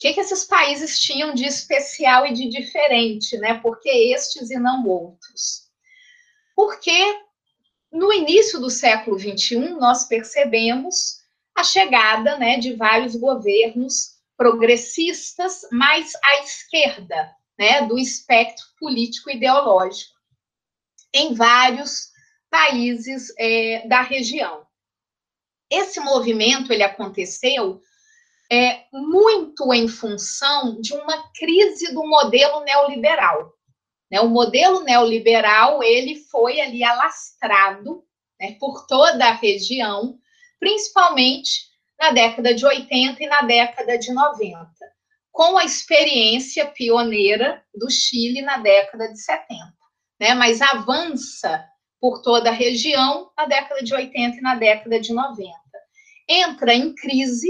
que, 0.04 0.12
que 0.12 0.20
esses 0.20 0.44
países 0.44 1.00
tinham 1.00 1.34
de 1.34 1.46
especial 1.46 2.26
e 2.26 2.34
de 2.34 2.50
diferente, 2.50 3.38
né? 3.38 3.54
Por 3.60 3.80
que 3.80 3.90
estes 4.14 4.52
e 4.52 4.58
não 4.58 4.86
outros? 4.86 5.70
Porque 6.54 6.92
no 7.90 8.12
início 8.12 8.60
do 8.60 8.70
século 8.70 9.18
XXI, 9.18 9.70
nós 9.80 10.06
percebemos 10.06 11.22
a 11.56 11.64
chegada 11.64 12.38
né, 12.38 12.58
de 12.58 12.74
vários 12.74 13.16
governos 13.16 14.12
progressistas 14.44 15.62
mais 15.72 16.12
à 16.22 16.41
esquerda 16.41 17.34
né, 17.58 17.84
do 17.84 17.98
espectro 17.98 18.66
político 18.78 19.30
ideológico 19.30 20.12
em 21.14 21.34
vários 21.34 22.10
países 22.50 23.34
é, 23.39 23.88
da 23.88 24.02
região. 24.02 24.68
Esse 25.72 26.02
movimento 26.02 26.74
ele 26.74 26.84
aconteceu 26.84 27.80
é, 28.52 28.84
muito 28.91 29.74
em 29.74 29.88
função 29.88 30.82
de 30.82 30.94
uma 30.94 31.32
crise 31.32 31.94
do 31.94 32.06
modelo 32.06 32.66
neoliberal. 32.66 33.54
Né? 34.12 34.20
O 34.20 34.28
modelo 34.28 34.84
neoliberal 34.84 35.82
ele 35.82 36.16
foi 36.16 36.60
ali 36.60 36.84
alastrado 36.84 38.04
né, 38.38 38.58
por 38.60 38.86
toda 38.88 39.26
a 39.26 39.36
região, 39.36 40.20
principalmente 40.60 41.73
na 42.00 42.12
década 42.12 42.54
de 42.54 42.66
80 42.66 43.24
e 43.24 43.28
na 43.28 43.41
década 43.44 43.98
de 43.98 44.12
90, 44.12 44.68
com 45.32 45.58
a 45.58 45.64
experiência 45.64 46.66
pioneira 46.66 47.64
do 47.74 47.89
Chile 47.89 48.41
na 48.41 48.58
década 48.58 49.12
de 49.12 49.20
70. 49.20 49.74
Né? 50.20 50.34
Mas 50.34 50.62
avança 50.62 51.66
por 52.00 52.22
toda 52.22 52.50
a 52.50 52.54
região 52.54 53.32
na 53.38 53.46
década 53.46 53.82
de 53.82 53.94
80 53.94 54.38
e 54.38 54.41
na 54.41 54.56
década 54.56 55.00
de 55.00 55.14
90. 55.14 55.54
Entra 56.28 56.74
em 56.74 56.94
crise 56.94 57.50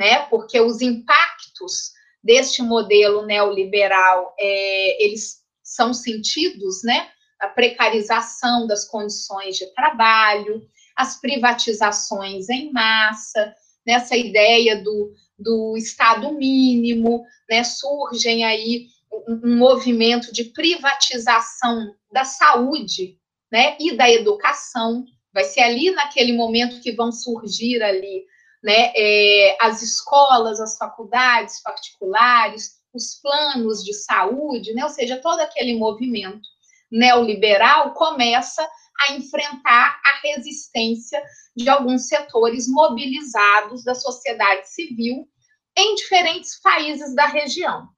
né? 0.00 0.20
Porque 0.30 0.58
os 0.58 0.80
impactos 0.80 1.92
deste 2.24 2.62
modelo 2.62 3.26
neoliberal, 3.26 4.34
é, 4.40 5.04
eles 5.04 5.40
são 5.62 5.92
sentidos, 5.92 6.82
né? 6.82 7.08
A 7.38 7.48
precarização 7.48 8.66
das 8.66 8.88
condições 8.88 9.58
de 9.58 9.66
trabalho, 9.74 10.66
as 10.96 11.20
privatizações 11.20 12.48
em 12.48 12.72
massa, 12.72 13.54
nessa 13.86 14.16
ideia 14.16 14.82
do, 14.82 15.12
do 15.38 15.76
Estado 15.76 16.32
mínimo, 16.32 17.24
né? 17.48 17.64
Surgem 17.64 18.44
aí 18.44 18.86
um, 19.12 19.40
um 19.44 19.56
movimento 19.56 20.32
de 20.32 20.44
privatização 20.44 21.94
da 22.12 22.24
saúde, 22.24 23.18
né? 23.50 23.76
E 23.80 23.96
da 23.96 24.10
educação. 24.10 25.04
Vai 25.32 25.44
ser 25.44 25.60
ali 25.60 25.90
naquele 25.92 26.32
momento 26.32 26.80
que 26.80 26.92
vão 26.92 27.12
surgir 27.12 27.82
ali 27.82 28.24
né, 28.62 28.92
é, 28.94 29.56
as 29.60 29.82
escolas, 29.82 30.60
as 30.60 30.76
faculdades 30.76 31.62
particulares, 31.62 32.80
os 32.92 33.14
planos 33.20 33.84
de 33.84 33.94
saúde, 33.94 34.74
né, 34.74 34.84
ou 34.84 34.90
seja, 34.90 35.20
todo 35.20 35.40
aquele 35.40 35.76
movimento 35.76 36.46
neoliberal 36.90 37.94
começa 37.94 38.68
a 39.00 39.12
enfrentar 39.12 40.00
a 40.04 40.20
resistência 40.26 41.22
de 41.56 41.68
alguns 41.68 42.08
setores 42.08 42.68
mobilizados 42.68 43.84
da 43.84 43.94
sociedade 43.94 44.68
civil 44.68 45.28
em 45.76 45.94
diferentes 45.94 46.60
países 46.60 47.14
da 47.14 47.26
região. 47.26 47.88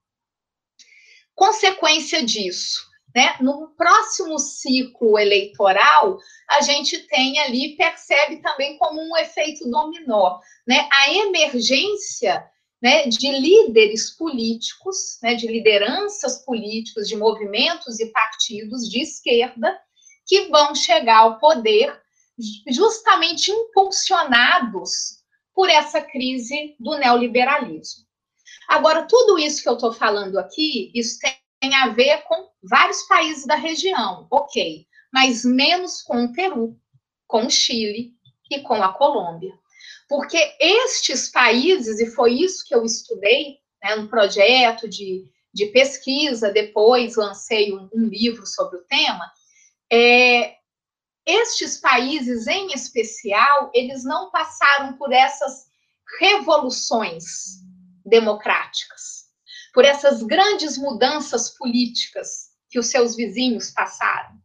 Consequência 1.34 2.24
disso, 2.24 2.80
né? 3.14 3.36
No 3.40 3.68
próximo 3.76 4.38
ciclo 4.38 5.18
eleitoral, 5.18 6.18
a 6.48 6.61
gente 6.61 6.98
tem 7.09 7.38
ali, 7.40 7.76
percebe 7.76 8.40
também 8.42 8.76
como 8.78 9.00
um 9.00 9.16
efeito 9.16 9.68
dominó, 9.70 10.38
né? 10.66 10.88
A 10.92 11.12
emergência 11.12 12.46
né, 12.82 13.07
de 13.07 13.30
líderes 13.30 14.11
políticos, 14.11 15.18
né, 15.22 15.36
de 15.36 15.46
lideranças 15.46 16.44
políticas, 16.44 17.07
de 17.07 17.16
movimentos 17.16 18.00
e 18.00 18.07
partidos 18.07 18.90
de 18.90 19.00
esquerda 19.00 19.78
que 20.27 20.49
vão 20.49 20.75
chegar 20.75 21.18
ao 21.18 21.39
poder 21.39 22.01
justamente 22.68 23.51
impulsionados 23.51 25.23
por 25.55 25.68
essa 25.68 26.01
crise 26.01 26.75
do 26.79 26.97
neoliberalismo. 26.97 28.05
Agora, 28.68 29.07
tudo 29.07 29.39
isso 29.39 29.62
que 29.62 29.68
eu 29.68 29.75
estou 29.75 29.93
falando 29.93 30.39
aqui, 30.39 30.91
isso 30.95 31.18
tem 31.61 31.75
a 31.75 31.89
ver 31.89 32.23
com 32.23 32.49
vários 32.62 33.03
países 33.03 33.47
da 33.47 33.55
região, 33.55 34.27
ok, 34.31 34.87
mas 35.12 35.45
menos 35.45 36.03
com 36.03 36.25
o 36.25 36.33
Peru, 36.33 36.77
com 37.27 37.47
o 37.47 37.51
Chile 37.51 38.12
e 38.51 38.61
com 38.61 38.83
a 38.83 38.93
Colômbia. 38.93 39.53
Porque 40.09 40.39
estes 40.61 41.31
países, 41.31 42.01
e 42.01 42.07
foi 42.07 42.35
isso 42.35 42.64
que 42.66 42.75
eu 42.75 42.85
estudei 42.85 43.59
né, 43.83 43.97
no 43.97 44.09
projeto 44.09 44.89
de, 44.89 45.25
de 45.53 45.66
pesquisa, 45.66 46.51
depois 46.51 47.16
lancei 47.16 47.73
um, 47.73 47.89
um 47.95 48.07
livro 48.07 48.47
sobre 48.47 48.79
o 48.79 48.85
tema, 48.85 49.31
é, 49.93 50.57
estes 51.26 51.78
países 51.78 52.47
em 52.47 52.72
especial, 52.72 53.70
eles 53.74 54.05
não 54.05 54.30
passaram 54.30 54.97
por 54.97 55.12
essas 55.12 55.66
revoluções 56.18 57.61
democráticas 58.05 59.22
por 59.72 59.84
essas 59.84 60.22
grandes 60.22 60.78
mudanças 60.78 61.57
políticas 61.57 62.51
que 62.68 62.78
os 62.78 62.88
seus 62.88 63.16
vizinhos 63.16 63.70
passaram. 63.70 64.40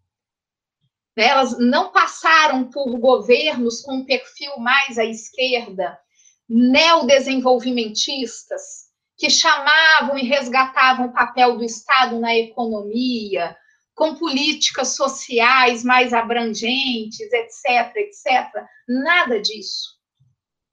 Né, 1.16 1.28
elas 1.28 1.60
não 1.60 1.92
passaram 1.92 2.68
por 2.70 2.98
governos 3.00 3.82
com 3.82 3.98
um 3.98 4.06
perfil 4.06 4.58
mais 4.58 4.98
à 4.98 5.06
esquerda, 5.06 6.00
neodesenvolvimentistas, 6.48 8.88
que 9.18 9.30
chamavam 9.30 10.18
e 10.18 10.26
resgatavam 10.28 11.08
o 11.08 11.14
papel 11.14 11.58
do 11.58 11.64
Estado 11.64 12.20
na 12.20 12.36
economia, 12.36 13.56
com 13.98 14.14
políticas 14.14 14.90
sociais 14.90 15.84
mais 15.84 16.14
abrangentes, 16.14 17.34
etc., 17.34 17.96
etc. 17.96 18.64
Nada 18.88 19.42
disso. 19.42 19.98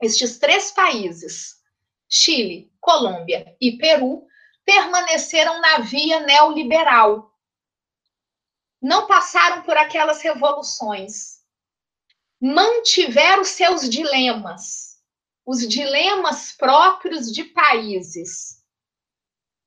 Estes 0.00 0.38
três 0.38 0.70
países, 0.72 1.54
Chile, 2.06 2.70
Colômbia 2.82 3.56
e 3.58 3.78
Peru, 3.78 4.26
permaneceram 4.62 5.58
na 5.58 5.78
via 5.78 6.20
neoliberal. 6.20 7.34
Não 8.80 9.06
passaram 9.06 9.62
por 9.62 9.74
aquelas 9.74 10.20
revoluções. 10.20 11.38
Mantiveram 12.38 13.42
seus 13.42 13.88
dilemas, 13.88 14.98
os 15.46 15.66
dilemas 15.66 16.52
próprios 16.52 17.32
de 17.32 17.44
países 17.44 18.62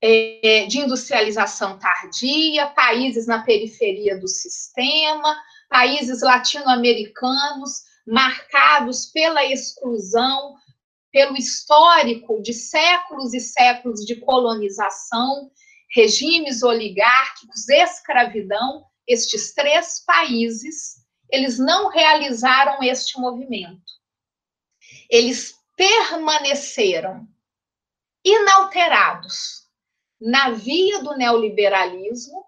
é, 0.02 0.66
de 0.68 0.80
industrialização 0.80 1.80
tardia, 1.80 2.68
países 2.68 3.26
na 3.26 3.43
periferia 3.43 4.20
do 4.20 4.28
sistema, 4.28 5.36
países 5.70 6.22
latino-americanos 6.22 7.82
marcados 8.06 9.08
pela 9.08 9.43
exclusão, 9.45 10.56
pelo 11.12 11.36
histórico 11.36 12.41
de 12.41 12.54
séculos 12.54 13.34
e 13.34 13.39
séculos 13.39 14.06
de 14.06 14.16
colonização, 14.18 15.52
regimes 15.93 16.64
oligárquicos, 16.64 17.68
escravidão, 17.70 18.86
estes 19.08 19.54
três 19.54 20.04
países, 20.06 20.98
eles 21.30 21.58
não 21.58 21.89
realizaram 21.89 22.84
este 22.84 23.20
movimento. 23.20 23.82
Eles 25.10 25.56
permaneceram 25.76 27.28
inalterados 28.24 29.66
na 30.20 30.51
via 30.51 31.01
do 31.01 31.15
neoliberalismo, 31.15 32.45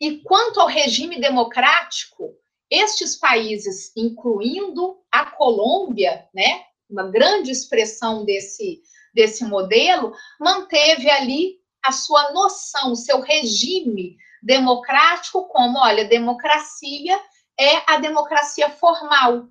e 0.00 0.18
quanto 0.18 0.60
ao 0.60 0.66
regime 0.66 1.20
democrático, 1.20 2.34
estes 2.70 3.16
países, 3.16 3.92
incluindo 3.96 4.98
a 5.10 5.24
Colômbia, 5.24 6.28
né, 6.34 6.64
uma 6.88 7.04
grande 7.04 7.50
expressão 7.50 8.24
desse, 8.24 8.82
desse 9.14 9.44
modelo, 9.44 10.12
manteve 10.38 11.08
ali 11.10 11.58
a 11.82 11.92
sua 11.92 12.32
noção, 12.32 12.92
o 12.92 12.96
seu 12.96 13.20
regime 13.20 14.16
democrático, 14.42 15.44
como, 15.44 15.78
olha, 15.78 16.04
democracia 16.04 17.18
é 17.58 17.90
a 17.90 17.98
democracia 17.98 18.68
formal, 18.70 19.48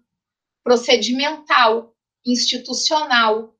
procedimental, 0.63 1.93
institucional. 2.25 3.54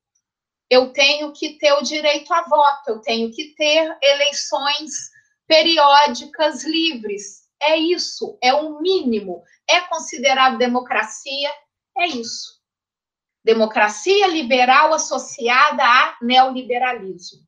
Eu 0.68 0.92
tenho 0.92 1.32
que 1.32 1.58
ter 1.58 1.72
o 1.74 1.82
direito 1.82 2.32
a 2.32 2.42
voto, 2.42 2.88
eu 2.88 3.00
tenho 3.00 3.30
que 3.32 3.54
ter 3.54 3.96
eleições 4.02 5.10
periódicas 5.46 6.64
livres. 6.64 7.46
É 7.60 7.76
isso, 7.76 8.36
é 8.42 8.52
o 8.52 8.80
mínimo. 8.80 9.42
É 9.68 9.80
considerado 9.82 10.58
democracia? 10.58 11.50
É 11.96 12.06
isso. 12.06 12.60
Democracia 13.44 14.26
liberal 14.26 14.92
associada 14.92 15.84
a 15.84 16.16
neoliberalismo. 16.20 17.46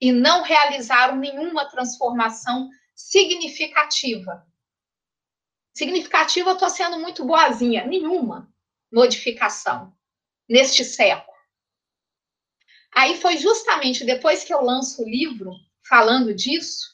E 0.00 0.12
não 0.12 0.42
realizaram 0.42 1.16
nenhuma 1.16 1.68
transformação 1.68 2.70
significativa. 2.94 4.46
Significativa, 5.74 6.50
eu 6.50 6.54
estou 6.54 6.70
sendo 6.70 6.98
muito 6.98 7.24
boazinha, 7.24 7.84
nenhuma 7.86 8.52
modificação 8.92 9.92
neste 10.48 10.84
século. 10.84 11.29
Aí 12.94 13.16
foi 13.16 13.36
justamente 13.36 14.04
depois 14.04 14.44
que 14.44 14.52
eu 14.52 14.62
lanço 14.62 15.02
o 15.02 15.08
livro 15.08 15.52
falando 15.88 16.34
disso, 16.34 16.88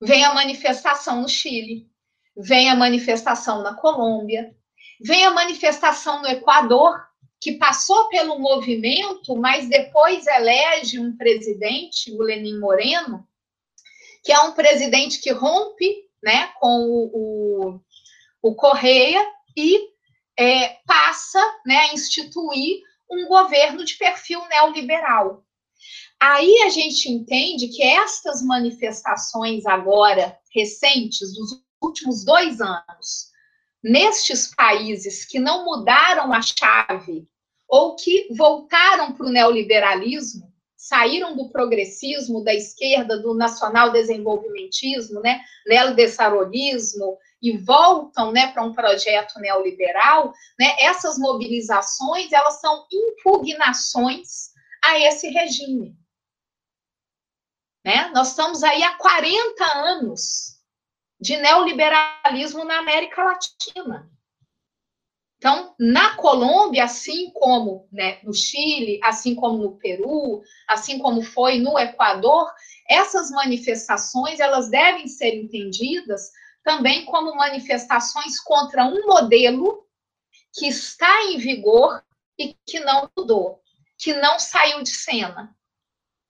vem 0.00 0.24
a 0.24 0.34
manifestação 0.34 1.22
no 1.22 1.28
Chile, 1.28 1.88
vem 2.36 2.70
a 2.70 2.76
manifestação 2.76 3.62
na 3.62 3.74
Colômbia, 3.74 4.54
vem 5.00 5.24
a 5.24 5.30
manifestação 5.30 6.22
no 6.22 6.28
Equador, 6.28 7.06
que 7.40 7.52
passou 7.52 8.08
pelo 8.08 8.38
movimento, 8.38 9.36
mas 9.36 9.68
depois 9.68 10.26
elege 10.26 10.98
um 10.98 11.16
presidente, 11.16 12.12
o 12.12 12.22
Lenin 12.22 12.58
Moreno, 12.58 13.26
que 14.24 14.32
é 14.32 14.40
um 14.40 14.52
presidente 14.52 15.20
que 15.20 15.30
rompe 15.30 16.08
né, 16.22 16.48
com 16.58 16.68
o, 16.68 17.10
o, 17.14 17.80
o 18.42 18.54
Correia 18.54 19.24
e 19.56 19.88
é, 20.36 20.80
passa 20.86 21.40
né, 21.64 21.76
a 21.76 21.94
instituir 21.94 22.82
um 23.10 23.26
governo 23.26 23.84
de 23.84 23.94
perfil 23.94 24.40
neoliberal. 24.48 25.44
Aí 26.20 26.62
a 26.66 26.68
gente 26.68 27.08
entende 27.08 27.68
que 27.68 27.82
estas 27.82 28.42
manifestações 28.42 29.64
agora 29.66 30.36
recentes, 30.52 31.34
dos 31.34 31.62
últimos 31.80 32.24
dois 32.24 32.60
anos, 32.60 33.28
nestes 33.82 34.52
países 34.54 35.24
que 35.24 35.38
não 35.38 35.64
mudaram 35.64 36.32
a 36.32 36.40
chave 36.42 37.28
ou 37.68 37.94
que 37.94 38.28
voltaram 38.34 39.12
para 39.12 39.26
o 39.26 39.30
neoliberalismo, 39.30 40.52
saíram 40.76 41.36
do 41.36 41.50
progressismo, 41.50 42.42
da 42.42 42.54
esquerda, 42.54 43.18
do 43.20 43.34
nacional 43.34 43.92
desenvolvimentismo, 43.92 45.20
né, 45.20 45.40
neodessarolismo, 45.66 47.18
e 47.40 47.56
voltam 47.56 48.32
né, 48.32 48.52
para 48.52 48.64
um 48.64 48.72
projeto 48.72 49.38
neoliberal, 49.38 50.32
né, 50.58 50.76
essas 50.80 51.18
mobilizações 51.18 52.32
elas 52.32 52.60
são 52.60 52.86
impugnações 52.92 54.50
a 54.84 54.98
esse 54.98 55.28
regime. 55.28 55.96
Né? 57.84 58.10
Nós 58.14 58.30
estamos 58.30 58.62
aí 58.62 58.82
há 58.82 58.94
40 58.96 59.64
anos 59.76 60.58
de 61.20 61.36
neoliberalismo 61.36 62.64
na 62.64 62.78
América 62.78 63.24
Latina. 63.24 64.10
Então, 65.38 65.72
na 65.78 66.16
Colômbia, 66.16 66.84
assim 66.84 67.30
como 67.30 67.88
né, 67.92 68.18
no 68.24 68.34
Chile, 68.34 68.98
assim 69.04 69.36
como 69.36 69.58
no 69.58 69.78
Peru, 69.78 70.42
assim 70.66 70.98
como 70.98 71.22
foi 71.22 71.60
no 71.60 71.78
Equador, 71.78 72.50
essas 72.88 73.30
manifestações 73.30 74.40
elas 74.40 74.68
devem 74.68 75.06
ser 75.06 75.36
entendidas 75.36 76.32
também 76.68 77.06
como 77.06 77.34
manifestações 77.34 78.38
contra 78.38 78.84
um 78.84 79.06
modelo 79.06 79.86
que 80.52 80.68
está 80.68 81.24
em 81.24 81.38
vigor 81.38 82.04
e 82.38 82.54
que 82.66 82.78
não 82.80 83.10
mudou, 83.16 83.62
que 83.96 84.12
não 84.12 84.38
saiu 84.38 84.82
de 84.82 84.90
cena. 84.90 85.56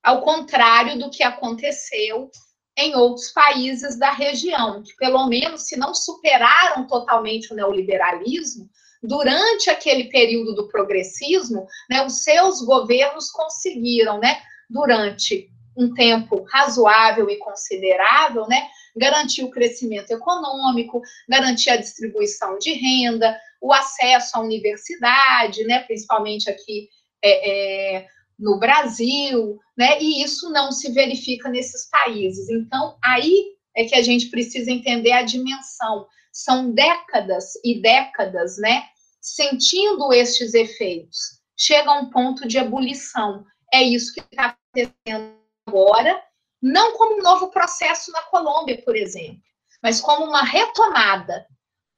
Ao 0.01 0.21
contrário 0.21 0.97
do 0.97 1.09
que 1.09 1.23
aconteceu 1.23 2.31
em 2.77 2.95
outros 2.95 3.33
países 3.33 3.99
da 3.99 4.13
região, 4.13 4.81
que 4.81 4.95
pelo 4.95 5.27
menos 5.27 5.67
se 5.67 5.75
não 5.75 5.93
superaram 5.93 6.87
totalmente 6.87 7.51
o 7.51 7.55
neoliberalismo, 7.57 8.69
durante 9.03 9.69
aquele 9.69 10.05
período 10.05 10.55
do 10.55 10.69
progressismo, 10.69 11.67
né, 11.89 12.05
os 12.05 12.23
seus 12.23 12.61
governos 12.61 13.29
conseguiram, 13.29 14.19
né, 14.19 14.41
durante 14.69 15.49
um 15.75 15.93
tempo 15.93 16.45
razoável 16.49 17.29
e 17.29 17.37
considerável, 17.39 18.47
né, 18.47 18.69
garantir 18.95 19.43
o 19.43 19.49
crescimento 19.49 20.11
econômico, 20.11 21.01
garantir 21.27 21.69
a 21.69 21.77
distribuição 21.77 22.57
de 22.57 22.73
renda, 22.73 23.39
o 23.61 23.73
acesso 23.73 24.37
à 24.37 24.41
universidade, 24.41 25.63
né, 25.65 25.79
principalmente 25.79 26.49
aqui 26.49 26.89
é, 27.23 27.97
é, 27.97 28.07
no 28.39 28.57
Brasil, 28.57 29.59
né? 29.77 30.01
E 30.01 30.23
isso 30.23 30.49
não 30.49 30.71
se 30.71 30.91
verifica 30.91 31.49
nesses 31.49 31.89
países. 31.89 32.49
Então, 32.49 32.97
aí 33.03 33.53
é 33.75 33.83
que 33.83 33.95
a 33.95 34.01
gente 34.01 34.29
precisa 34.29 34.71
entender 34.71 35.11
a 35.11 35.23
dimensão. 35.23 36.07
São 36.31 36.71
décadas 36.71 37.53
e 37.65 37.81
décadas, 37.81 38.57
né? 38.57 38.83
Sentindo 39.21 40.13
estes 40.13 40.53
efeitos. 40.53 41.17
Chega 41.57 41.91
a 41.91 41.99
um 41.99 42.09
ponto 42.09 42.47
de 42.47 42.57
ebulição. 42.57 43.43
É 43.73 43.83
isso 43.83 44.13
que 44.13 44.21
está 44.21 44.55
acontecendo 44.55 45.37
agora, 45.67 46.23
não 46.61 46.97
como 46.97 47.17
um 47.17 47.23
novo 47.23 47.49
processo 47.49 48.11
na 48.11 48.21
Colômbia, 48.23 48.81
por 48.83 48.95
exemplo, 48.95 49.41
mas 49.81 50.01
como 50.01 50.25
uma 50.25 50.43
retomada 50.43 51.45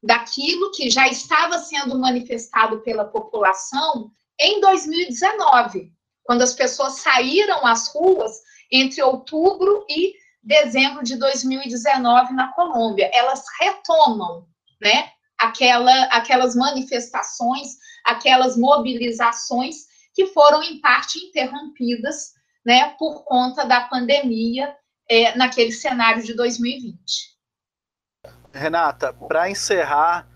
daquilo 0.03 0.72
que 0.72 0.89
já 0.89 1.07
estava 1.07 1.59
sendo 1.59 1.97
manifestado 1.97 2.82
pela 2.82 3.05
população 3.05 4.12
em 4.39 4.59
2019, 4.59 5.91
quando 6.24 6.41
as 6.41 6.53
pessoas 6.53 6.99
saíram 6.99 7.66
às 7.66 7.93
ruas 7.93 8.32
entre 8.72 9.01
outubro 9.03 9.86
e 9.89 10.16
dezembro 10.41 11.03
de 11.03 11.16
2019 11.18 12.34
na 12.34 12.51
Colômbia. 12.53 13.12
Elas 13.14 13.43
retomam, 13.59 14.47
né, 14.82 15.12
aquela, 15.38 16.03
aquelas 16.05 16.55
manifestações, 16.55 17.78
aquelas 18.05 18.57
mobilizações 18.57 19.86
que 20.14 20.28
foram 20.28 20.64
em 20.64 20.80
parte 20.82 21.20
interrompidas, 21.20 22.34
né, 22.66 22.95
por 22.97 23.24
conta 23.24 23.66
da 23.66 23.82
pandemia 23.82 24.76
é, 25.09 25.36
naquele 25.36 25.72
cenário 25.72 26.24
de 26.24 26.34
2020. 26.34 27.32
Renata, 28.53 29.14
para 29.14 29.49
encerrar, 29.49 30.28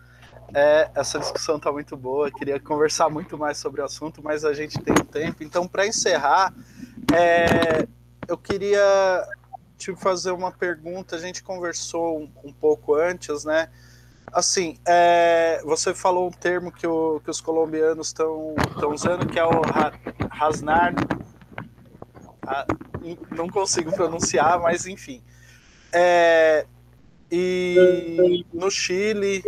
é, 0.54 0.90
essa 0.96 1.20
discussão 1.20 1.58
está 1.58 1.72
muito 1.72 1.98
boa, 1.98 2.32
queria 2.32 2.60
conversar 2.60 3.10
muito 3.10 3.38
mais 3.38 3.58
sobre 3.58 3.82
o 3.82 3.86
assunto, 3.86 4.24
mas 4.24 4.46
a 4.46 4.54
gente 4.54 4.80
tem 4.80 4.96
tempo. 4.96 5.44
Então, 5.44 5.68
para 5.68 5.86
encerrar, 5.86 6.54
é, 7.14 7.88
eu 8.28 8.38
queria 8.38 9.26
te 9.78 9.96
fazer 9.96 10.32
uma 10.32 10.52
pergunta. 10.52 11.16
A 11.16 11.20
gente 11.20 11.44
conversou 11.44 12.20
um, 12.20 12.32
um 12.44 12.54
pouco 12.54 12.96
antes, 12.96 13.44
né? 13.44 13.70
Assim, 14.32 14.78
é, 14.86 15.62
você 15.64 15.94
falou 15.94 16.28
um 16.28 16.32
termo 16.32 16.72
que, 16.72 16.86
o, 16.86 17.22
que 17.22 17.30
os 17.30 17.40
colombianos 17.40 18.08
estão 18.08 18.56
usando, 18.92 19.28
que 19.28 19.40
é 19.40 19.46
o 19.46 19.62
rasnar. 20.30 20.94
Não 23.32 23.50
consigo 23.50 23.92
pronunciar, 23.92 24.60
mas 24.60 24.86
enfim. 24.86 25.22
É, 25.92 26.66
e 27.32 28.46
no 28.54 28.70
Chile, 28.70 29.44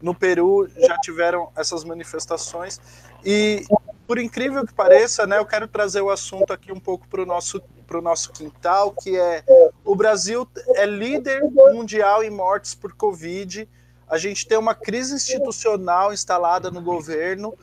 no 0.00 0.14
Peru 0.14 0.68
já 0.76 0.98
tiveram 0.98 1.50
essas 1.56 1.84
manifestações. 1.84 2.80
E, 3.24 3.64
por 4.06 4.18
incrível 4.18 4.66
que 4.66 4.72
pareça, 4.72 5.26
né, 5.26 5.38
eu 5.38 5.46
quero 5.46 5.66
trazer 5.68 6.00
o 6.00 6.10
assunto 6.10 6.52
aqui 6.52 6.72
um 6.72 6.80
pouco 6.80 7.06
para 7.08 7.22
o 7.22 7.26
nosso, 7.26 7.60
nosso 8.02 8.32
quintal, 8.32 8.92
que 8.92 9.18
é 9.18 9.42
o 9.84 9.94
Brasil 9.94 10.48
é 10.74 10.86
líder 10.86 11.42
mundial 11.42 12.22
em 12.22 12.30
mortes 12.30 12.74
por 12.74 12.94
Covid. 12.94 13.68
A 14.08 14.16
gente 14.16 14.46
tem 14.46 14.56
uma 14.56 14.74
crise 14.74 15.14
institucional 15.14 16.12
instalada 16.12 16.70
no 16.70 16.80
governo, 16.80 17.54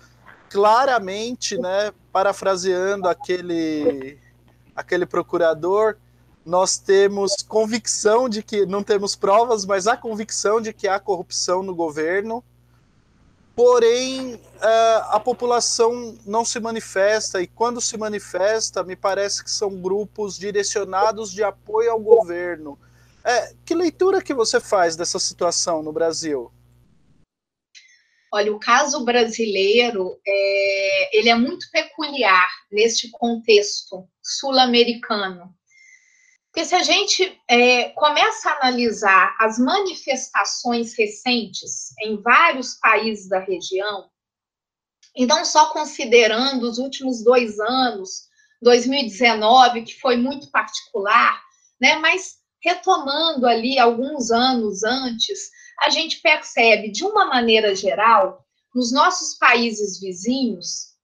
claramente, 0.50 1.58
né, 1.58 1.92
parafraseando 2.12 3.08
aquele, 3.08 4.20
aquele 4.76 5.06
procurador, 5.06 5.98
nós 6.46 6.78
temos 6.78 7.38
convicção 7.48 8.30
de 8.30 8.44
que 8.44 8.66
não 8.66 8.84
temos 8.84 9.16
provas, 9.16 9.66
mas 9.66 9.88
a 9.88 9.98
convicção 9.98 10.62
de 10.62 10.72
que 10.72 10.88
há 10.88 11.00
corrupção 11.00 11.64
no 11.64 11.74
governo. 11.74 12.44
porém 13.56 14.40
é, 14.62 15.02
a 15.10 15.20
população 15.20 16.18
não 16.26 16.44
se 16.44 16.60
manifesta, 16.60 17.42
e 17.42 17.48
quando 17.48 17.80
se 17.80 17.98
manifesta, 17.98 18.84
me 18.84 18.96
parece 18.96 19.44
que 19.44 19.50
são 19.50 19.80
grupos 19.82 20.38
direcionados 20.38 21.32
de 21.32 21.42
apoio 21.42 21.92
ao 21.92 22.00
governo. 22.00 22.78
É, 23.24 23.56
que 23.66 23.74
leitura 23.74 24.22
que 24.22 24.34
você 24.34 24.60
faz 24.60 24.96
dessa 24.96 25.18
situação 25.18 25.82
no 25.82 25.94
Brasil? 25.94 26.52
Olha, 28.32 28.54
o 28.54 28.60
caso 28.60 29.06
brasileiro 29.06 30.20
é, 30.28 31.18
ele 31.18 31.30
é 31.30 31.36
muito 31.36 31.66
peculiar 31.72 32.50
neste 32.70 33.10
contexto 33.12 34.06
sul-americano. 34.26 35.54
Porque 36.52 36.66
se 36.66 36.76
a 36.76 36.84
gente 36.84 37.42
é, 37.50 37.90
começa 37.90 38.50
a 38.50 38.58
analisar 38.62 39.36
as 39.40 39.60
manifestações 39.60 40.98
recentes 40.98 41.94
em 42.02 42.22
vários 42.22 42.76
países 42.76 43.28
da 43.28 43.40
região, 43.40 44.10
e 45.16 45.26
não 45.26 45.46
só 45.46 45.70
considerando 45.72 46.64
os 46.64 46.78
últimos 46.78 47.24
dois 47.24 47.60
anos, 47.60 48.26
2019, 48.62 49.84
que 49.84 50.00
foi 50.00 50.18
muito 50.18 50.50
particular, 50.50 51.42
né, 51.80 51.98
mas 51.98 52.38
retomando 52.62 53.46
ali 53.46 53.78
alguns 53.78 54.32
anos 54.32 54.84
antes, 54.84 55.52
a 55.82 55.90
gente 55.90 56.22
percebe, 56.22 56.90
de 56.90 57.04
uma 57.04 57.26
maneira 57.26 57.76
geral, 57.76 58.44
nos 58.74 58.92
nossos 58.92 59.38
países 59.38 60.00
vizinhos, 60.00 60.95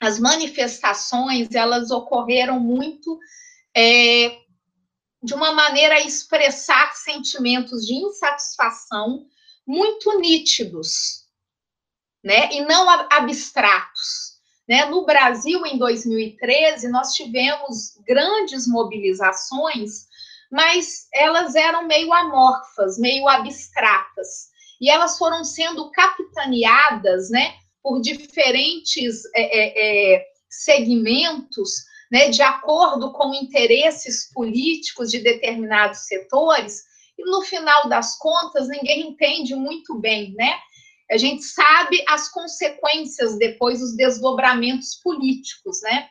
as 0.00 0.18
manifestações 0.18 1.54
elas 1.54 1.90
ocorreram 1.90 2.58
muito 2.58 3.18
é, 3.76 4.38
de 5.22 5.34
uma 5.34 5.52
maneira 5.52 5.96
a 5.96 6.00
expressar 6.00 6.94
sentimentos 6.94 7.86
de 7.86 7.94
insatisfação 7.94 9.26
muito 9.66 10.18
nítidos, 10.18 11.26
né, 12.24 12.50
e 12.52 12.62
não 12.62 12.88
abstratos. 13.10 14.40
Né? 14.68 14.86
No 14.86 15.04
Brasil, 15.04 15.64
em 15.66 15.78
2013, 15.78 16.88
nós 16.88 17.12
tivemos 17.12 17.94
grandes 18.06 18.66
mobilizações 18.66 20.08
mas 20.50 21.06
elas 21.14 21.54
eram 21.54 21.86
meio 21.86 22.12
amorfas, 22.12 22.98
meio 22.98 23.28
abstratas. 23.28 24.50
E 24.80 24.90
elas 24.90 25.16
foram 25.16 25.44
sendo 25.44 25.90
capitaneadas 25.92 27.30
né, 27.30 27.54
por 27.82 28.00
diferentes 28.00 29.22
é, 29.34 29.42
é, 29.42 30.14
é, 30.14 30.24
segmentos, 30.48 31.70
né, 32.10 32.28
de 32.28 32.42
acordo 32.42 33.12
com 33.12 33.34
interesses 33.34 34.30
políticos 34.32 35.10
de 35.10 35.20
determinados 35.20 36.00
setores, 36.00 36.82
e 37.18 37.24
no 37.24 37.42
final 37.42 37.88
das 37.88 38.16
contas, 38.18 38.68
ninguém 38.68 39.08
entende 39.08 39.54
muito 39.54 39.98
bem, 39.98 40.32
né? 40.34 40.58
A 41.10 41.16
gente 41.16 41.42
sabe 41.42 42.02
as 42.08 42.30
consequências 42.30 43.36
depois, 43.36 43.82
os 43.82 43.96
desdobramentos 43.96 44.94
políticos, 45.02 45.80
né? 45.82 46.08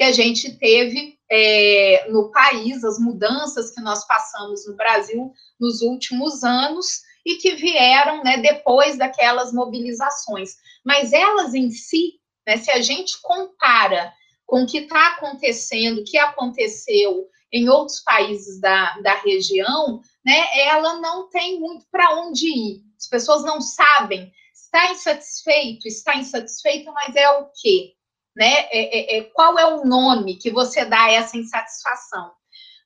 que 0.00 0.04
a 0.04 0.12
gente 0.12 0.56
teve 0.56 1.18
é, 1.30 2.08
no 2.08 2.32
país, 2.32 2.82
as 2.84 2.98
mudanças 2.98 3.70
que 3.70 3.82
nós 3.82 4.06
passamos 4.06 4.66
no 4.66 4.74
Brasil 4.74 5.30
nos 5.60 5.82
últimos 5.82 6.42
anos 6.42 7.02
e 7.32 7.36
que 7.36 7.54
vieram 7.54 8.22
né, 8.22 8.38
depois 8.38 8.96
daquelas 8.96 9.52
mobilizações. 9.52 10.56
Mas 10.84 11.12
elas 11.12 11.54
em 11.54 11.70
si, 11.70 12.20
né, 12.46 12.56
se 12.56 12.70
a 12.70 12.80
gente 12.80 13.20
compara 13.22 14.12
com 14.46 14.62
o 14.62 14.66
que 14.66 14.78
está 14.78 15.08
acontecendo, 15.08 16.00
o 16.00 16.04
que 16.04 16.18
aconteceu 16.18 17.26
em 17.52 17.68
outros 17.68 18.00
países 18.00 18.60
da, 18.60 18.98
da 19.00 19.14
região, 19.20 20.00
né, 20.24 20.60
ela 20.60 21.00
não 21.00 21.28
tem 21.28 21.58
muito 21.58 21.86
para 21.90 22.14
onde 22.20 22.46
ir. 22.46 22.82
As 22.98 23.08
pessoas 23.08 23.42
não 23.42 23.60
sabem. 23.60 24.32
Está 24.54 24.92
insatisfeito, 24.92 25.88
está 25.88 26.16
insatisfeito, 26.16 26.92
mas 26.92 27.16
é 27.16 27.28
o 27.30 27.46
quê? 27.60 27.94
né? 28.40 28.68
É, 28.70 29.16
é, 29.16 29.18
é, 29.18 29.24
qual 29.34 29.58
é 29.58 29.66
o 29.66 29.84
nome 29.84 30.36
que 30.36 30.50
você 30.50 30.84
dá 30.84 31.04
a 31.04 31.12
essa 31.12 31.36
insatisfação? 31.36 32.32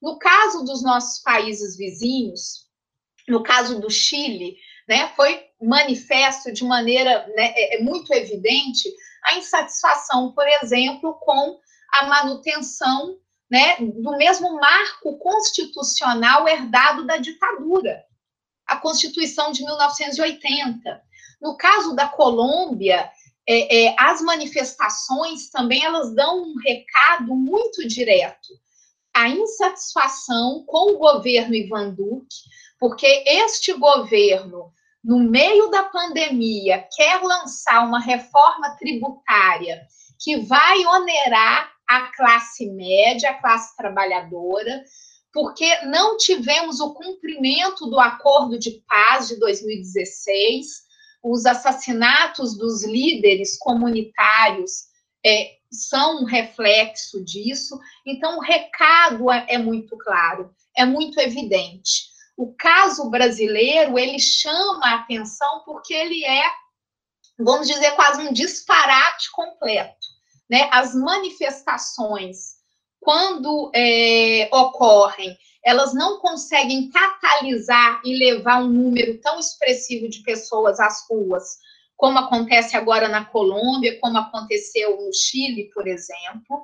No 0.03 0.19
caso 0.19 0.65
dos 0.65 0.83
nossos 0.83 1.23
países 1.23 1.77
vizinhos, 1.77 2.64
no 3.29 3.43
caso 3.43 3.81
do 3.81 3.91
Chile, 3.91 4.57
né, 4.89 5.11
foi 5.17 5.43
manifesto 5.61 6.53
de 6.53 6.65
maneira 6.65 7.27
né, 7.35 7.53
é, 7.57 7.77
é 7.77 7.83
muito 7.83 8.13
evidente 8.13 8.93
a 9.25 9.37
insatisfação, 9.37 10.33
por 10.33 10.47
exemplo, 10.63 11.15
com 11.15 11.59
a 11.93 12.07
manutenção 12.07 13.19
né, 13.51 13.77
do 13.79 14.17
mesmo 14.17 14.55
marco 14.55 15.17
constitucional 15.19 16.49
herdado 16.49 17.07
da 17.07 17.17
ditadura, 17.17 18.05
a 18.67 18.77
Constituição 18.77 19.53
de 19.53 19.63
1980. 19.65 21.03
No 21.41 21.57
caso 21.57 21.95
da 21.95 22.09
Colômbia, 22.09 23.11
é, 23.47 23.87
é, 23.87 23.97
as 23.99 24.21
manifestações 24.23 25.51
também 25.51 25.85
elas 25.85 26.15
dão 26.15 26.43
um 26.43 26.55
recado 26.59 27.35
muito 27.35 27.87
direto. 27.87 28.49
A 29.15 29.29
insatisfação 29.29 30.65
com 30.67 30.93
o 30.93 30.99
governo 30.99 31.55
Ivan 31.55 31.91
Duque, 31.91 32.37
porque 32.85 33.25
este 33.27 33.73
governo, 33.73 34.71
no 35.03 35.19
meio 35.19 35.71
da 35.71 35.85
pandemia, 35.85 36.87
quer 36.95 37.23
lançar 37.23 37.83
uma 37.83 37.99
reforma 37.99 38.77
tributária 38.79 39.87
que 40.23 40.37
vai 40.41 40.85
onerar 40.85 41.73
a 41.89 42.15
classe 42.15 42.71
média, 42.73 43.31
a 43.31 43.41
classe 43.41 43.75
trabalhadora, 43.75 44.85
porque 45.33 45.81
não 45.87 46.19
tivemos 46.19 46.79
o 46.79 46.93
cumprimento 46.93 47.87
do 47.87 47.99
acordo 47.99 48.59
de 48.59 48.73
paz 48.87 49.29
de 49.29 49.39
2016 49.39 50.85
os 51.23 51.47
assassinatos 51.47 52.55
dos 52.55 52.85
líderes 52.85 53.57
comunitários 53.57 54.89
é, 55.25 55.53
são 55.73 56.21
um 56.21 56.25
reflexo 56.27 57.25
disso. 57.25 57.81
Então, 58.05 58.37
o 58.37 58.43
recado 58.43 59.33
é, 59.33 59.47
é 59.49 59.57
muito 59.57 59.97
claro, 59.97 60.55
é 60.77 60.85
muito 60.85 61.19
evidente. 61.19 62.13
O 62.37 62.55
caso 62.55 63.09
brasileiro, 63.11 63.99
ele 63.99 64.19
chama 64.19 64.87
a 64.87 64.95
atenção 64.97 65.63
porque 65.65 65.95
ele 65.95 66.25
é, 66.25 66.43
vamos 67.39 67.67
dizer, 67.67 67.93
quase 67.93 68.23
um 68.23 68.33
disparate 68.33 69.31
completo. 69.33 70.07
Né? 70.51 70.69
As 70.73 70.95
manifestações, 70.95 72.55
quando 73.01 73.71
é, 73.75 74.49
ocorrem 74.53 75.37
elas 75.65 75.95
não 75.95 76.19
conseguem 76.19 76.91
catalisar 76.91 78.03
e 78.05 78.19
levar 78.19 78.63
um 78.63 78.69
número 78.69 79.19
tão 79.21 79.41
expressivo 79.41 80.09
de 80.09 80.23
pessoas 80.23 80.79
às 80.79 81.07
ruas, 81.09 81.57
como 81.97 82.19
acontece 82.19 82.77
agora 82.77 83.09
na 83.09 83.25
Colômbia, 83.25 83.99
como 83.99 84.19
aconteceu 84.19 85.01
no 85.01 85.13
Chile, 85.15 85.71
por 85.73 85.89
exemplo. 85.89 86.63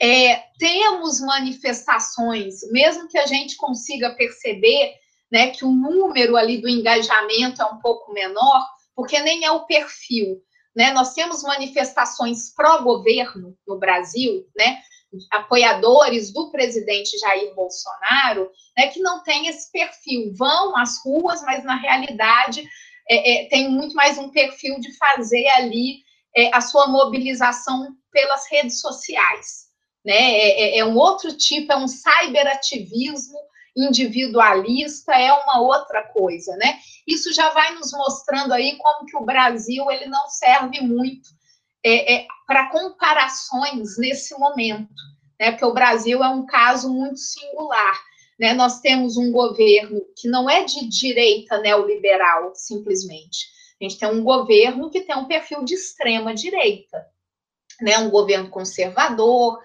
É, 0.00 0.42
temos 0.58 1.20
manifestações, 1.20 2.68
mesmo 2.72 3.06
que 3.06 3.16
a 3.16 3.26
gente 3.26 3.56
consiga 3.56 4.16
perceber 4.16 4.94
né, 5.32 5.48
que 5.48 5.64
o 5.64 5.72
número 5.72 6.36
ali 6.36 6.60
do 6.60 6.68
engajamento 6.68 7.62
é 7.62 7.64
um 7.64 7.78
pouco 7.78 8.12
menor, 8.12 8.68
porque 8.94 9.18
nem 9.20 9.46
é 9.46 9.50
o 9.50 9.64
perfil. 9.64 10.42
Né? 10.76 10.92
Nós 10.92 11.14
temos 11.14 11.42
manifestações 11.42 12.54
pró-governo 12.54 13.56
no 13.66 13.78
Brasil, 13.78 14.46
né? 14.54 14.82
apoiadores 15.30 16.32
do 16.32 16.50
presidente 16.50 17.18
Jair 17.18 17.54
Bolsonaro, 17.54 18.50
né, 18.76 18.86
que 18.86 18.98
não 19.00 19.22
tem 19.22 19.46
esse 19.46 19.70
perfil, 19.70 20.32
vão 20.34 20.74
às 20.74 21.04
ruas, 21.04 21.42
mas 21.42 21.62
na 21.64 21.76
realidade 21.76 22.66
é, 23.06 23.44
é, 23.44 23.48
tem 23.48 23.68
muito 23.68 23.94
mais 23.94 24.16
um 24.16 24.30
perfil 24.30 24.80
de 24.80 24.96
fazer 24.96 25.46
ali 25.48 25.98
é, 26.34 26.48
a 26.54 26.62
sua 26.62 26.86
mobilização 26.86 27.94
pelas 28.10 28.50
redes 28.50 28.80
sociais. 28.80 29.66
Né? 30.02 30.14
É, 30.14 30.62
é, 30.62 30.78
é 30.78 30.84
um 30.84 30.96
outro 30.96 31.36
tipo, 31.36 31.70
é 31.70 31.76
um 31.76 31.86
cyberativismo 31.86 33.38
individualista, 33.76 35.12
é 35.12 35.32
uma 35.32 35.60
outra 35.60 36.02
coisa, 36.02 36.56
né? 36.56 36.78
Isso 37.06 37.32
já 37.32 37.50
vai 37.50 37.74
nos 37.74 37.92
mostrando 37.92 38.52
aí 38.52 38.76
como 38.76 39.06
que 39.06 39.16
o 39.16 39.24
Brasil 39.24 39.90
ele 39.90 40.06
não 40.06 40.28
serve 40.28 40.80
muito 40.80 41.28
é, 41.84 42.14
é, 42.14 42.26
para 42.46 42.70
comparações 42.70 43.98
nesse 43.98 44.38
momento, 44.38 44.92
né? 45.40 45.50
Porque 45.50 45.64
o 45.64 45.74
Brasil 45.74 46.22
é 46.22 46.28
um 46.28 46.46
caso 46.46 46.92
muito 46.92 47.18
singular. 47.18 47.98
Né? 48.38 48.54
Nós 48.54 48.80
temos 48.80 49.16
um 49.16 49.30
governo 49.30 50.00
que 50.16 50.28
não 50.28 50.48
é 50.48 50.64
de 50.64 50.88
direita 50.88 51.58
neoliberal, 51.58 52.52
simplesmente. 52.54 53.46
A 53.80 53.84
gente 53.84 53.98
tem 53.98 54.08
um 54.08 54.22
governo 54.22 54.90
que 54.90 55.02
tem 55.02 55.16
um 55.16 55.26
perfil 55.26 55.64
de 55.64 55.74
extrema 55.74 56.34
direita, 56.34 57.04
né? 57.80 57.98
Um 57.98 58.10
governo 58.10 58.48
conservador. 58.48 59.60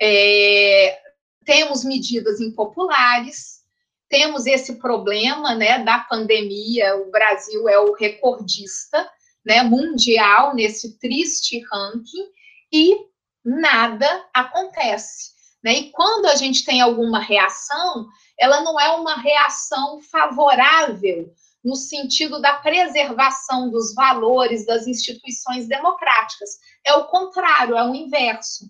É, 0.00 1.01
temos 1.44 1.84
medidas 1.84 2.40
impopulares, 2.40 3.62
temos 4.08 4.46
esse 4.46 4.76
problema, 4.76 5.54
né, 5.54 5.82
da 5.82 6.00
pandemia. 6.00 6.96
O 6.96 7.10
Brasil 7.10 7.68
é 7.68 7.78
o 7.78 7.94
recordista 7.94 9.10
né, 9.44 9.62
mundial 9.62 10.54
nesse 10.54 10.98
triste 10.98 11.62
ranking 11.70 12.26
e 12.72 12.96
nada 13.44 14.06
acontece. 14.32 15.32
Né? 15.64 15.74
E 15.74 15.90
quando 15.90 16.26
a 16.26 16.34
gente 16.34 16.64
tem 16.64 16.80
alguma 16.80 17.20
reação, 17.20 18.06
ela 18.38 18.60
não 18.62 18.78
é 18.78 18.90
uma 18.90 19.16
reação 19.16 20.00
favorável 20.00 21.32
no 21.64 21.76
sentido 21.76 22.40
da 22.40 22.54
preservação 22.54 23.70
dos 23.70 23.94
valores 23.94 24.66
das 24.66 24.86
instituições 24.86 25.68
democráticas. 25.68 26.58
É 26.84 26.92
o 26.94 27.06
contrário, 27.06 27.76
é 27.76 27.88
o 27.88 27.94
inverso. 27.94 28.66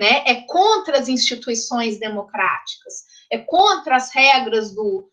Né? 0.00 0.24
É 0.26 0.34
contra 0.46 0.98
as 0.98 1.08
instituições 1.08 2.00
democráticas, 2.00 3.04
é 3.30 3.36
contra 3.36 3.96
as 3.96 4.10
regras 4.10 4.74
do, 4.74 5.10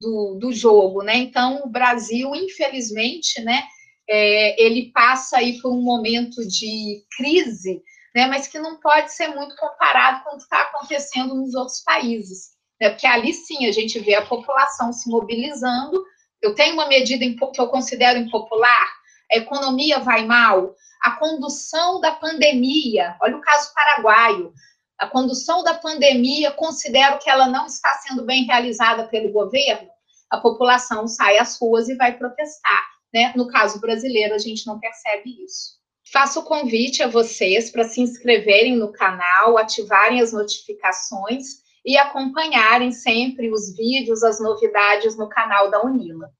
do, 0.00 0.38
do 0.38 0.52
jogo. 0.52 1.02
Né? 1.02 1.16
Então, 1.16 1.62
o 1.64 1.68
Brasil, 1.68 2.32
infelizmente, 2.32 3.40
né, 3.40 3.64
é, 4.08 4.62
ele 4.62 4.92
passa 4.92 5.38
aí 5.38 5.60
por 5.60 5.72
um 5.72 5.82
momento 5.82 6.46
de 6.46 7.04
crise, 7.16 7.82
né, 8.14 8.28
mas 8.28 8.46
que 8.46 8.60
não 8.60 8.78
pode 8.78 9.12
ser 9.12 9.26
muito 9.34 9.56
comparado 9.56 10.22
com 10.22 10.30
o 10.30 10.36
que 10.36 10.44
está 10.44 10.60
acontecendo 10.60 11.34
nos 11.34 11.52
outros 11.56 11.82
países. 11.82 12.50
Né? 12.80 12.90
Porque 12.90 13.08
ali 13.08 13.32
sim 13.32 13.66
a 13.66 13.72
gente 13.72 13.98
vê 13.98 14.14
a 14.14 14.24
população 14.24 14.92
se 14.92 15.10
mobilizando 15.10 16.00
eu 16.42 16.54
tenho 16.56 16.74
uma 16.74 16.88
medida 16.88 17.24
que 17.24 17.60
eu 17.60 17.68
considero 17.68 18.18
impopular, 18.18 18.88
a 19.32 19.36
economia 19.36 19.98
vai 19.98 20.26
mal, 20.26 20.74
a 21.02 21.12
condução 21.12 22.00
da 22.00 22.12
pandemia, 22.12 23.16
olha 23.20 23.36
o 23.36 23.40
caso 23.40 23.72
paraguaio, 23.74 24.52
a 24.98 25.06
condução 25.06 25.64
da 25.64 25.74
pandemia, 25.74 26.52
considero 26.52 27.18
que 27.18 27.28
ela 27.28 27.48
não 27.48 27.66
está 27.66 27.92
sendo 27.94 28.24
bem 28.24 28.44
realizada 28.44 29.08
pelo 29.08 29.32
governo, 29.32 29.88
a 30.30 30.38
população 30.38 31.08
sai 31.08 31.38
às 31.38 31.58
ruas 31.58 31.88
e 31.88 31.96
vai 31.96 32.16
protestar. 32.16 32.82
Né? 33.12 33.32
No 33.36 33.46
caso 33.48 33.80
brasileiro, 33.80 34.34
a 34.34 34.38
gente 34.38 34.66
não 34.66 34.78
percebe 34.78 35.44
isso. 35.44 35.82
Faço 36.10 36.40
o 36.40 36.44
convite 36.44 37.02
a 37.02 37.08
vocês 37.08 37.70
para 37.70 37.84
se 37.84 38.00
inscreverem 38.00 38.76
no 38.76 38.92
canal, 38.92 39.58
ativarem 39.58 40.20
as 40.20 40.32
notificações 40.32 41.62
e 41.84 41.98
acompanharem 41.98 42.92
sempre 42.92 43.50
os 43.50 43.74
vídeos, 43.74 44.22
as 44.22 44.40
novidades 44.40 45.16
no 45.16 45.28
canal 45.28 45.70
da 45.70 45.82
Unila. 45.82 46.30